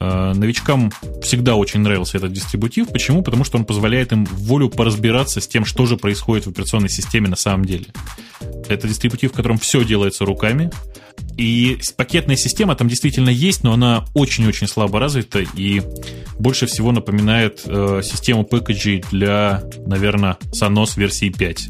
Э, 0.00 0.32
новичкам 0.34 0.92
всегда 1.22 1.54
очень 1.54 1.80
нравился 1.80 2.18
этот 2.18 2.32
дистрибутив. 2.32 2.88
Почему? 2.88 3.22
Потому 3.22 3.44
что 3.44 3.58
он 3.58 3.64
позволяет 3.64 4.12
им 4.12 4.24
волю 4.24 4.68
поразбираться 4.68 5.40
с 5.40 5.48
тем, 5.48 5.64
что 5.64 5.86
же 5.86 5.96
происходит 5.96 6.46
в 6.46 6.50
операционной 6.50 6.88
системе 6.88 7.28
на 7.28 7.36
самом 7.36 7.64
деле. 7.64 7.86
Это 8.68 8.88
дистрибутив, 8.88 9.32
в 9.32 9.34
котором 9.34 9.58
все 9.58 9.84
делается 9.84 10.24
руками. 10.24 10.70
И 11.36 11.78
пакетная 11.96 12.36
система 12.36 12.74
там 12.74 12.88
действительно 12.88 13.30
есть, 13.30 13.62
но 13.62 13.72
она 13.72 14.04
очень-очень 14.14 14.66
слабо 14.66 14.98
развита 14.98 15.40
и 15.40 15.82
больше 16.38 16.66
всего 16.66 16.92
напоминает 16.92 17.62
э, 17.64 18.00
систему 18.02 18.44
пэкэджей 18.44 19.04
для, 19.10 19.62
наверное, 19.86 20.36
Sonos 20.52 20.98
версии 20.98 21.30
5. 21.30 21.68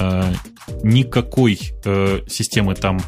Э, 0.00 0.32
никакой 0.82 1.58
э, 1.84 2.20
системы 2.28 2.74
там 2.74 3.00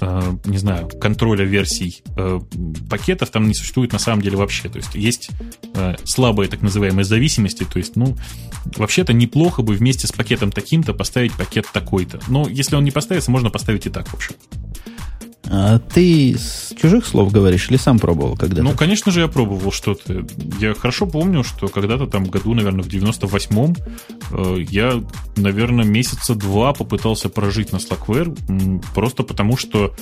не 0.00 0.58
знаю, 0.58 0.88
контроля 0.88 1.44
версий 1.44 2.02
э, 2.16 2.40
пакетов 2.88 3.30
там 3.30 3.48
не 3.48 3.54
существует 3.54 3.92
на 3.92 3.98
самом 3.98 4.22
деле 4.22 4.36
вообще. 4.36 4.68
То 4.68 4.78
есть 4.78 4.94
есть 4.94 5.30
э, 5.74 5.94
слабые 6.04 6.48
так 6.48 6.62
называемые 6.62 7.04
зависимости. 7.04 7.64
То 7.64 7.78
есть, 7.78 7.96
ну, 7.96 8.16
вообще-то 8.76 9.12
неплохо 9.12 9.62
бы 9.62 9.74
вместе 9.74 10.06
с 10.06 10.12
пакетом 10.12 10.52
таким-то 10.52 10.94
поставить 10.94 11.32
пакет 11.32 11.66
такой-то. 11.72 12.20
Но 12.28 12.48
если 12.48 12.76
он 12.76 12.84
не 12.84 12.90
поставится, 12.90 13.30
можно 13.30 13.50
поставить 13.50 13.86
и 13.86 13.90
так, 13.90 14.08
в 14.08 14.14
общем. 14.14 14.34
А 15.50 15.78
ты 15.78 16.36
с 16.38 16.74
чужих 16.80 17.06
слов 17.06 17.32
говоришь 17.32 17.70
или 17.70 17.78
сам 17.78 17.98
пробовал 17.98 18.36
когда-то? 18.36 18.62
Ну, 18.62 18.72
конечно 18.74 19.10
же, 19.10 19.20
я 19.20 19.28
пробовал 19.28 19.72
что-то. 19.72 20.26
Я 20.60 20.74
хорошо 20.74 21.06
помню, 21.06 21.42
что 21.42 21.68
когда-то 21.68 22.06
там 22.06 22.24
году, 22.24 22.52
наверное, 22.52 22.82
в 22.82 22.88
98-м 22.88 23.74
э, 24.32 24.62
я, 24.68 25.02
наверное, 25.36 25.86
месяца 25.86 26.34
два 26.34 26.74
попытался 26.74 27.30
прожить 27.30 27.72
на 27.72 27.76
Slackware, 27.76 28.82
просто 28.94 29.22
потому 29.22 29.56
что 29.56 29.94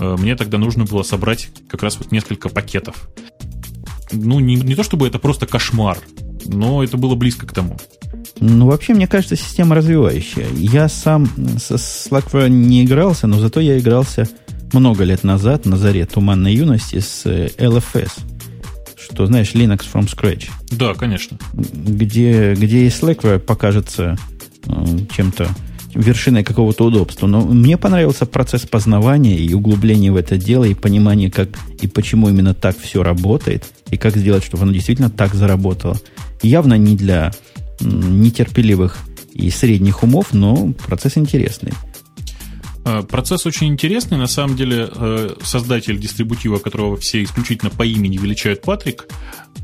э, 0.00 0.16
мне 0.18 0.34
тогда 0.34 0.58
нужно 0.58 0.84
было 0.84 1.04
собрать 1.04 1.48
как 1.68 1.84
раз 1.84 1.98
вот 1.98 2.10
несколько 2.10 2.48
пакетов. 2.48 3.08
Ну, 4.10 4.40
не, 4.40 4.56
не 4.56 4.74
то 4.74 4.82
чтобы 4.82 5.06
это 5.06 5.20
просто 5.20 5.46
кошмар, 5.46 5.98
но 6.44 6.82
это 6.82 6.96
было 6.96 7.14
близко 7.14 7.46
к 7.46 7.52
тому. 7.52 7.76
Ну, 8.40 8.66
вообще, 8.66 8.94
мне 8.94 9.06
кажется, 9.06 9.36
система 9.36 9.76
развивающая. 9.76 10.48
Я 10.56 10.88
сам 10.88 11.28
со 11.58 11.74
Slackware 11.74 12.48
не 12.48 12.84
игрался, 12.84 13.28
но 13.28 13.38
зато 13.38 13.60
я 13.60 13.78
игрался 13.78 14.28
много 14.72 15.04
лет 15.04 15.24
назад, 15.24 15.66
на 15.66 15.76
заре 15.76 16.06
туманной 16.06 16.54
юности, 16.54 17.00
с 17.00 17.26
э, 17.26 17.48
LFS. 17.58 18.12
Что, 18.96 19.26
знаешь, 19.26 19.52
Linux 19.52 19.84
from 19.92 20.06
scratch. 20.06 20.50
Да, 20.70 20.94
конечно. 20.94 21.38
Где, 21.52 22.54
где 22.54 22.86
и 22.86 22.88
Slackware 22.88 23.38
покажется 23.38 24.16
э, 24.66 24.70
чем-то 25.14 25.48
вершиной 25.94 26.44
какого-то 26.44 26.84
удобства. 26.84 27.26
Но 27.26 27.40
мне 27.40 27.76
понравился 27.76 28.26
процесс 28.26 28.62
познавания 28.62 29.36
и 29.36 29.52
углубления 29.54 30.12
в 30.12 30.16
это 30.16 30.36
дело, 30.36 30.64
и 30.64 30.74
понимание, 30.74 31.30
как 31.30 31.48
и 31.80 31.86
почему 31.86 32.28
именно 32.28 32.54
так 32.54 32.76
все 32.78 33.02
работает, 33.02 33.64
и 33.90 33.96
как 33.96 34.16
сделать, 34.16 34.44
чтобы 34.44 34.64
оно 34.64 34.72
действительно 34.72 35.10
так 35.10 35.34
заработало. 35.34 35.96
Явно 36.42 36.74
не 36.74 36.96
для 36.96 37.32
нетерпеливых 37.80 38.98
и 39.32 39.50
средних 39.50 40.02
умов, 40.02 40.28
но 40.32 40.72
процесс 40.86 41.16
интересный. 41.16 41.72
Э, 42.88 43.02
процесс 43.02 43.44
очень 43.44 43.68
интересный. 43.68 44.16
На 44.16 44.26
самом 44.26 44.56
деле, 44.56 44.88
э, 44.90 45.34
создатель 45.42 45.98
дистрибутива, 45.98 46.58
которого 46.58 46.96
все 46.96 47.22
исключительно 47.22 47.70
по 47.70 47.84
имени 47.84 48.16
величают 48.16 48.62
Патрик, 48.62 49.08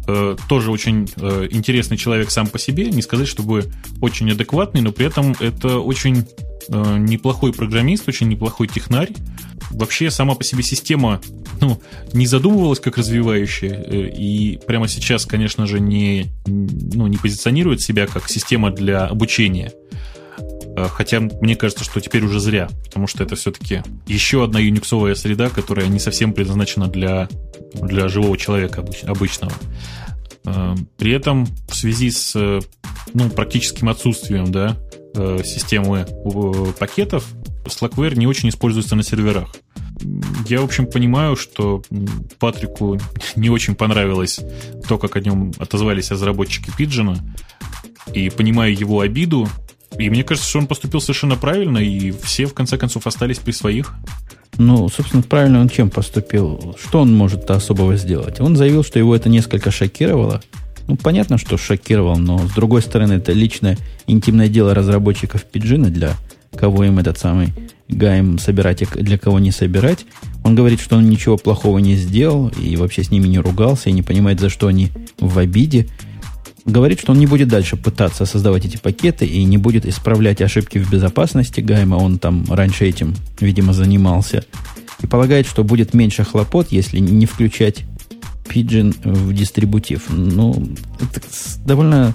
э, 0.06 0.36
тоже 0.48 0.70
очень 0.70 1.08
интересный 1.50 1.96
человек 1.96 2.30
сам 2.30 2.46
по 2.46 2.58
себе. 2.58 2.90
Не 2.90 3.00
сказать, 3.00 3.26
чтобы 3.28 3.70
очень 4.02 4.30
адекватный, 4.30 4.82
но 4.82 4.92
при 4.92 5.06
этом 5.06 5.34
это 5.40 5.78
очень 5.78 6.26
неплохой 6.68 7.52
программист, 7.52 8.08
очень 8.08 8.26
неплохой 8.28 8.68
технарь. 8.68 9.10
Вообще, 9.70 10.10
сама 10.10 10.34
по 10.34 10.44
себе 10.44 10.62
система 10.62 11.20
ну, 11.60 11.78
не 12.14 12.26
задумывалась 12.26 12.80
как 12.80 12.96
развивающая, 12.96 13.82
и 13.82 14.58
прямо 14.66 14.88
сейчас, 14.88 15.26
конечно 15.26 15.66
же, 15.66 15.78
не, 15.78 16.32
ну, 16.46 17.06
не 17.06 17.18
позиционирует 17.18 17.82
себя 17.82 18.06
как 18.06 18.30
система 18.30 18.70
для 18.70 19.04
обучения. 19.04 19.72
Э, 20.76 20.89
хотя 20.89 21.20
мне 21.20 21.57
кажется, 21.57 21.85
что 21.85 22.01
теперь 22.01 22.24
уже 22.24 22.41
зря, 22.41 22.68
потому 22.85 23.07
что 23.07 23.22
это 23.22 23.37
все-таки 23.37 23.82
еще 24.07 24.45
одна 24.45 24.61
юниксовая 24.61 25.14
среда, 25.14 25.49
которая 25.49 25.87
не 25.87 25.99
совсем 25.99 26.32
предназначена 26.32 26.89
для, 26.89 27.28
для 27.74 28.09
живого 28.09 28.37
человека 28.37 28.85
обычного. 29.05 29.53
Э, 30.45 30.74
при 30.99 31.12
этом 31.12 31.47
в 31.68 31.74
связи 31.74 32.11
с 32.11 32.35
э, 32.35 32.61
ну, 33.12 33.30
практическим 33.30 33.89
отсутствием 33.89 34.51
да, 34.51 34.76
системы 35.45 36.07
пакетов, 36.80 37.24
Slackware 37.66 38.16
не 38.16 38.26
очень 38.26 38.49
используется 38.49 38.97
на 38.97 39.05
серверах. 39.05 39.55
Я, 40.49 40.61
в 40.61 40.64
общем, 40.64 40.87
понимаю, 40.87 41.37
что 41.37 41.82
Патрику 42.41 42.99
не 43.37 43.49
очень 43.49 43.76
понравилось 43.76 44.41
то, 44.89 44.99
как 44.99 45.14
о 45.14 45.20
нем 45.20 45.53
отозвались 45.59 46.11
разработчики 46.11 46.70
Pigeon, 46.76 47.16
и 48.12 48.28
понимаю 48.28 48.76
его 48.76 49.01
обиду, 49.01 49.49
и 49.99 50.11
мне 50.11 50.24
кажется, 50.24 50.49
что 50.49 50.59
он 50.59 50.66
поступил 50.66 51.01
совершенно 51.01 51.37
правильно, 51.37 51.78
и 51.78 52.11
все, 52.11 52.47
в 52.47 52.55
конце 52.55 52.76
концов, 52.76 53.07
остались 53.07 53.39
при 53.39 53.53
своих. 53.53 53.95
Ну, 54.57 54.89
собственно, 54.89 55.22
правильно 55.22 55.61
он 55.61 55.68
чем 55.68 55.91
поступил? 55.91 56.76
Что 56.80 57.01
он 57.01 57.14
может 57.14 57.51
особого 57.51 57.97
сделать? 57.97 58.41
Он 58.41 58.57
заявил, 58.57 58.85
что 58.85 58.99
его 58.99 59.14
это 59.14 59.28
несколько 59.28 59.70
шокировало. 59.70 60.43
Ну, 60.87 60.97
понятно, 60.97 61.39
что 61.39 61.57
шокировал, 61.57 62.16
но, 62.16 62.39
с 62.47 62.53
другой 62.53 62.82
стороны, 62.82 63.14
это 63.14 63.32
личное 63.32 63.78
интимное 64.07 64.49
дело 64.49 64.74
разработчиков 64.74 65.45
Пиджина, 65.45 65.91
для 65.91 66.16
кого 66.57 66.85
им 66.85 66.99
этот 66.99 67.18
самый 67.18 67.49
гаем 67.89 68.39
собирать, 68.39 68.82
и 68.82 68.87
для 68.87 69.18
кого 69.18 69.39
не 69.39 69.51
собирать. 69.51 70.07
Он 70.45 70.55
говорит, 70.55 70.80
что 70.80 70.97
он 70.97 71.09
ничего 71.09 71.37
плохого 71.37 71.78
не 71.78 71.97
сделал, 71.97 72.49
и 72.49 72.76
вообще 72.76 73.03
с 73.03 73.11
ними 73.11 73.26
не 73.28 73.39
ругался, 73.39 73.91
и 73.91 73.93
не 73.93 74.03
понимает, 74.03 74.41
за 74.41 74.51
что 74.51 74.66
они 74.66 74.91
в 75.18 75.39
обиде 75.39 75.89
говорит, 76.64 77.00
что 77.00 77.12
он 77.12 77.18
не 77.18 77.26
будет 77.26 77.48
дальше 77.48 77.76
пытаться 77.76 78.26
создавать 78.26 78.64
эти 78.64 78.76
пакеты 78.76 79.26
и 79.26 79.44
не 79.44 79.58
будет 79.58 79.86
исправлять 79.86 80.40
ошибки 80.40 80.78
в 80.78 80.90
безопасности 80.90 81.60
Гайма. 81.60 81.96
Он 81.96 82.18
там 82.18 82.44
раньше 82.48 82.86
этим, 82.86 83.14
видимо, 83.40 83.72
занимался. 83.72 84.44
И 85.02 85.06
полагает, 85.06 85.46
что 85.46 85.64
будет 85.64 85.92
меньше 85.92 86.24
хлопот, 86.24 86.68
если 86.70 86.98
не 86.98 87.26
включать 87.26 87.84
Pigeon 88.48 88.94
в 89.04 89.32
дистрибутив. 89.32 90.04
Ну, 90.08 90.54
это 91.00 91.26
довольно, 91.64 92.14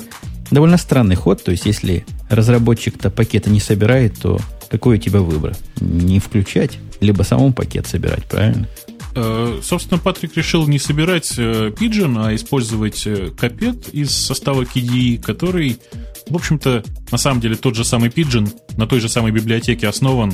довольно 0.52 0.78
странный 0.78 1.16
ход. 1.16 1.44
То 1.44 1.52
есть, 1.52 1.66
если 1.66 2.06
разработчик-то 2.30 3.10
пакета 3.10 3.50
не 3.50 3.60
собирает, 3.60 4.18
то 4.20 4.40
какой 4.70 4.98
у 4.98 5.00
тебя 5.00 5.22
выбор? 5.22 5.56
Не 5.80 6.20
включать, 6.20 6.80
либо 7.02 7.24
самому 7.24 7.54
пакет 7.54 7.88
собирать, 7.88 8.26
правильно? 8.26 8.68
Э, 9.16 9.60
собственно, 9.64 10.00
Патрик 10.00 10.36
решил 10.38 10.68
не 10.68 10.80
собирать 10.80 11.34
э, 11.38 11.70
Pigeon, 11.70 12.26
а 12.26 12.36
использовать 12.36 13.06
э, 13.08 13.32
капет 13.38 13.90
из 13.90 14.12
состава 14.12 14.64
KDE, 14.64 15.20
который, 15.22 15.80
в 16.28 16.36
общем-то, 16.36 16.84
на 17.12 17.18
самом 17.18 17.42
деле 17.42 17.56
тот 17.56 17.76
же 17.76 17.84
самый 17.84 18.10
Pigeon, 18.10 18.52
на 18.78 18.88
той 18.88 19.00
же 19.00 19.10
самой 19.10 19.32
библиотеке 19.32 19.88
основан, 19.88 20.34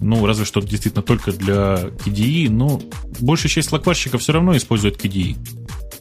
ну, 0.00 0.24
разве 0.26 0.44
что 0.44 0.60
действительно 0.60 1.02
только 1.02 1.32
для 1.32 1.90
KDE, 2.04 2.50
но 2.50 2.80
большая 3.20 3.50
часть 3.50 3.72
лакварщиков 3.72 4.22
все 4.22 4.32
равно 4.32 4.56
использует 4.56 5.02
KDE. 5.02 5.36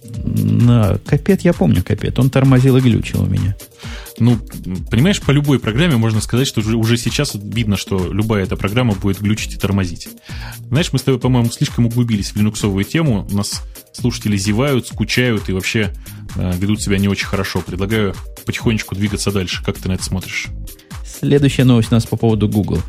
На 0.04 0.98
капет 1.06 1.42
я 1.42 1.54
помню 1.54 1.84
капет, 1.84 2.20
он 2.20 2.30
тормозил 2.30 2.78
и 2.78 2.82
глючил 2.82 3.24
у 3.24 3.28
меня 3.28 3.56
ну, 4.20 4.38
понимаешь, 4.90 5.22
по 5.22 5.32
любой 5.32 5.60
программе 5.60 5.98
можно 5.98 6.22
сказать, 6.22 6.48
что 6.48 6.62
уже, 6.62 6.76
уже 6.76 6.98
сейчас 6.98 7.36
видно, 7.36 7.78
что 7.78 8.12
любая 8.12 8.44
эта 8.44 8.56
программа 8.56 8.94
будет 8.94 9.22
глючить 9.22 9.56
и 9.56 9.58
тормозить. 9.58 10.08
Знаешь, 10.70 10.92
мы 10.92 11.00
с 11.00 11.04
тобой, 11.04 11.20
по-моему, 11.20 11.50
слишком 11.50 11.86
углубились 11.86 12.32
в 12.32 12.36
линуксовую 12.36 12.84
тему. 12.84 13.28
У 13.30 13.36
нас 13.36 13.64
слушатели 13.92 14.38
зевают, 14.38 14.88
скучают 14.88 15.50
и 15.50 15.54
вообще 15.54 15.94
э, 16.36 16.54
ведут 16.58 16.82
себя 16.82 16.98
не 16.98 17.08
очень 17.08 17.28
хорошо. 17.28 17.62
Предлагаю 17.62 18.16
потихонечку 18.46 18.96
двигаться 18.96 19.32
дальше. 19.32 19.64
Как 19.64 19.78
ты 19.78 19.88
на 19.90 19.94
это 19.94 20.04
смотришь? 20.04 20.48
Следующая 21.06 21.64
новость 21.64 21.92
у 21.92 21.96
нас 21.96 22.06
по 22.06 22.18
поводу 22.18 22.48
Google, 22.48 22.82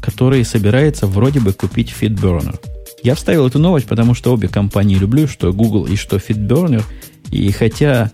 который 0.00 0.44
собирается 0.44 1.06
вроде 1.06 1.40
бы 1.40 1.52
купить 1.52 1.94
FitBurner. 1.98 2.58
Я 3.02 3.14
вставил 3.14 3.46
эту 3.46 3.58
новость, 3.58 3.86
потому 3.86 4.14
что 4.14 4.32
обе 4.32 4.48
компании 4.48 4.96
люблю, 4.96 5.28
что 5.28 5.52
Google 5.52 5.86
и 5.86 5.96
что 5.96 6.16
FitBurner. 6.16 6.82
И 7.30 7.50
хотя 7.52 8.10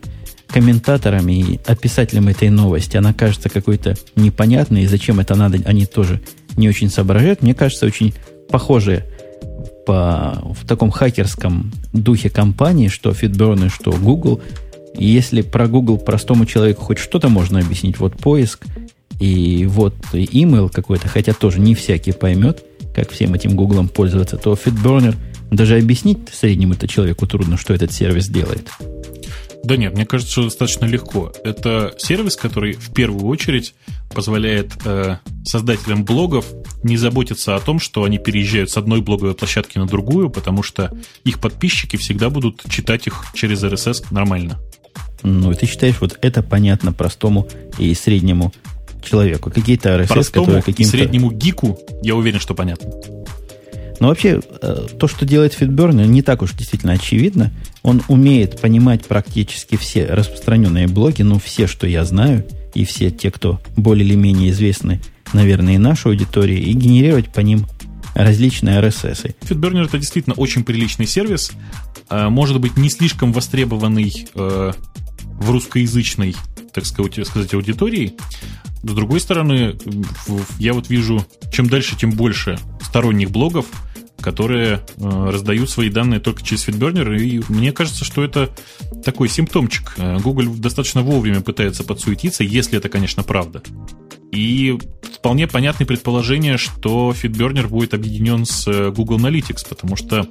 комментаторам 0.49 1.29
и 1.29 1.59
описателям 1.67 2.29
этой 2.29 2.51
новости 2.51 2.97
она 2.97 3.13
кажется 3.13 3.49
какой-то 3.49 3.97
непонятной, 4.15 4.83
и 4.83 4.87
зачем 4.87 5.21
это 5.21 5.35
надо, 5.35 5.59
они 5.65 5.87
тоже 5.87 6.21
не 6.57 6.69
очень 6.69 6.91
соображают. 6.91 7.43
Мне 7.43 7.55
кажется, 7.55 7.87
очень 7.87 8.15
похожие 8.49 9.05
по, 9.87 10.41
в 10.55 10.67
таком 10.67 10.91
хакерском 10.91 11.73
духе 11.93 12.31
компании, 12.31 12.89
что 12.89 13.11
FitBurner, 13.11 13.69
что 13.69 13.93
Google. 13.93 14.41
И 14.97 15.07
если 15.07 15.43
про 15.43 15.67
Google 15.67 15.99
простому 15.99 16.47
человеку 16.47 16.85
хоть 16.85 16.99
что-то 16.99 17.29
можно 17.29 17.59
объяснить, 17.59 17.99
вот 17.99 18.17
поиск 18.17 18.65
и 19.19 19.67
вот 19.67 19.95
email 20.13 20.71
какой-то, 20.71 21.09
хотя 21.09 21.33
тоже 21.33 21.59
не 21.59 21.75
всякий 21.75 22.13
поймет, 22.13 22.63
как 22.95 23.11
всем 23.11 23.35
этим 23.35 23.57
Гуглом 23.57 23.89
пользоваться, 23.89 24.37
то 24.37 24.55
FitBurner 24.55 25.15
даже 25.51 25.77
объяснить 25.79 26.29
среднему-то 26.33 26.89
человеку 26.89 27.27
трудно, 27.27 27.57
что 27.57 27.75
этот 27.75 27.93
сервис 27.93 28.29
делает. 28.29 28.71
Да 29.65 29.79
нет, 29.79 29.95
мне 29.95 30.05
кажется, 30.05 30.31
что 30.31 30.45
достаточно 30.45 30.85
легко. 30.85 31.33
Это 31.43 31.95
сервис, 31.97 32.37
который 32.37 32.75
в 32.75 32.93
первую 32.93 33.25
очередь 33.27 33.75
позволяет 34.15 34.73
э, 34.85 35.17
создателям 35.45 36.05
блогов 36.05 36.45
не 36.83 36.99
заботиться 36.99 37.57
о 37.57 37.61
том, 37.61 37.81
что 37.81 38.05
они 38.05 38.19
переезжают 38.19 38.71
с 38.71 38.77
одной 38.77 39.01
блоговой 39.01 39.35
площадки 39.35 39.79
на 39.79 39.87
другую, 39.87 40.29
потому 40.29 40.63
что 40.63 40.93
их 41.25 41.41
подписчики 41.41 41.97
всегда 41.97 42.29
будут 42.29 42.63
читать 42.69 43.07
их 43.07 43.25
через 43.33 43.65
RSS 43.65 44.07
нормально. 44.11 44.61
Ну, 45.23 45.51
и 45.51 45.55
ты 45.55 45.65
считаешь, 45.65 45.97
вот 46.01 46.19
это 46.21 46.43
понятно 46.43 46.93
простому 46.93 47.49
и 47.79 47.95
среднему 47.95 48.53
человеку. 49.05 49.51
Какие-то 49.51 49.91
RSS, 49.91 50.07
Простому 50.09 50.47
которые 50.47 50.63
каким-то... 50.63 50.91
среднему 50.91 51.31
гику, 51.31 51.79
я 52.03 52.15
уверен, 52.15 52.41
что 52.41 52.55
понятно. 52.55 52.91
Но 54.01 54.09
вообще, 54.09 54.41
э, 54.61 54.87
то, 54.99 55.09
что 55.09 55.25
делает 55.25 55.55
Фитбернер, 55.55 56.07
не 56.07 56.23
так 56.23 56.43
уж 56.43 56.53
действительно 56.53 56.93
очевидно. 56.93 57.53
Он 57.83 58.03
умеет 58.09 58.61
понимать 58.61 59.05
практически 59.05 59.77
все 59.77 60.07
распространенные 60.07 60.89
блоки, 60.89 61.23
ну, 61.23 61.39
все, 61.39 61.67
что 61.67 61.87
я 61.87 62.05
знаю, 62.05 62.45
и 62.75 62.85
все 62.85 63.11
те, 63.11 63.31
кто 63.31 63.61
более 63.77 64.07
или 64.07 64.15
менее 64.15 64.51
известны, 64.51 65.01
наверное, 65.33 65.75
и 65.75 65.79
нашей 65.79 66.09
аудитории, 66.13 66.59
и 66.59 66.73
генерировать 66.73 67.33
по 67.33 67.41
ним 67.41 67.67
различные 68.15 68.81
RSS. 68.81 69.35
FitBurner 69.43 69.85
это 69.85 69.99
действительно 69.99 70.35
очень 70.35 70.65
приличный 70.65 71.07
сервис, 71.07 71.53
э, 72.11 72.29
может 72.29 72.61
быть, 72.61 72.77
не 72.77 72.91
слишком 72.91 73.33
востребованный 73.33 74.13
э, 74.35 74.73
в 75.25 75.51
русскоязычной, 75.51 76.37
так 76.75 76.85
сказать, 76.85 77.55
аудитории. 77.55 78.15
С 78.83 78.93
другой 78.93 79.21
стороны, 79.21 79.77
я 80.59 80.75
вот 80.75 80.91
вижу, 80.91 81.25
чем 81.53 81.69
дальше, 81.69 81.97
тем 81.97 82.11
больше 82.11 82.59
сторонних 82.83 83.31
блогов, 83.31 83.67
которые 84.21 84.81
э, 84.97 85.31
раздают 85.31 85.69
свои 85.69 85.91
данные 85.91 86.19
только 86.19 86.43
через 86.43 86.67
FeedBurner, 86.67 87.17
и 87.17 87.43
мне 87.49 87.73
кажется, 87.73 88.05
что 88.05 88.25
это 88.25 88.51
такой 89.05 89.29
симптомчик. 89.29 89.95
Э, 89.97 90.19
Google 90.19 90.55
достаточно 90.55 91.03
вовремя 91.03 91.43
пытается 91.43 91.85
подсуетиться, 91.85 92.43
если 92.43 92.79
это, 92.79 92.89
конечно, 92.89 93.23
правда. 93.23 93.63
И 94.33 94.79
вполне 95.17 95.47
понятное 95.47 95.87
предположение, 95.87 96.57
что 96.57 97.13
FeedBurner 97.13 97.69
будет 97.69 97.95
объединен 97.95 98.47
с 98.47 98.67
э, 98.67 98.91
Google 98.91 99.19
Analytics, 99.19 99.69
потому 99.69 99.97
что 99.97 100.27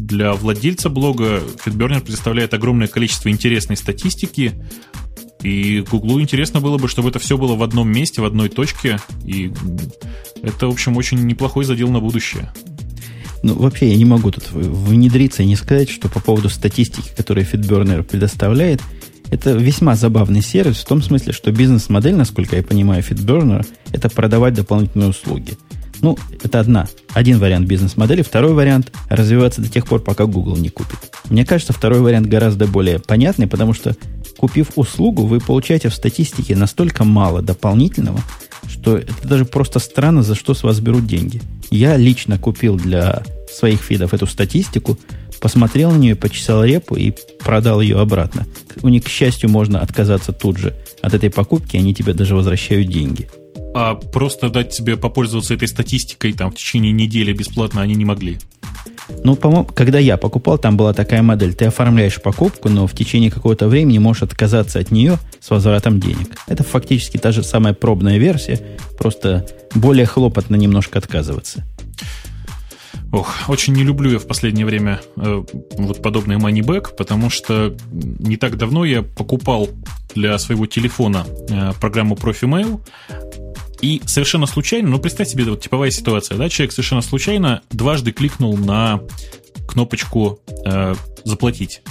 для 0.00 0.32
владельца 0.32 0.88
блога 0.88 1.40
FeedBurner 1.64 2.00
представляет 2.00 2.54
огромное 2.54 2.88
количество 2.88 3.28
интересной 3.28 3.76
статистики, 3.76 4.54
и 5.42 5.80
Гуглу 5.90 6.20
интересно 6.20 6.60
было 6.60 6.78
бы, 6.78 6.88
чтобы 6.88 7.08
это 7.08 7.18
все 7.18 7.38
было 7.38 7.56
в 7.56 7.62
одном 7.62 7.90
месте, 7.90 8.20
в 8.20 8.24
одной 8.24 8.48
точке. 8.48 8.98
И 9.24 9.52
это, 10.42 10.66
в 10.66 10.70
общем, 10.70 10.96
очень 10.96 11.26
неплохой 11.26 11.64
задел 11.64 11.88
на 11.88 12.00
будущее. 12.00 12.52
Ну, 13.42 13.54
вообще, 13.54 13.88
я 13.90 13.96
не 13.96 14.04
могу 14.04 14.30
тут 14.30 14.50
внедриться 14.52 15.42
и 15.42 15.46
не 15.46 15.56
сказать, 15.56 15.88
что 15.88 16.08
по 16.08 16.20
поводу 16.20 16.50
статистики, 16.50 17.10
которую 17.16 17.46
FitBurner 17.46 18.02
предоставляет, 18.02 18.82
это 19.30 19.52
весьма 19.52 19.94
забавный 19.96 20.42
сервис 20.42 20.78
в 20.78 20.86
том 20.86 21.02
смысле, 21.02 21.32
что 21.32 21.50
бизнес-модель, 21.52 22.16
насколько 22.16 22.56
я 22.56 22.62
понимаю, 22.62 23.02
FitBurner, 23.02 23.66
это 23.92 24.10
продавать 24.10 24.54
дополнительные 24.54 25.08
услуги. 25.08 25.56
Ну, 26.02 26.18
это 26.42 26.60
одна, 26.60 26.88
один 27.12 27.38
вариант 27.38 27.66
бизнес-модели. 27.68 28.22
Второй 28.22 28.54
вариант– 28.54 28.92
развиваться 29.08 29.60
до 29.60 29.68
тех 29.68 29.86
пор, 29.86 30.00
пока 30.00 30.26
Google 30.26 30.56
не 30.56 30.70
купит. 30.70 30.98
Мне 31.28 31.44
кажется, 31.44 31.72
второй 31.72 32.00
вариант 32.00 32.26
гораздо 32.26 32.66
более 32.66 32.98
понятный, 32.98 33.46
потому 33.46 33.74
что, 33.74 33.94
купив 34.38 34.68
услугу, 34.76 35.26
вы 35.26 35.40
получаете 35.40 35.88
в 35.88 35.94
статистике 35.94 36.56
настолько 36.56 37.04
мало 37.04 37.42
дополнительного, 37.42 38.20
что 38.68 38.96
это 38.96 39.12
даже 39.22 39.44
просто 39.44 39.78
странно, 39.78 40.22
за 40.22 40.34
что 40.34 40.54
с 40.54 40.62
вас 40.62 40.80
берут 40.80 41.06
деньги. 41.06 41.42
Я 41.70 41.96
лично 41.96 42.38
купил 42.38 42.76
для 42.76 43.22
своих 43.52 43.80
фидов 43.80 44.14
эту 44.14 44.26
статистику, 44.26 44.98
посмотрел 45.40 45.90
на 45.90 45.96
нее, 45.96 46.16
почесал 46.16 46.64
репу 46.64 46.96
и 46.96 47.12
продал 47.40 47.80
ее 47.80 47.98
обратно. 47.98 48.46
У 48.82 48.88
них, 48.88 49.04
к 49.04 49.08
счастью, 49.08 49.50
можно 49.50 49.80
отказаться 49.80 50.32
тут 50.32 50.58
же 50.58 50.74
от 51.02 51.14
этой 51.14 51.30
покупки, 51.30 51.76
они 51.76 51.94
тебе 51.94 52.12
даже 52.12 52.34
возвращают 52.34 52.88
деньги. 52.88 53.28
А 53.74 53.94
просто 53.94 54.48
дать 54.50 54.70
тебе 54.70 54.96
попользоваться 54.96 55.54
этой 55.54 55.68
статистикой 55.68 56.32
там 56.32 56.50
в 56.50 56.54
течение 56.56 56.92
недели 56.92 57.32
бесплатно 57.32 57.82
они 57.82 57.94
не 57.94 58.04
могли. 58.04 58.38
Ну, 59.24 59.36
по-моему, 59.36 59.64
когда 59.64 59.98
я 59.98 60.16
покупал, 60.16 60.58
там 60.58 60.76
была 60.76 60.92
такая 60.92 61.22
модель. 61.22 61.54
Ты 61.54 61.66
оформляешь 61.66 62.20
покупку, 62.20 62.68
но 62.68 62.86
в 62.86 62.94
течение 62.94 63.30
какого-то 63.30 63.68
времени 63.68 63.98
можешь 63.98 64.22
отказаться 64.22 64.78
от 64.78 64.90
нее 64.90 65.18
с 65.40 65.50
возвратом 65.50 66.00
денег. 66.00 66.36
Это 66.46 66.62
фактически 66.64 67.16
та 67.16 67.32
же 67.32 67.42
самая 67.42 67.74
пробная 67.74 68.18
версия, 68.18 68.60
просто 68.98 69.46
более 69.74 70.06
хлопотно 70.06 70.56
немножко 70.56 70.98
отказываться. 70.98 71.64
Ох, 73.12 73.48
очень 73.48 73.74
не 73.74 73.82
люблю 73.82 74.12
я 74.12 74.18
в 74.20 74.26
последнее 74.26 74.64
время 74.64 75.00
э, 75.16 75.42
вот 75.78 76.00
подобный 76.00 76.36
moneyback, 76.36 76.94
потому 76.96 77.28
что 77.28 77.74
не 77.92 78.36
так 78.36 78.56
давно 78.56 78.84
я 78.84 79.02
покупал 79.02 79.68
для 80.14 80.38
своего 80.38 80.66
телефона 80.66 81.26
э, 81.48 81.72
программу 81.80 82.14
ProfiMail, 82.14 82.80
и 83.80 84.02
совершенно 84.06 84.46
случайно, 84.46 84.88
ну 84.88 84.98
представь 84.98 85.28
себе, 85.28 85.44
вот 85.44 85.60
типовая 85.60 85.90
ситуация, 85.90 86.36
да, 86.36 86.48
человек 86.48 86.72
совершенно 86.72 87.02
случайно 87.02 87.62
дважды 87.70 88.12
кликнул 88.12 88.56
на 88.56 89.00
кнопочку 89.68 90.40
э, 90.64 90.94
«Заплатить». 91.24 91.82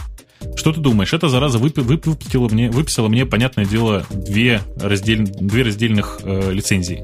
Что 0.56 0.72
ты 0.72 0.80
думаешь? 0.80 1.14
Эта 1.14 1.28
зараза 1.28 1.58
вып, 1.58 1.78
выплатила 1.78 2.48
мне, 2.48 2.70
выписала 2.70 3.10
мне, 3.10 3.26
понятное 3.26 3.66
дело, 3.66 4.06
две, 4.10 4.62
раздель, 4.78 5.24
две 5.24 5.64
раздельных 5.64 6.20
э, 6.24 6.52
лицензии 6.52 7.04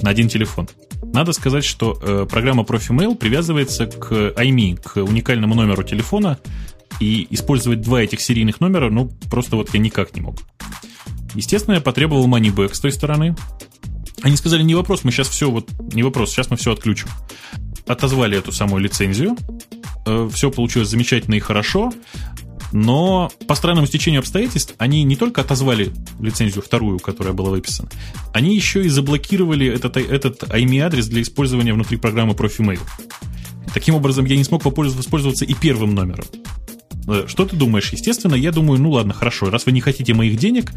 на 0.00 0.10
один 0.10 0.28
телефон. 0.28 0.68
Надо 1.02 1.32
сказать, 1.32 1.64
что 1.64 1.98
э, 2.00 2.26
программа 2.28 2.64
ProfiMail 2.64 3.14
привязывается 3.14 3.86
к 3.86 4.12
IME, 4.12 4.80
к 4.82 4.96
уникальному 4.96 5.54
номеру 5.54 5.82
телефона, 5.82 6.38
и 7.00 7.26
использовать 7.30 7.80
два 7.80 8.02
этих 8.02 8.20
серийных 8.20 8.60
номера, 8.60 8.90
ну, 8.90 9.10
просто 9.30 9.56
вот 9.56 9.72
я 9.72 9.78
никак 9.78 10.14
не 10.16 10.20
мог. 10.20 10.36
Естественно, 11.34 11.74
я 11.74 11.80
потребовал 11.80 12.26
back 12.26 12.74
с 12.74 12.80
той 12.80 12.90
стороны, 12.90 13.36
они 14.22 14.36
сказали, 14.36 14.62
не 14.62 14.74
вопрос, 14.74 15.04
мы 15.04 15.10
сейчас 15.10 15.28
все, 15.28 15.50
вот, 15.50 15.70
не 15.92 16.02
вопрос, 16.02 16.30
сейчас 16.30 16.50
мы 16.50 16.56
все 16.56 16.72
отключим. 16.72 17.08
Отозвали 17.86 18.36
эту 18.36 18.52
самую 18.52 18.82
лицензию, 18.82 19.36
э, 20.06 20.28
все 20.32 20.50
получилось 20.50 20.88
замечательно 20.88 21.34
и 21.34 21.40
хорошо, 21.40 21.92
но 22.72 23.30
по 23.46 23.54
странному 23.54 23.86
стечению 23.86 24.20
обстоятельств 24.20 24.74
они 24.78 25.02
не 25.02 25.16
только 25.16 25.40
отозвали 25.40 25.90
лицензию 26.20 26.62
вторую, 26.62 26.98
которая 26.98 27.32
была 27.32 27.50
выписана, 27.50 27.88
они 28.34 28.54
еще 28.54 28.84
и 28.84 28.88
заблокировали 28.88 29.66
этот, 29.66 29.96
этот 29.96 30.42
IME-адрес 30.44 31.06
для 31.06 31.22
использования 31.22 31.72
внутри 31.72 31.96
программы 31.96 32.34
ProfiMail. 32.34 32.80
Таким 33.72 33.94
образом, 33.94 34.24
я 34.24 34.36
не 34.36 34.44
смог 34.44 34.64
воспользоваться 34.64 35.44
и 35.44 35.54
первым 35.54 35.94
номером. 35.94 36.24
Э, 37.08 37.24
что 37.26 37.46
ты 37.46 37.56
думаешь? 37.56 37.90
Естественно, 37.90 38.34
я 38.34 38.52
думаю, 38.52 38.80
ну 38.80 38.90
ладно, 38.90 39.14
хорошо, 39.14 39.50
раз 39.50 39.66
вы 39.66 39.72
не 39.72 39.80
хотите 39.80 40.14
моих 40.14 40.38
денег, 40.38 40.72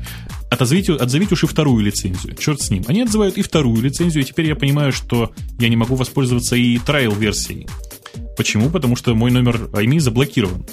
отозовите, 0.50 0.94
отзовите 0.94 1.34
уж 1.34 1.44
и 1.44 1.48
вторую 1.48 1.84
лицензию. 1.84 2.36
Черт 2.36 2.62
с 2.62 2.70
ним. 2.70 2.84
Они 2.88 3.02
отзывают 3.02 3.38
и 3.38 3.42
вторую 3.42 3.82
лицензию, 3.82 4.24
и 4.24 4.26
теперь 4.26 4.48
я 4.48 4.56
понимаю, 4.56 4.94
что 4.94 5.32
я 5.60 5.70
не 5.70 5.76
могу 5.76 5.96
воспользоваться 5.96 6.56
и 6.56 6.78
трайл-версией. 6.78 7.68
Почему? 8.38 8.70
Потому 8.70 8.96
что 8.96 9.14
мой 9.14 9.32
номер 9.32 9.70
IME 9.74 10.00
заблокирован. 10.00 10.66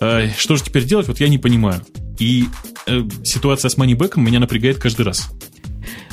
Э, 0.00 0.28
что 0.36 0.56
же 0.56 0.64
теперь 0.64 0.84
делать? 0.84 1.06
Вот 1.06 1.20
я 1.20 1.28
не 1.28 1.38
понимаю. 1.38 1.82
И 2.18 2.46
э, 2.86 3.02
ситуация 3.22 3.68
с 3.68 3.76
манибэком 3.76 4.24
меня 4.24 4.40
напрягает 4.40 4.78
каждый 4.78 5.02
раз. 5.02 5.30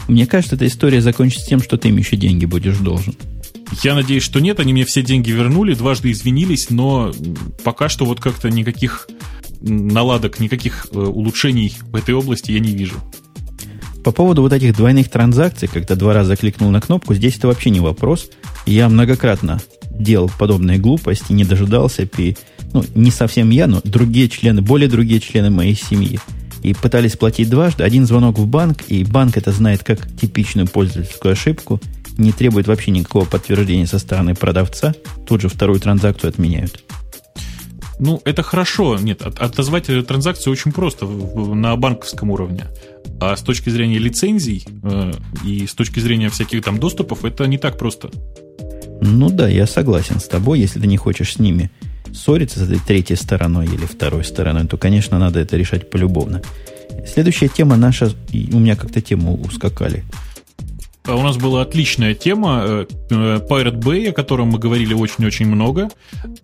Мне 0.07 0.27
кажется, 0.27 0.55
эта 0.55 0.67
история 0.67 1.01
закончится 1.01 1.47
тем, 1.47 1.63
что 1.63 1.77
ты 1.77 1.89
им 1.89 1.97
еще 1.97 2.15
деньги 2.15 2.45
будешь 2.45 2.77
должен. 2.77 3.15
Я 3.83 3.95
надеюсь, 3.95 4.23
что 4.23 4.39
нет, 4.39 4.59
они 4.59 4.73
мне 4.73 4.85
все 4.85 5.01
деньги 5.01 5.31
вернули, 5.31 5.73
дважды 5.73 6.11
извинились, 6.11 6.69
но 6.69 7.11
пока 7.63 7.89
что 7.89 8.05
вот 8.05 8.19
как-то 8.19 8.49
никаких 8.49 9.07
наладок, 9.61 10.39
никаких 10.39 10.87
э, 10.91 10.99
улучшений 10.99 11.73
в 11.91 11.95
этой 11.95 12.13
области 12.13 12.51
я 12.51 12.59
не 12.59 12.71
вижу. 12.71 12.95
По 14.03 14.11
поводу 14.11 14.43
вот 14.43 14.53
этих 14.53 14.75
двойных 14.75 15.09
транзакций, 15.09 15.67
когда 15.67 15.95
два 15.95 16.13
раза 16.13 16.35
кликнул 16.35 16.69
на 16.69 16.79
кнопку, 16.79 17.15
здесь 17.15 17.37
это 17.37 17.47
вообще 17.47 17.71
не 17.71 17.79
вопрос. 17.79 18.29
Я 18.67 18.87
многократно 18.87 19.61
делал 19.89 20.29
подобные 20.37 20.77
глупости, 20.77 21.31
не 21.31 21.43
дожидался, 21.43 22.05
пи, 22.05 22.37
ну, 22.73 22.85
не 22.93 23.09
совсем 23.09 23.49
я, 23.49 23.65
но 23.65 23.81
другие 23.83 24.29
члены, 24.29 24.61
более 24.61 24.89
другие 24.89 25.19
члены 25.19 25.49
моей 25.49 25.75
семьи. 25.75 26.19
И 26.61 26.73
пытались 26.73 27.15
платить 27.15 27.49
дважды. 27.49 27.83
Один 27.83 28.05
звонок 28.05 28.37
в 28.37 28.45
банк, 28.45 28.83
и 28.87 29.03
банк 29.03 29.37
это 29.37 29.51
знает 29.51 29.83
как 29.83 30.07
типичную 30.15 30.67
пользовательскую 30.67 31.31
ошибку, 31.31 31.81
не 32.17 32.31
требует 32.31 32.67
вообще 32.67 32.91
никакого 32.91 33.25
подтверждения 33.25 33.87
со 33.87 33.99
стороны 33.99 34.35
продавца, 34.35 34.93
тут 35.27 35.41
же 35.41 35.49
вторую 35.49 35.79
транзакцию 35.79 36.29
отменяют. 36.29 36.83
Ну, 37.99 38.21
это 38.25 38.43
хорошо. 38.43 38.97
Нет, 38.99 39.21
отозвать 39.21 39.85
транзакцию 40.07 40.51
очень 40.51 40.71
просто 40.71 41.05
на 41.05 41.75
банковском 41.75 42.31
уровне. 42.31 42.65
А 43.21 43.35
с 43.35 43.41
точки 43.41 43.69
зрения 43.69 43.97
лицензий 43.97 44.67
э, 44.83 45.13
и 45.45 45.65
с 45.65 45.73
точки 45.73 45.99
зрения 45.99 46.29
всяких 46.29 46.63
там 46.63 46.79
доступов, 46.79 47.23
это 47.23 47.45
не 47.45 47.57
так 47.57 47.77
просто. 47.77 48.09
Ну 49.01 49.29
да, 49.29 49.47
я 49.47 49.67
согласен 49.67 50.19
с 50.19 50.25
тобой. 50.25 50.59
Если 50.59 50.79
ты 50.79 50.87
не 50.87 50.97
хочешь 50.97 51.33
с 51.33 51.39
ними 51.39 51.71
ссориться, 52.13 52.59
с 52.59 52.63
этой 52.63 52.79
третьей 52.79 53.15
стороной 53.15 53.65
или 53.65 53.85
второй 53.85 54.25
стороной, 54.25 54.67
то, 54.67 54.77
конечно, 54.77 55.17
надо 55.17 55.39
это 55.39 55.55
решать 55.55 55.89
полюбовно. 55.89 56.41
Следующая 57.05 57.47
тема 57.47 57.77
наша, 57.77 58.11
у 58.33 58.59
меня 58.59 58.75
как-то 58.75 59.01
тему 59.01 59.35
ускакали. 59.35 60.03
У 61.07 61.21
нас 61.21 61.37
была 61.37 61.61
отличная 61.61 62.15
тема 62.15 62.63
э, 62.65 62.85
э, 63.09 63.13
Pirate 63.47 63.79
Bay, 63.79 64.09
о 64.09 64.13
котором 64.13 64.49
мы 64.49 64.59
говорили 64.59 64.93
очень-очень 64.93 65.45
много. 65.45 65.89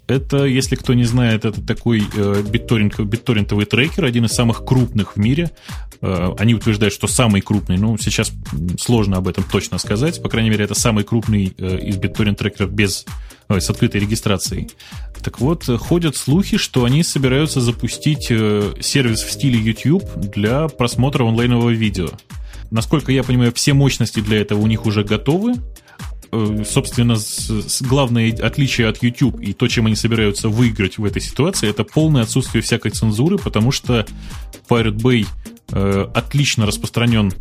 Это, 0.08 0.46
если 0.46 0.76
кто 0.76 0.94
не 0.94 1.04
знает, 1.04 1.46
это 1.46 1.62
такой 1.62 2.04
э, 2.16 2.44
битторинг, 2.48 3.00
битторрентовый 3.00 3.66
трекер, 3.66 4.06
один 4.06 4.26
из 4.26 4.32
самых 4.32 4.64
крупных 4.64 5.16
в 5.16 5.20
мире. 5.20 5.52
Они 6.02 6.56
утверждают, 6.56 6.96
что 6.96 7.06
самый 7.06 7.42
крупный. 7.42 7.78
Ну, 7.78 7.96
сейчас 8.00 8.32
сложно 8.80 9.18
об 9.18 9.28
этом 9.28 9.44
точно 9.44 9.78
сказать. 9.78 10.22
По 10.24 10.30
крайней 10.30 10.50
мере, 10.50 10.66
это 10.66 10.74
самый 10.74 11.04
крупный 11.04 11.46
из 11.46 11.98
битторрент 11.98 12.40
трекеров 12.40 12.72
без 12.72 13.06
с 13.48 13.70
открытой 13.70 14.02
регистрацией. 14.02 14.72
Так 15.22 15.40
вот, 15.40 15.66
ходят 15.66 16.16
слухи, 16.16 16.58
что 16.58 16.86
они 16.86 17.04
собираются 17.04 17.62
запустить 17.62 18.30
сервис 18.30 19.22
в 19.22 19.32
стиле 19.32 19.60
YouTube 19.60 20.04
для 20.16 20.68
просмотра 20.70 21.24
онлайнового 21.24 21.70
видео. 21.70 22.10
Насколько 22.72 23.12
я 23.12 23.24
понимаю, 23.24 23.52
все 23.54 23.74
мощности 23.74 24.22
для 24.22 24.40
этого 24.42 24.60
у 24.60 24.68
них 24.68 24.86
уже 24.86 25.04
готовы. 25.04 25.56
Э, 26.32 26.64
собственно, 26.66 27.18
главное 27.82 28.34
отличие 28.34 28.88
от 28.88 29.04
YouTube 29.04 29.40
и 29.42 29.52
то, 29.52 29.68
чем 29.68 29.88
они 29.88 29.96
собираются 29.96 30.48
выиграть 30.48 30.98
в 30.98 31.04
этой 31.04 31.22
ситуации, 31.22 31.70
это 31.70 31.84
полное 31.84 32.24
отсутствие 32.24 32.62
всякой 32.62 32.92
цензуры, 32.92 33.38
потому 33.38 33.72
что 33.72 34.06
Pirate 34.70 34.96
Bay 34.96 35.28
э, 35.72 36.08
отлично 36.14 36.66
распространен 36.66 37.34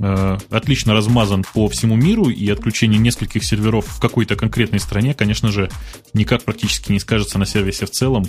Э, 0.00 0.38
отлично 0.50 0.94
размазан 0.94 1.44
по 1.54 1.68
всему 1.68 1.96
миру, 1.96 2.28
и 2.28 2.48
отключение 2.50 3.00
нескольких 3.00 3.42
серверов 3.42 3.86
в 3.86 4.00
какой-то 4.00 4.36
конкретной 4.36 4.80
стране, 4.80 5.14
конечно 5.14 5.50
же, 5.50 5.70
никак 6.12 6.44
практически 6.44 6.92
не 6.92 7.00
скажется 7.00 7.38
на 7.38 7.46
сервисе 7.46 7.86
в 7.86 7.90
целом. 7.90 8.24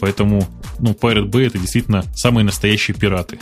Поэтому, 0.00 0.48
ну, 0.78 0.92
Pirate 0.92 1.30
Bay 1.30 1.46
это 1.46 1.58
действительно 1.58 2.04
самые 2.14 2.44
настоящие 2.44 2.96
пираты. 2.96 3.38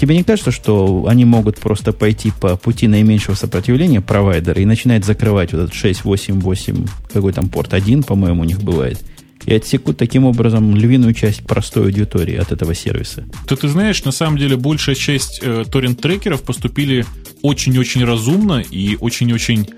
Тебе 0.00 0.16
не 0.16 0.24
кажется, 0.24 0.50
что 0.50 1.06
они 1.08 1.24
могут 1.24 1.58
просто 1.58 1.92
пойти 1.92 2.32
по 2.32 2.56
пути 2.56 2.88
наименьшего 2.88 3.34
сопротивления 3.34 4.00
провайдера 4.00 4.60
и 4.60 4.64
начинать 4.64 5.04
закрывать 5.04 5.52
вот 5.52 5.62
этот 5.62 5.74
688, 5.74 6.86
какой 7.12 7.32
там 7.32 7.48
порт, 7.48 7.74
один, 7.74 8.02
по-моему, 8.02 8.42
у 8.42 8.44
них 8.44 8.60
бывает, 8.60 9.00
и 9.50 9.54
отсекут 9.54 9.96
таким 9.98 10.24
образом 10.24 10.76
львиную 10.76 11.12
часть 11.12 11.44
простой 11.44 11.86
аудитории 11.86 12.36
от 12.36 12.52
этого 12.52 12.72
сервиса. 12.72 13.26
То 13.48 13.56
ты 13.56 13.68
знаешь, 13.68 14.04
на 14.04 14.12
самом 14.12 14.38
деле 14.38 14.56
большая 14.56 14.94
часть 14.94 15.40
э, 15.42 15.64
торрент-трекеров 15.70 16.42
поступили 16.42 17.04
очень-очень 17.42 18.04
разумно 18.04 18.60
и 18.60 18.96
очень-очень 18.96 19.68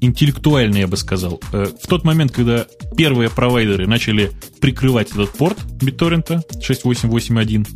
интеллектуально, 0.00 0.78
я 0.78 0.86
бы 0.86 0.96
сказал. 0.96 1.42
Э, 1.52 1.66
в 1.66 1.86
тот 1.86 2.04
момент, 2.04 2.32
когда 2.32 2.66
первые 2.96 3.28
провайдеры 3.28 3.86
начали 3.86 4.30
прикрывать 4.62 5.10
этот 5.10 5.30
порт 5.32 5.58
BitTorrent 5.78 6.62
6881, 6.62 7.66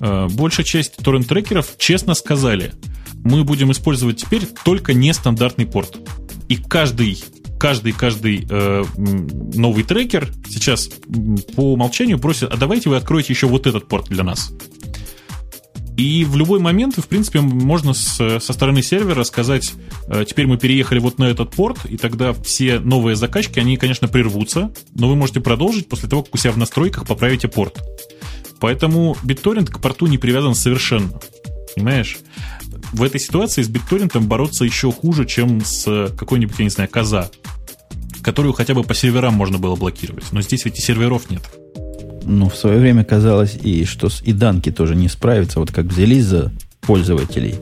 э, 0.00 0.28
большая 0.32 0.66
часть 0.66 0.96
торрент-трекеров 0.96 1.76
честно 1.78 2.12
сказали, 2.12 2.72
мы 3.24 3.44
будем 3.44 3.72
использовать 3.72 4.18
теперь 4.18 4.42
только 4.66 4.92
нестандартный 4.92 5.64
порт. 5.64 5.96
И 6.48 6.56
каждый 6.56 7.24
каждый, 7.60 7.92
каждый 7.92 8.46
э, 8.48 8.84
новый 8.96 9.84
трекер 9.84 10.28
сейчас 10.48 10.88
по 11.54 11.74
умолчанию 11.74 12.18
просит, 12.18 12.50
а 12.50 12.56
давайте 12.56 12.88
вы 12.88 12.96
откроете 12.96 13.34
еще 13.34 13.46
вот 13.46 13.66
этот 13.66 13.86
порт 13.86 14.08
для 14.08 14.24
нас. 14.24 14.50
И 15.96 16.24
в 16.24 16.34
любой 16.36 16.60
момент, 16.60 16.96
в 16.96 17.06
принципе, 17.06 17.42
можно 17.42 17.92
с, 17.92 18.40
со 18.40 18.52
стороны 18.52 18.82
сервера 18.82 19.22
сказать, 19.24 19.74
э, 20.06 20.24
теперь 20.26 20.46
мы 20.46 20.56
переехали 20.56 20.98
вот 20.98 21.18
на 21.18 21.24
этот 21.24 21.50
порт, 21.50 21.84
и 21.84 21.98
тогда 21.98 22.32
все 22.32 22.80
новые 22.80 23.14
закачки, 23.14 23.60
они, 23.60 23.76
конечно, 23.76 24.08
прервутся, 24.08 24.72
но 24.94 25.10
вы 25.10 25.16
можете 25.16 25.40
продолжить 25.40 25.88
после 25.88 26.08
того, 26.08 26.22
как 26.22 26.34
у 26.34 26.38
себя 26.38 26.52
в 26.52 26.56
настройках 26.58 27.06
поправите 27.06 27.48
порт. 27.48 27.78
Поэтому 28.60 29.16
BitTorrent 29.22 29.66
к 29.66 29.80
порту 29.80 30.06
не 30.06 30.16
привязан 30.16 30.54
совершенно. 30.54 31.20
Понимаешь? 31.76 32.18
В 32.92 33.02
этой 33.02 33.20
ситуации 33.20 33.62
с 33.62 33.68
битторрентом 33.68 34.26
бороться 34.26 34.64
еще 34.64 34.90
хуже, 34.92 35.26
чем 35.26 35.64
с 35.64 36.12
какой-нибудь, 36.16 36.58
я 36.58 36.64
не 36.64 36.70
знаю, 36.70 36.90
коза, 36.90 37.30
которую 38.22 38.52
хотя 38.52 38.74
бы 38.74 38.82
по 38.82 38.94
серверам 38.94 39.34
можно 39.34 39.58
было 39.58 39.76
блокировать. 39.76 40.24
Но 40.32 40.42
здесь 40.42 40.64
ведь 40.64 40.78
и 40.78 40.82
серверов 40.82 41.30
нет. 41.30 41.42
Ну, 42.24 42.48
в 42.48 42.56
свое 42.56 42.78
время 42.78 43.04
казалось, 43.04 43.56
и 43.62 43.84
что 43.84 44.08
с 44.08 44.22
иданки 44.22 44.70
тоже 44.70 44.94
не 44.94 45.08
справится. 45.08 45.58
Вот 45.58 45.72
как 45.72 45.86
взялись 45.86 46.24
за 46.24 46.52
пользователей 46.82 47.54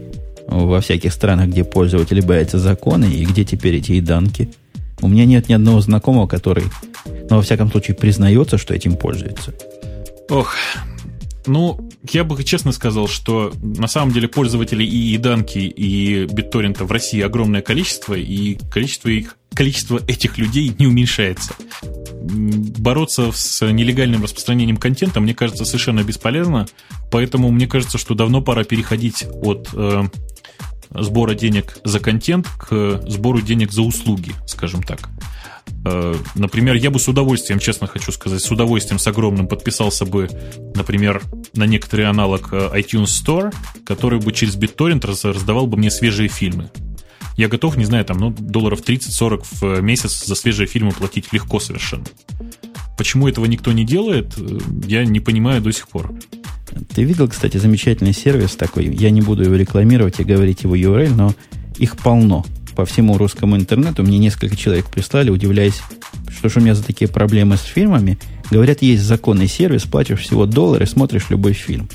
во 0.47 0.81
всяких 0.81 1.12
странах, 1.12 1.49
где 1.49 1.62
пользователи 1.62 2.21
боятся 2.21 2.59
законы, 2.59 3.05
и 3.05 3.25
где 3.25 3.45
теперь 3.45 3.77
эти 3.77 3.93
иданки. 3.93 4.51
У 5.01 5.09
меня 5.09 5.27
нет 5.27 5.49
ни 5.49 5.53
одного 5.53 5.81
знакомого, 5.81 6.27
который, 6.27 6.64
ну, 7.05 7.37
во 7.37 7.43
всяком 7.43 7.71
случае, 7.71 7.97
признается, 7.97 8.59
что 8.59 8.75
этим 8.75 8.97
пользуется. 8.97 9.55
Ох, 10.29 10.55
ну, 11.47 11.88
я 12.05 12.25
бы 12.25 12.43
честно 12.45 12.73
сказал, 12.73 13.09
что 13.09 13.53
на 13.63 13.89
самом 13.89 14.13
деле 14.13 14.29
пользователей 14.29 14.87
и 14.87 15.15
Иданки, 15.17 15.59
и 15.59 16.25
BitTorrent 16.25 16.85
в 16.85 16.91
России 16.91 17.21
огромное 17.21 17.61
количество, 17.63 18.15
и 18.15 18.57
количество, 18.71 19.09
их, 19.09 19.37
количество 19.53 20.01
этих 20.07 20.39
людей 20.39 20.75
не 20.79 20.87
уменьшается. 20.87 21.55
Бороться 22.23 23.33
с 23.33 23.65
нелегальным 23.67 24.23
распространением 24.23 24.77
контента, 24.77 25.21
мне 25.21 25.35
кажется, 25.35 25.65
совершенно 25.65 26.03
бесполезно, 26.03 26.67
поэтому 27.11 27.51
мне 27.51 27.67
кажется, 27.67 27.99
что 27.99 28.15
давно 28.15 28.43
пора 28.43 28.65
переходить 28.65 29.27
от 29.43 29.69
э, 29.73 30.05
сбора 30.91 31.35
денег 31.35 31.79
за 31.85 32.01
контент 32.01 32.49
к 32.49 33.03
сбору 33.07 33.41
денег 33.41 33.73
за 33.73 33.83
услуги, 33.83 34.33
скажем 34.47 34.83
так. 34.83 35.09
Э, 35.91 36.14
например, 36.34 36.74
я 36.76 36.91
бы 36.91 36.99
с 36.99 37.09
удовольствием, 37.09 37.59
честно 37.59 37.86
хочу 37.86 38.12
сказать, 38.12 38.43
с 38.43 38.51
удовольствием, 38.51 38.99
с 38.99 39.07
огромным 39.07 39.49
подписался 39.49 40.05
бы, 40.05 40.28
например, 40.74 41.22
на 41.55 41.64
некоторый 41.64 42.07
аналог 42.07 42.53
э, 42.53 42.70
iTunes 42.74 43.07
Store, 43.07 43.55
который 43.84 44.20
бы 44.20 44.32
через 44.32 44.57
BitTorrent 44.57 45.07
раздавал 45.07 45.66
бы 45.66 45.76
мне 45.76 45.91
свежие 45.91 46.28
фильмы. 46.28 46.70
Я 47.36 47.49
готов, 47.49 47.76
не 47.76 47.84
знаю, 47.84 48.05
там, 48.05 48.18
ну, 48.18 48.34
долларов 48.36 48.82
30-40 48.86 49.45
в 49.61 49.80
месяц 49.80 50.24
за 50.24 50.34
свежие 50.34 50.66
фильмы 50.66 50.93
платить 50.93 51.32
легко 51.32 51.61
совершенно. 51.61 52.05
Почему 52.97 53.28
этого 53.28 53.47
никто 53.47 53.72
не 53.72 53.84
делает, 53.84 54.34
э, 54.36 54.59
я 54.86 55.05
не 55.05 55.20
понимаю 55.20 55.62
до 55.62 55.72
сих 55.72 55.89
пор. 55.89 56.12
Ты 56.95 57.05
видел, 57.05 57.28
кстати, 57.28 57.57
замечательный 57.57 58.12
сервис 58.12 58.57
такой, 58.57 58.86
я 58.86 59.11
не 59.11 59.22
буду 59.22 59.45
его 59.45 59.55
рекламировать 59.55 60.20
и 60.20 60.24
говорить 60.24 60.64
его 60.64 60.76
URL, 60.76 61.14
но 61.14 61.34
их 61.78 61.97
полно 61.97 62.45
по 62.79 62.85
всему 62.85 63.18
русскому 63.18 63.57
интернету. 63.57 64.05
Мне 64.05 64.18
несколько 64.18 64.55
человек 64.55 64.87
прислали, 64.87 65.31
удивляясь, 65.31 65.83
что 66.31 66.49
же 66.49 66.61
у 66.61 66.62
меня 66.62 66.76
за 66.76 66.85
такие 66.85 67.11
проблемы 67.11 67.57
с 67.57 67.62
фильмами. 67.62 68.20
Говорят, 68.53 68.83
есть 68.83 69.03
законный 69.03 69.49
сервис, 69.49 69.83
платишь 69.83 70.20
всего 70.20 70.47
доллар 70.47 70.85
и 70.85 70.87
смотришь 70.87 71.29
любой 71.29 71.55
фильм. 71.55 71.89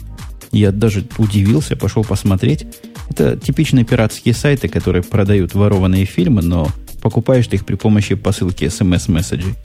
Я 0.51 0.73
даже 0.73 1.05
удивился, 1.17 1.77
пошел 1.77 2.03
посмотреть. 2.03 2.65
Это 3.09 3.37
типичные 3.37 3.85
пиратские 3.85 4.33
сайты, 4.33 4.67
которые 4.67 5.03
продают 5.03 5.53
ворованные 5.53 6.03
фильмы, 6.03 6.41
но 6.41 6.67
покупаешь 7.01 7.47
ты 7.47 7.55
их 7.55 7.65
при 7.65 7.75
помощи 7.75 8.15
посылки 8.15 8.67
смс-месседжей. 8.67 9.55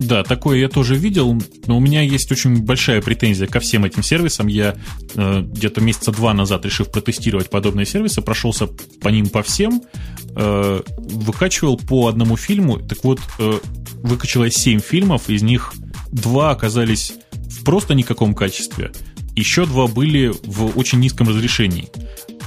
Да, 0.00 0.24
такое 0.24 0.58
я 0.58 0.68
тоже 0.68 0.96
видел, 0.96 1.40
но 1.66 1.76
у 1.76 1.80
меня 1.80 2.02
есть 2.02 2.30
очень 2.32 2.62
большая 2.62 3.00
претензия 3.00 3.46
ко 3.46 3.60
всем 3.60 3.84
этим 3.84 4.02
сервисам. 4.02 4.48
Я 4.48 4.74
э, 5.14 5.40
где-то 5.42 5.80
месяца 5.80 6.10
два 6.10 6.34
назад, 6.34 6.64
решив 6.64 6.90
протестировать 6.90 7.48
подобные 7.48 7.86
сервисы, 7.86 8.22
прошелся 8.22 8.66
по 9.00 9.08
ним 9.08 9.28
по 9.28 9.42
всем, 9.42 9.82
э, 10.36 10.82
выкачивал 10.96 11.76
по 11.76 12.08
одному 12.08 12.36
фильму. 12.36 12.78
Так 12.78 13.04
вот, 13.04 13.20
э, 13.38 13.58
выкачалось 14.02 14.54
7 14.54 14.80
фильмов, 14.80 15.28
из 15.28 15.42
них 15.42 15.74
два 16.12 16.50
оказались 16.50 17.14
в 17.32 17.64
просто 17.64 17.94
никаком 17.94 18.34
качестве, 18.34 18.92
еще 19.34 19.66
два 19.66 19.86
были 19.86 20.32
в 20.44 20.76
очень 20.78 21.00
низком 21.00 21.28
разрешении. 21.28 21.88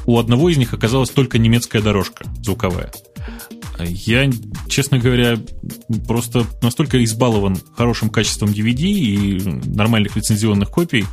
У 0.06 0.18
одного 0.18 0.50
из 0.50 0.58
них 0.58 0.74
оказалась 0.74 1.10
только 1.10 1.38
немецкая 1.38 1.82
дорожка 1.82 2.26
звуковая. 2.42 2.92
Я, 3.80 4.30
честно 4.68 4.98
говоря, 4.98 5.38
просто 6.08 6.46
настолько 6.62 7.04
избалован 7.04 7.58
хорошим 7.76 8.10
качеством 8.10 8.50
DVD 8.50 8.84
и 8.84 9.40
нормальных 9.66 10.16
лицензионных 10.16 10.70
копий, 10.70 11.06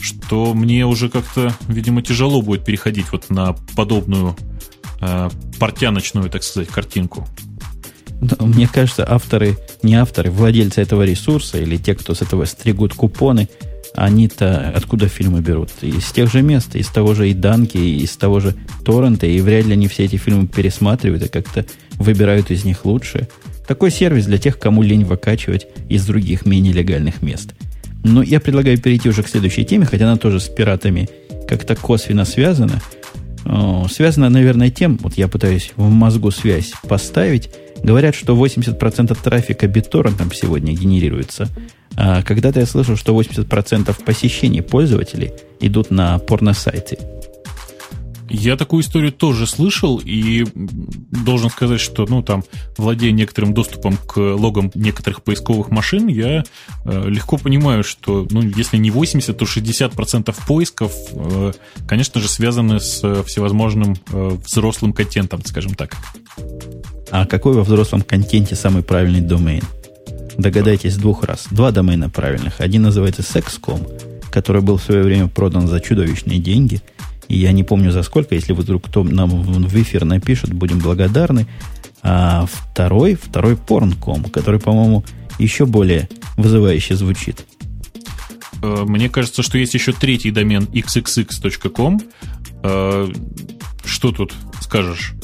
что 0.00 0.54
мне 0.54 0.86
уже 0.86 1.08
как-то, 1.08 1.56
видимо, 1.68 2.02
тяжело 2.02 2.42
будет 2.42 2.64
переходить 2.64 3.10
вот 3.10 3.30
на 3.30 3.54
подобную 3.74 4.36
э, 5.00 5.30
портяночную, 5.58 6.30
так 6.30 6.42
сказать, 6.42 6.68
картинку. 6.68 7.26
Но, 8.20 8.46
мне 8.46 8.66
кажется, 8.66 9.06
авторы, 9.08 9.56
не 9.82 9.94
авторы, 9.94 10.30
владельцы 10.30 10.80
этого 10.80 11.02
ресурса 11.02 11.58
или 11.58 11.76
те, 11.76 11.94
кто 11.94 12.14
с 12.14 12.22
этого 12.22 12.44
стригут 12.46 12.94
купоны, 12.94 13.48
они-то 13.94 14.72
откуда 14.74 15.08
фильмы 15.08 15.40
берут? 15.40 15.70
Из 15.82 16.12
тех 16.12 16.30
же 16.30 16.42
мест, 16.42 16.76
из 16.76 16.88
того 16.88 17.14
же 17.14 17.30
и 17.30 17.34
Данки, 17.34 17.78
из 17.78 18.16
того 18.16 18.40
же 18.40 18.54
торрента, 18.84 19.26
и 19.26 19.40
вряд 19.40 19.66
ли 19.66 19.72
они 19.72 19.88
все 19.88 20.04
эти 20.04 20.16
фильмы 20.16 20.46
пересматривают 20.46 21.24
и 21.24 21.28
как-то 21.28 21.64
выбирают 21.94 22.50
из 22.50 22.64
них 22.64 22.84
лучшие. 22.84 23.28
Такой 23.66 23.90
сервис 23.90 24.26
для 24.26 24.38
тех, 24.38 24.58
кому 24.58 24.82
лень 24.82 25.04
выкачивать 25.04 25.66
из 25.88 26.06
других 26.06 26.46
менее 26.46 26.72
легальных 26.72 27.22
мест. 27.22 27.54
Но 28.04 28.22
я 28.22 28.38
предлагаю 28.38 28.78
перейти 28.78 29.08
уже 29.08 29.22
к 29.22 29.28
следующей 29.28 29.64
теме, 29.64 29.86
хотя 29.86 30.04
она 30.04 30.16
тоже 30.16 30.40
с 30.40 30.48
пиратами 30.48 31.08
как-то 31.48 31.74
косвенно 31.74 32.24
связана. 32.24 32.80
Связана, 33.90 34.28
наверное, 34.28 34.70
тем, 34.70 34.98
вот 34.98 35.14
я 35.14 35.28
пытаюсь 35.28 35.72
в 35.76 35.88
мозгу 35.88 36.30
связь 36.30 36.72
поставить. 36.88 37.50
Говорят, 37.82 38.14
что 38.14 38.34
80% 38.34 39.16
трафика 39.22 39.66
BitTorrent 39.66 40.34
сегодня 40.34 40.72
генерируется 40.72 41.48
а 41.96 42.22
когда-то 42.22 42.60
я 42.60 42.66
слышал, 42.66 42.96
что 42.96 43.18
80% 43.18 44.04
посещений 44.04 44.62
пользователей 44.62 45.32
идут 45.60 45.90
на 45.90 46.18
порносайты. 46.18 46.98
Я 48.38 48.56
такую 48.56 48.82
историю 48.82 49.12
тоже 49.12 49.46
слышал 49.46 50.00
и 50.04 50.44
должен 51.24 51.48
сказать, 51.48 51.80
что, 51.80 52.04
ну, 52.06 52.22
там, 52.22 52.44
владея 52.76 53.10
некоторым 53.10 53.54
доступом 53.54 53.96
к 53.96 54.18
логам 54.18 54.70
некоторых 54.74 55.22
поисковых 55.22 55.70
машин, 55.70 56.06
я 56.08 56.44
э, 56.84 57.08
легко 57.08 57.38
понимаю, 57.38 57.82
что, 57.82 58.26
ну, 58.30 58.42
если 58.42 58.76
не 58.76 58.90
80, 58.90 59.36
то 59.36 59.44
60% 59.46 60.34
поисков, 60.46 60.92
э, 61.12 61.52
конечно 61.88 62.20
же, 62.20 62.28
связаны 62.28 62.78
с 62.78 63.02
э, 63.02 63.22
всевозможным 63.26 63.96
э, 64.12 64.36
взрослым 64.44 64.92
контентом, 64.92 65.42
скажем 65.44 65.74
так. 65.74 65.96
А 67.10 67.24
какой 67.24 67.54
во 67.54 67.62
взрослом 67.62 68.02
контенте 68.02 68.54
самый 68.54 68.82
правильный 68.82 69.22
домен? 69.22 69.62
Догадайтесь 70.36 70.96
двух 70.96 71.24
раз. 71.24 71.46
Два 71.50 71.70
домена 71.70 72.10
правильных. 72.10 72.60
Один 72.60 72.82
называется 72.82 73.22
Sex.com, 73.22 73.80
который 74.30 74.60
был 74.60 74.76
в 74.76 74.82
свое 74.82 75.02
время 75.02 75.28
продан 75.28 75.68
за 75.68 75.80
чудовищные 75.80 76.38
деньги– 76.38 76.82
и 77.28 77.36
я 77.36 77.52
не 77.52 77.64
помню 77.64 77.90
за 77.90 78.02
сколько, 78.02 78.34
если 78.34 78.52
вдруг 78.52 78.86
кто 78.86 79.02
нам 79.02 79.30
в 79.30 79.82
эфир 79.82 80.04
напишет, 80.04 80.52
будем 80.52 80.78
благодарны. 80.78 81.46
А 82.02 82.46
второй, 82.46 83.14
второй 83.14 83.56
порнком, 83.56 84.24
который, 84.24 84.60
по-моему, 84.60 85.04
еще 85.38 85.66
более 85.66 86.08
вызывающе 86.36 86.94
звучит. 86.94 87.44
Э, 88.62 88.84
мне 88.86 89.08
кажется, 89.08 89.42
что 89.42 89.58
есть 89.58 89.74
еще 89.74 89.92
третий 89.92 90.30
домен 90.30 90.64
xxx.com. 90.72 92.00
Э, 92.62 93.08
что 93.84 94.12
тут 94.12 94.34
скажешь? 94.60 95.14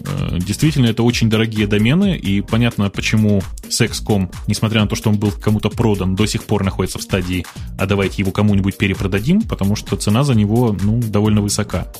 Э, 0.00 0.38
действительно, 0.38 0.86
это 0.86 1.02
очень 1.02 1.28
дорогие 1.30 1.66
домены, 1.66 2.16
и 2.16 2.40
понятно, 2.40 2.90
почему 2.90 3.42
Sex.com, 3.68 4.30
несмотря 4.46 4.80
на 4.82 4.86
то, 4.86 4.96
что 4.96 5.10
он 5.10 5.18
был 5.18 5.30
кому-то 5.30 5.70
продан, 5.70 6.14
до 6.14 6.26
сих 6.26 6.44
пор 6.44 6.64
находится 6.64 6.98
в 6.98 7.02
стадии 7.02 7.44
«а 7.78 7.86
давайте 7.86 8.22
его 8.22 8.32
кому-нибудь 8.32 8.76
перепродадим», 8.76 9.42
потому 9.42 9.76
что 9.76 9.96
цена 9.96 10.24
за 10.24 10.34
него, 10.34 10.76
ну, 10.82 11.00
довольно 11.00 11.42
высока. 11.42 11.92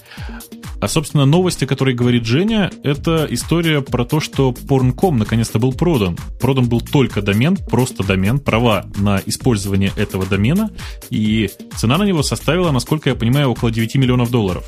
А, 0.83 0.89
собственно, 0.89 1.27
новости, 1.27 1.63
о 1.63 1.69
которой 1.69 1.95
говорит 1.95 2.25
Женя, 2.25 2.73
это 2.83 3.25
история 3.31 3.83
про 3.83 4.05
то, 4.05 4.19
что 4.19 4.51
Porn.com 4.51 5.17
наконец-то 5.17 5.61
был 5.61 5.73
продан. 5.73 6.19
Продан 6.41 6.69
был 6.69 6.81
только 6.81 7.23
домен, 7.23 7.57
просто 7.57 8.03
домен, 8.03 8.41
права 8.41 8.85
на 8.97 9.23
использование 9.25 9.93
этого 9.95 10.27
домена, 10.27 10.73
и 11.09 11.51
цена 11.77 11.99
на 11.99 12.03
него 12.03 12.25
составила, 12.25 12.73
насколько 12.73 13.11
я 13.11 13.15
понимаю, 13.15 13.51
около 13.51 13.71
9 13.71 13.95
миллионов 13.95 14.33
долларов. 14.33 14.65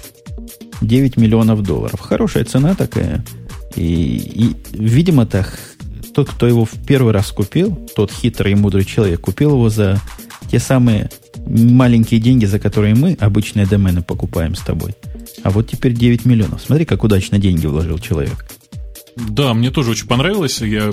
9 0.81 1.17
миллионов 1.17 1.63
долларов. 1.63 2.01
Хорошая 2.01 2.45
цена 2.45 2.75
такая. 2.75 3.25
И, 3.77 4.17
и 4.17 4.57
видимо, 4.73 5.27
так, 5.27 5.59
тот, 6.15 6.31
кто 6.31 6.47
его 6.47 6.65
в 6.65 6.73
первый 6.87 7.13
раз 7.13 7.31
купил, 7.33 7.75
тот 7.95 8.13
хитрый 8.13 8.53
и 8.53 8.55
мудрый 8.55 8.85
человек, 8.85 9.21
купил 9.21 9.51
его 9.53 9.69
за 9.69 10.01
те 10.51 10.59
самые 10.59 11.11
маленькие 11.47 12.21
деньги, 12.21 12.45
за 12.45 12.59
которые 12.59 12.95
мы 12.95 13.17
обычные 13.21 13.67
домены 13.67 14.03
покупаем 14.03 14.55
с 14.55 14.61
тобой. 14.61 14.95
А 15.43 15.51
вот 15.51 15.69
теперь 15.69 15.93
9 15.93 16.25
миллионов. 16.25 16.63
Смотри, 16.63 16.85
как 16.85 17.05
удачно 17.05 17.39
деньги 17.39 17.67
вложил 17.67 17.99
человек. 17.99 18.47
Да, 19.17 19.55
мне 19.55 19.71
тоже 19.71 19.91
очень 19.91 20.09
понравилось. 20.09 20.61
Я 20.61 20.93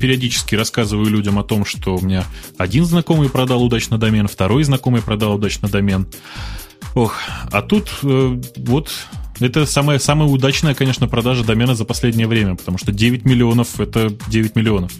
периодически 0.00 0.54
рассказываю 0.54 1.08
людям 1.08 1.38
о 1.38 1.44
том, 1.44 1.64
что 1.64 1.96
у 1.96 2.00
меня 2.00 2.24
один 2.58 2.84
знакомый 2.84 3.28
продал 3.28 3.62
удачно 3.62 3.96
домен, 3.98 4.26
второй 4.26 4.64
знакомый 4.64 5.02
продал 5.02 5.34
удачно 5.34 5.68
домен. 5.68 6.06
Ох, 6.94 7.16
а 7.50 7.62
тут 7.62 7.90
э, 8.02 8.40
вот 8.56 8.90
это 9.40 9.66
самая, 9.66 9.98
самая 9.98 10.28
удачная, 10.28 10.74
конечно, 10.74 11.08
продажа 11.08 11.44
домена 11.44 11.74
за 11.74 11.84
последнее 11.84 12.26
время, 12.28 12.54
потому 12.54 12.78
что 12.78 12.92
9 12.92 13.24
миллионов– 13.24 13.80
это 13.80 14.12
9 14.28 14.54
миллионов. 14.54 14.92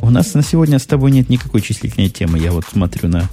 У 0.00 0.10
нас 0.10 0.34
на 0.34 0.42
сегодня 0.42 0.78
с 0.78 0.86
тобой 0.86 1.10
нет 1.10 1.28
никакой 1.28 1.62
числительной 1.62 2.10
темы. 2.10 2.38
Я 2.38 2.52
вот 2.52 2.64
смотрю 2.70 3.08
на, 3.08 3.30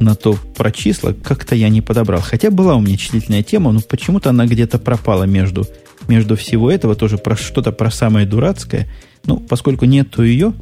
на 0.00 0.14
то 0.14 0.38
про 0.56 0.70
числа, 0.70 1.12
как-то 1.12 1.54
я 1.54 1.68
не 1.68 1.82
подобрал. 1.82 2.20
Хотя 2.20 2.50
была 2.50 2.76
у 2.76 2.80
меня 2.80 2.96
числительная 2.96 3.42
тема, 3.42 3.72
но 3.72 3.80
почему-то 3.80 4.30
она 4.30 4.46
где-то 4.46 4.78
пропала 4.78 5.24
между, 5.24 5.66
между 6.08 6.36
всего 6.36 6.70
этого, 6.70 6.94
тоже 6.94 7.18
про 7.18 7.36
что-то 7.36 7.72
про 7.72 7.90
самое 7.90 8.24
дурацкое. 8.24 8.88
Ну, 9.24 9.38
поскольку 9.40 9.84
нету 9.84 10.22
ее, 10.22 10.54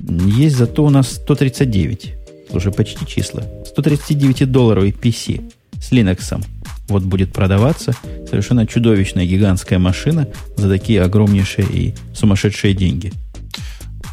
есть 0.00 0.56
зато 0.56 0.84
у 0.84 0.90
нас 0.90 1.12
139. 1.14 2.14
Слушай, 2.50 2.72
почти 2.72 3.04
числа. 3.06 3.42
139 3.66 4.50
долларовый 4.50 4.92
PC 4.92 5.52
с 5.80 5.92
Linux. 5.92 6.44
Вот 6.88 7.02
будет 7.02 7.32
продаваться 7.32 7.92
совершенно 8.28 8.66
чудовищная 8.66 9.26
гигантская 9.26 9.78
машина 9.78 10.28
за 10.56 10.68
такие 10.68 11.02
огромнейшие 11.02 11.66
и 11.66 11.94
сумасшедшие 12.14 12.74
деньги. 12.74 13.12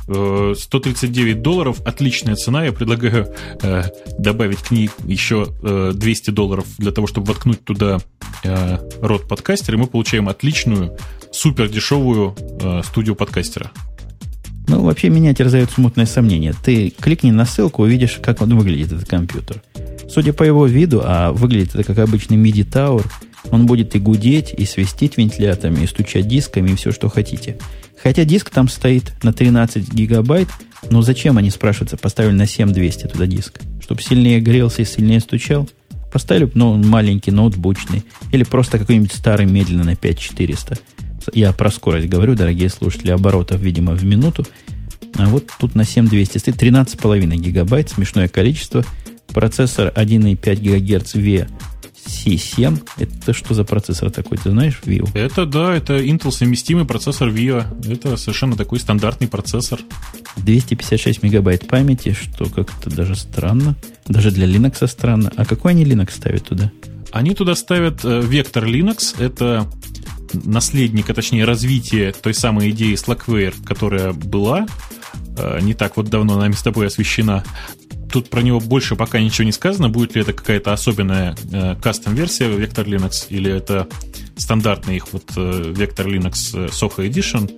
139 0.05 1.38
э, 1.38 1.39
долларов, 1.39 1.82
отличная 1.86 2.36
цена. 2.36 2.66
Я 2.66 2.74
предлагаю 2.74 3.34
э, 3.61 3.84
добавить 4.18 4.59
к 4.59 4.72
ней 4.72 4.89
еще 5.05 5.47
э, 5.61 5.91
200 5.95 6.32
долларов 6.32 6.66
для 6.78 6.91
того, 6.91 7.07
чтобы 7.07 7.28
воткнуть 7.28 7.64
туда 7.64 7.99
э, 8.43 8.78
рот 9.01 9.28
подкастера, 9.28 9.78
и 9.78 9.80
мы 9.80 9.88
получаем 9.88 10.28
отличную, 10.28 10.97
супер 11.32 11.70
дешевую 11.70 12.36
э, 12.61 12.82
студию 12.84 13.16
подкастера. 13.16 13.72
Ну, 14.68 14.82
вообще 14.82 15.09
меня 15.09 15.34
терзают 15.34 15.72
смутные 15.72 16.05
сомнения. 16.05 16.53
Ты 16.64 16.89
кликни 16.89 17.32
на 17.32 17.45
ссылку, 17.45 17.84
увидишь, 17.84 18.20
как 18.22 18.41
он 18.41 18.57
выглядит, 18.57 18.93
этот 18.93 19.07
компьютер. 19.07 19.61
Судя 20.10 20.34
по 20.34 20.43
его 20.43 20.66
виду, 20.66 21.01
а 21.04 21.32
выглядит 21.32 21.76
это 21.76 21.84
как 21.84 21.99
обычный 21.99 22.38
MIDI 22.38 22.68
Tower, 22.70 23.06
он 23.51 23.66
будет 23.66 23.95
и 23.95 23.99
гудеть, 23.99 24.54
и 24.56 24.66
свистеть 24.66 25.18
вентиляторами, 25.18 25.84
и 25.84 25.88
стучать 25.88 26.28
дисками, 26.28 26.72
и 26.72 26.76
все, 26.76 26.91
что 26.91 27.10
хотите. 27.10 27.58
Хотя 28.01 28.26
диск 28.26 28.49
там 28.49 28.68
стоит 28.68 29.14
на 29.24 29.34
13 29.34 29.93
гигабайт, 29.93 30.49
но 30.89 31.01
зачем 31.01 31.38
они, 31.38 31.49
спрашиваются, 31.49 31.97
поставили 31.97 32.34
на 32.34 32.45
7200 32.45 33.08
туда 33.08 33.26
диск? 33.26 33.60
Чтобы 33.82 34.01
сильнее 34.01 34.39
грелся 34.39 34.82
и 34.82 34.86
сильнее 34.86 35.20
стучал? 35.20 35.70
Поставили 36.12 36.49
ну, 36.54 36.76
маленький, 36.76 37.32
ноутбучный. 37.32 38.04
Или 38.32 38.43
просто 38.43 38.78
какой-нибудь 38.78 39.14
старый 39.14 39.45
медленно 39.45 39.84
на 39.84 39.95
5400. 39.95 40.78
Я 41.34 41.54
про 41.54 41.72
скорость 41.72 42.08
говорю, 42.08 42.36
дорогие 42.36 42.70
слушатели, 42.70 43.12
оборотов, 43.12 43.62
видимо, 43.62 43.93
в 43.93 44.04
минуту. 44.04 44.45
А 45.16 45.28
вот 45.28 45.47
тут 45.60 45.76
на 45.76 45.86
7200 45.86 46.38
стоит 46.38 46.62
13,5 46.62 47.36
гигабайт, 47.38 47.89
смешное 47.89 48.28
количество– 48.28 48.86
Процессор 49.34 49.92
1,5 49.96 50.56
ГГц 50.56 51.16
VC7. 51.16 52.88
Это 52.98 53.34
что 53.34 53.54
за 53.54 53.64
процессор 53.64 54.12
такой, 54.12 54.38
ты 54.38 54.52
знаешь, 54.52 54.80
VIO? 54.86 55.10
Это, 55.14 55.46
да, 55.46 55.76
это 55.76 55.98
Intel 55.98 56.32
совместимый 56.32 56.86
процессор 56.86 57.30
VIO. 57.30 57.66
Это 57.92 58.18
совершенно 58.18 58.56
такой 58.56 58.80
стандартный 58.80 59.28
процессор. 59.28 59.80
256 60.38 61.24
мегабайт 61.24 61.68
памяти, 61.68 62.14
что 62.14 62.46
как-то 62.46 62.90
даже 62.90 63.16
странно. 63.16 63.76
Даже 64.06 64.32
для 64.32 64.48
Linux 64.48 64.88
странно. 64.88 65.32
А 65.36 65.46
какой 65.46 65.72
они 65.72 65.84
Linux 65.84 66.12
ставят 66.12 66.46
туда? 66.46 66.72
Они 67.12 67.36
туда 67.36 67.56
ставят 67.56 68.04
э, 68.04 68.22
Vector 68.22 68.66
Linux. 68.66 69.22
Это 69.24 69.68
наследник, 70.34 71.10
а 71.10 71.14
точнее 71.14 71.46
развитие 71.46 72.12
той 72.12 72.34
самой 72.34 72.72
идеи 72.72 72.94
Slackware, 72.94 73.54
которая 73.64 74.14
была 74.14 74.66
э, 75.38 75.60
не 75.62 75.74
так 75.74 75.98
вот 75.98 76.10
давно 76.10 76.40
нами 76.40 76.54
с 76.54 76.64
тобой 76.64 76.88
освещена 76.88 77.44
тут 78.14 78.30
про 78.30 78.43
него 78.43 78.59
больше 78.59 78.95
пока 78.95 79.20
ничего 79.20 79.43
не 79.43 79.51
сказано. 79.51 79.89
Будет 79.89 80.14
ли 80.14 80.22
это 80.22 80.34
какая-то 80.34 80.72
особенная 80.72 81.36
э, 81.51 81.76
кастом-версия 81.82 82.45
Vector 82.45 82.86
Linux, 82.86 83.26
или 83.30 83.51
это 83.51 83.88
стандартный 84.38 84.97
их 84.97 85.11
вот 85.11 85.24
э, 85.36 85.74
Vector 85.76 86.05
Linux 86.05 86.53
э, 86.53 86.68
Soho 86.68 87.09
Edition. 87.09 87.51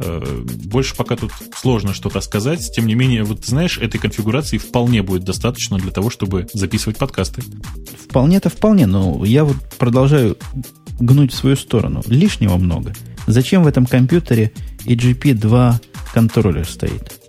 Э, 0.00 0.44
больше 0.64 0.96
пока 0.96 1.14
тут 1.14 1.30
сложно 1.54 1.94
что-то 1.94 2.20
сказать. 2.20 2.68
Тем 2.74 2.88
не 2.88 2.96
менее, 2.96 3.22
вот 3.22 3.46
знаешь, 3.46 3.78
этой 3.78 3.98
конфигурации 3.98 4.58
вполне 4.58 5.04
будет 5.04 5.22
достаточно 5.22 5.78
для 5.78 5.92
того, 5.92 6.10
чтобы 6.10 6.48
записывать 6.52 6.98
подкасты. 6.98 7.44
Вполне-то 8.08 8.50
вполне, 8.50 8.86
но 8.86 9.24
я 9.24 9.44
вот 9.44 9.56
продолжаю 9.78 10.36
гнуть 10.98 11.32
в 11.32 11.36
свою 11.36 11.54
сторону. 11.54 12.02
Лишнего 12.08 12.56
много. 12.56 12.92
Зачем 13.28 13.62
в 13.62 13.68
этом 13.68 13.86
компьютере 13.86 14.50
EGP2 14.84 15.74
контроллер 16.12 16.66
стоит? 16.66 17.20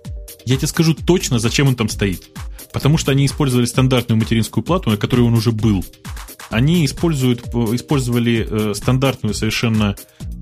Я 0.44 0.56
тебе 0.56 0.66
скажу 0.66 0.94
точно, 0.94 1.38
зачем 1.38 1.68
он 1.68 1.76
там 1.76 1.88
стоит. 1.88 2.24
Потому 2.72 2.98
что 2.98 3.12
они 3.12 3.26
использовали 3.26 3.66
стандартную 3.66 4.18
материнскую 4.18 4.62
плату, 4.62 4.90
на 4.90 4.96
которой 4.96 5.22
он 5.22 5.34
уже 5.34 5.52
был. 5.52 5.84
Они 6.50 6.84
используют, 6.84 7.46
использовали 7.48 8.46
э, 8.48 8.74
стандартную 8.74 9.34
совершенно, 9.34 9.96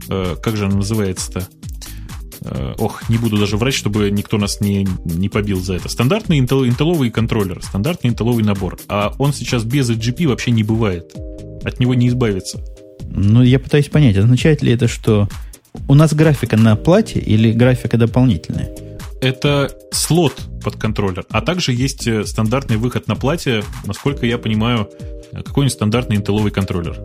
э, 0.09 0.37
как 0.41 0.57
же 0.57 0.67
она 0.67 0.77
называется-то? 0.77 1.49
Э, 2.43 2.75
ох, 2.79 3.09
не 3.09 3.19
буду 3.19 3.39
даже 3.39 3.57
врать, 3.57 3.75
чтобы 3.75 4.11
никто 4.11 4.39
нас 4.39 4.61
не, 4.61 4.87
не 5.05 5.29
побил 5.29 5.61
за 5.61 5.75
это. 5.75 5.89
Стандартный 5.89 6.39
интел, 6.39 6.65
интеловый 6.65 7.11
контроллер, 7.11 7.61
стандартный 7.63 8.11
интеловый 8.11 8.45
набор. 8.45 8.79
А 8.89 9.15
он 9.19 9.33
сейчас 9.33 9.65
без 9.65 9.91
GP 9.91 10.29
вообще 10.29 10.51
не 10.51 10.63
бывает. 10.63 11.13
От 11.65 11.81
него 11.81 11.95
не 11.95 12.09
избавиться. 12.09 12.63
Ну, 13.09 13.43
я 13.43 13.59
пытаюсь 13.59 13.89
понять, 13.89 14.17
означает 14.17 14.63
ли 14.63 14.73
это, 14.73 14.89
что 14.89 15.29
у 15.89 15.95
нас 15.95 16.15
графика 16.15 16.57
на 16.57 16.77
плате 16.77 17.19
или 17.19 17.53
графика 17.53 17.97
дополнительная? 17.97 18.71
Это 19.21 19.71
слот 19.93 20.35
под 20.63 20.77
контроллер, 20.77 21.25
а 21.31 21.41
также 21.41 21.73
есть 21.73 22.07
э, 22.07 22.25
стандартный 22.25 22.77
выход 22.77 23.09
на 23.09 23.15
плате, 23.15 23.63
насколько 23.85 24.27
я 24.27 24.39
понимаю, 24.39 24.89
э, 25.33 25.43
какой-нибудь 25.43 25.73
стандартный 25.73 26.17
интелловый 26.17 26.51
контроллер. 26.51 26.99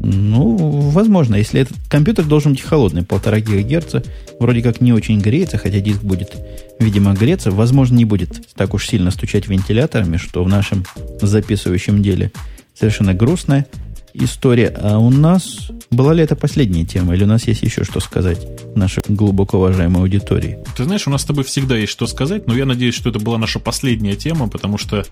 Ну, 0.00 0.56
возможно, 0.90 1.36
если 1.36 1.60
этот 1.60 1.76
компьютер 1.88 2.24
должен 2.24 2.52
быть 2.52 2.62
холодный, 2.62 3.04
полтора 3.04 3.40
гигагерца, 3.40 4.02
вроде 4.40 4.62
как 4.62 4.80
не 4.80 4.92
очень 4.92 5.20
греется, 5.20 5.58
хотя 5.58 5.80
диск 5.80 6.02
будет, 6.02 6.36
видимо, 6.78 7.14
греться, 7.14 7.50
возможно, 7.50 7.96
не 7.96 8.04
будет 8.04 8.48
так 8.54 8.74
уж 8.74 8.86
сильно 8.88 9.10
стучать 9.10 9.48
вентиляторами, 9.48 10.16
что 10.16 10.42
в 10.42 10.48
нашем 10.48 10.84
записывающем 11.20 12.02
деле 12.02 12.32
совершенно 12.74 13.14
грустное. 13.14 13.66
История. 14.14 14.68
А 14.80 14.98
у 14.98 15.10
нас 15.10 15.70
была 15.90 16.14
ли 16.14 16.22
это 16.22 16.36
последняя 16.36 16.84
тема, 16.84 17.14
или 17.14 17.24
у 17.24 17.26
нас 17.26 17.46
есть 17.46 17.62
еще 17.62 17.84
что 17.84 18.00
сказать 18.00 18.46
нашей 18.76 19.02
глубоко 19.08 19.58
уважаемой 19.58 20.02
аудитории? 20.02 20.58
Ты 20.76 20.84
знаешь, 20.84 21.06
у 21.06 21.10
нас 21.10 21.22
с 21.22 21.24
тобой 21.24 21.44
всегда 21.44 21.76
есть 21.76 21.92
что 21.92 22.06
сказать, 22.06 22.46
но 22.46 22.54
я 22.54 22.66
надеюсь, 22.66 22.94
что 22.94 23.10
это 23.10 23.18
была 23.18 23.38
наша 23.38 23.58
последняя 23.58 24.16
тема, 24.16 24.48
потому 24.48 24.78
что 24.78 25.04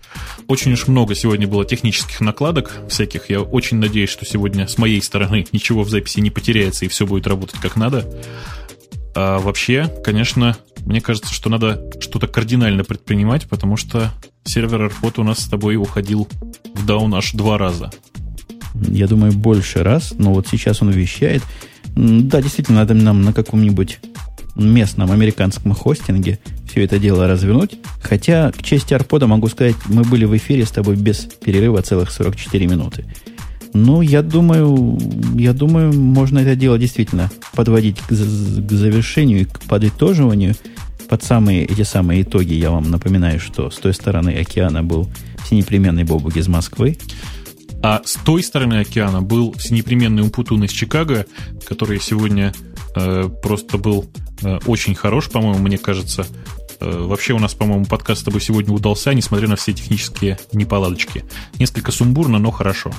очень 0.49 0.73
уж 0.73 0.87
много 0.87 1.15
сегодня 1.15 1.47
было 1.47 1.65
технических 1.65 2.21
накладок 2.21 2.73
всяких. 2.89 3.31
Я 3.31 3.41
очень 3.41 3.79
надеюсь, 3.79 4.11
что 4.11 4.25
сегодня 4.25 4.69
с 4.69 4.79
моей 4.79 5.03
стороны 5.03 5.47
ничего 5.53 5.83
в 5.83 5.91
записи 5.91 6.21
не 6.21 6.31
потеряется 6.31 6.85
и 6.85 6.89
все 6.89 7.07
будет 7.07 7.27
работать 7.27 7.61
как 7.61 7.77
надо. 7.77 8.05
А 9.15 9.39
вообще, 9.39 9.91
конечно, 10.05 10.57
мне 10.81 11.01
кажется, 11.01 11.33
что 11.33 11.49
надо 11.49 11.91
что-то 12.01 12.29
кардинально 12.29 12.85
предпринимать, 12.85 13.49
потому 13.49 13.77
что 13.77 14.13
сервер 14.45 14.87
AirPod 14.87 15.21
у 15.21 15.25
нас 15.25 15.39
с 15.39 15.49
тобой 15.49 15.77
уходил 15.77 16.29
в 16.75 16.85
даун 16.85 17.15
аж 17.15 17.33
два 17.33 17.57
раза 17.57 17.91
я 18.89 19.07
думаю, 19.07 19.33
больше 19.33 19.83
раз, 19.83 20.15
но 20.19 20.33
вот 20.33 20.47
сейчас 20.49 20.83
он 20.83 20.91
вещает. 20.91 21.43
Да, 21.95 22.43
действительно, 22.43 22.81
надо 22.81 22.95
нам 22.95 23.23
на 23.23 23.33
каком-нибудь 23.33 24.01
местном 24.57 25.13
американском 25.13 25.73
хостинге 25.73 26.39
все 26.67 26.85
это 26.85 26.99
дело 26.99 27.27
развернуть. 27.27 27.79
Хотя, 28.03 28.53
к 28.53 28.63
чести 28.63 28.95
Арпода 28.95 29.27
могу 29.27 29.49
сказать, 29.49 29.77
мы 29.87 30.03
были 30.03 30.25
в 30.25 30.37
эфире 30.37 30.65
с 30.65 30.71
тобой 30.71 30.97
без 30.97 31.29
перерыва 31.45 31.83
целых 31.83 32.11
44 32.11 32.67
минуты. 32.67 33.05
Ну, 33.73 34.01
я 34.01 34.23
думаю, 34.23 34.99
я 35.35 35.53
думаю, 35.53 35.93
можно 35.93 36.39
это 36.39 36.57
дело 36.57 36.79
действительно 36.79 37.31
подводить 37.55 37.99
к, 37.99 38.09
к 38.09 38.13
завершению 38.73 39.47
к 39.47 39.61
подытоживанию. 39.61 40.55
Под 41.09 41.23
самые 41.23 41.65
эти 41.65 41.83
самые 41.83 42.23
итоги 42.23 42.55
я 42.55 42.71
вам 42.71 42.91
напоминаю, 42.91 43.39
что 43.39 43.71
с 43.71 43.77
той 43.77 43.93
стороны 43.93 44.31
океана 44.31 44.83
был 44.83 45.09
всенепременный 45.45 46.05
Бобук 46.05 46.37
из 46.37 46.49
Москвы. 46.49 46.97
А 47.89 48.03
с 48.05 48.15
той 48.15 48.43
стороны 48.43 48.81
океана 48.81 49.23
был 49.23 49.55
непременный 49.71 50.25
Умпутун 50.25 50.65
из 50.65 50.73
Чикаго, 50.73 51.25
который 51.65 52.01
сегодня 52.01 52.53
э, 52.97 53.31
просто 53.41 53.79
был 53.79 54.07
э, 54.43 54.59
очень 54.67 54.97
хорош, 54.97 55.31
по-моему, 55.31 55.61
мне 55.61 55.79
кажется. 55.79 56.27
Э, 56.81 57.05
вообще 57.05 57.33
у 57.33 57.39
нас, 57.39 57.55
по-моему, 57.55 57.85
подкаст 57.85 58.23
с 58.23 58.25
тобой 58.25 58.41
сегодня 58.41 58.75
удался, 58.75 59.15
несмотря 59.15 59.47
на 59.47 59.55
все 59.55 59.73
технические 59.73 60.37
неполадочки. 60.53 61.23
Несколько 61.61 61.93
сумбурно, 61.93 62.41
но 62.41 62.51
хорошо. 62.51 62.91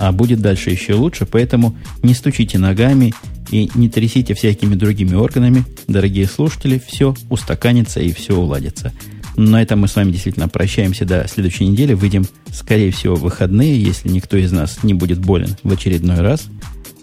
А 0.00 0.10
будет 0.10 0.40
дальше 0.40 0.70
еще 0.70 0.94
лучше, 0.94 1.24
поэтому 1.24 1.76
не 2.02 2.14
стучите 2.14 2.58
ногами 2.58 3.14
и 3.52 3.70
не 3.76 3.88
трясите 3.88 4.34
всякими 4.34 4.74
другими 4.74 5.14
органами. 5.14 5.64
Дорогие 5.86 6.26
слушатели, 6.26 6.82
все 6.84 7.14
устаканится 7.30 8.00
и 8.00 8.12
все 8.12 8.34
уладится. 8.36 8.92
На 9.36 9.62
этом 9.62 9.80
мы 9.80 9.88
с 9.88 9.96
вами 9.96 10.10
действительно 10.10 10.48
прощаемся 10.48 11.04
до 11.04 11.26
следующей 11.28 11.66
недели. 11.66 11.94
Выйдем, 11.94 12.26
скорее 12.52 12.90
всего, 12.90 13.14
в 13.14 13.22
выходные, 13.22 13.80
если 13.82 14.08
никто 14.08 14.36
из 14.36 14.52
нас 14.52 14.82
не 14.82 14.94
будет 14.94 15.18
болен 15.18 15.56
в 15.62 15.72
очередной 15.72 16.20
раз. 16.20 16.46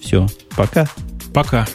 Все, 0.01 0.27
пока. 0.55 0.87
Пока. 1.33 1.67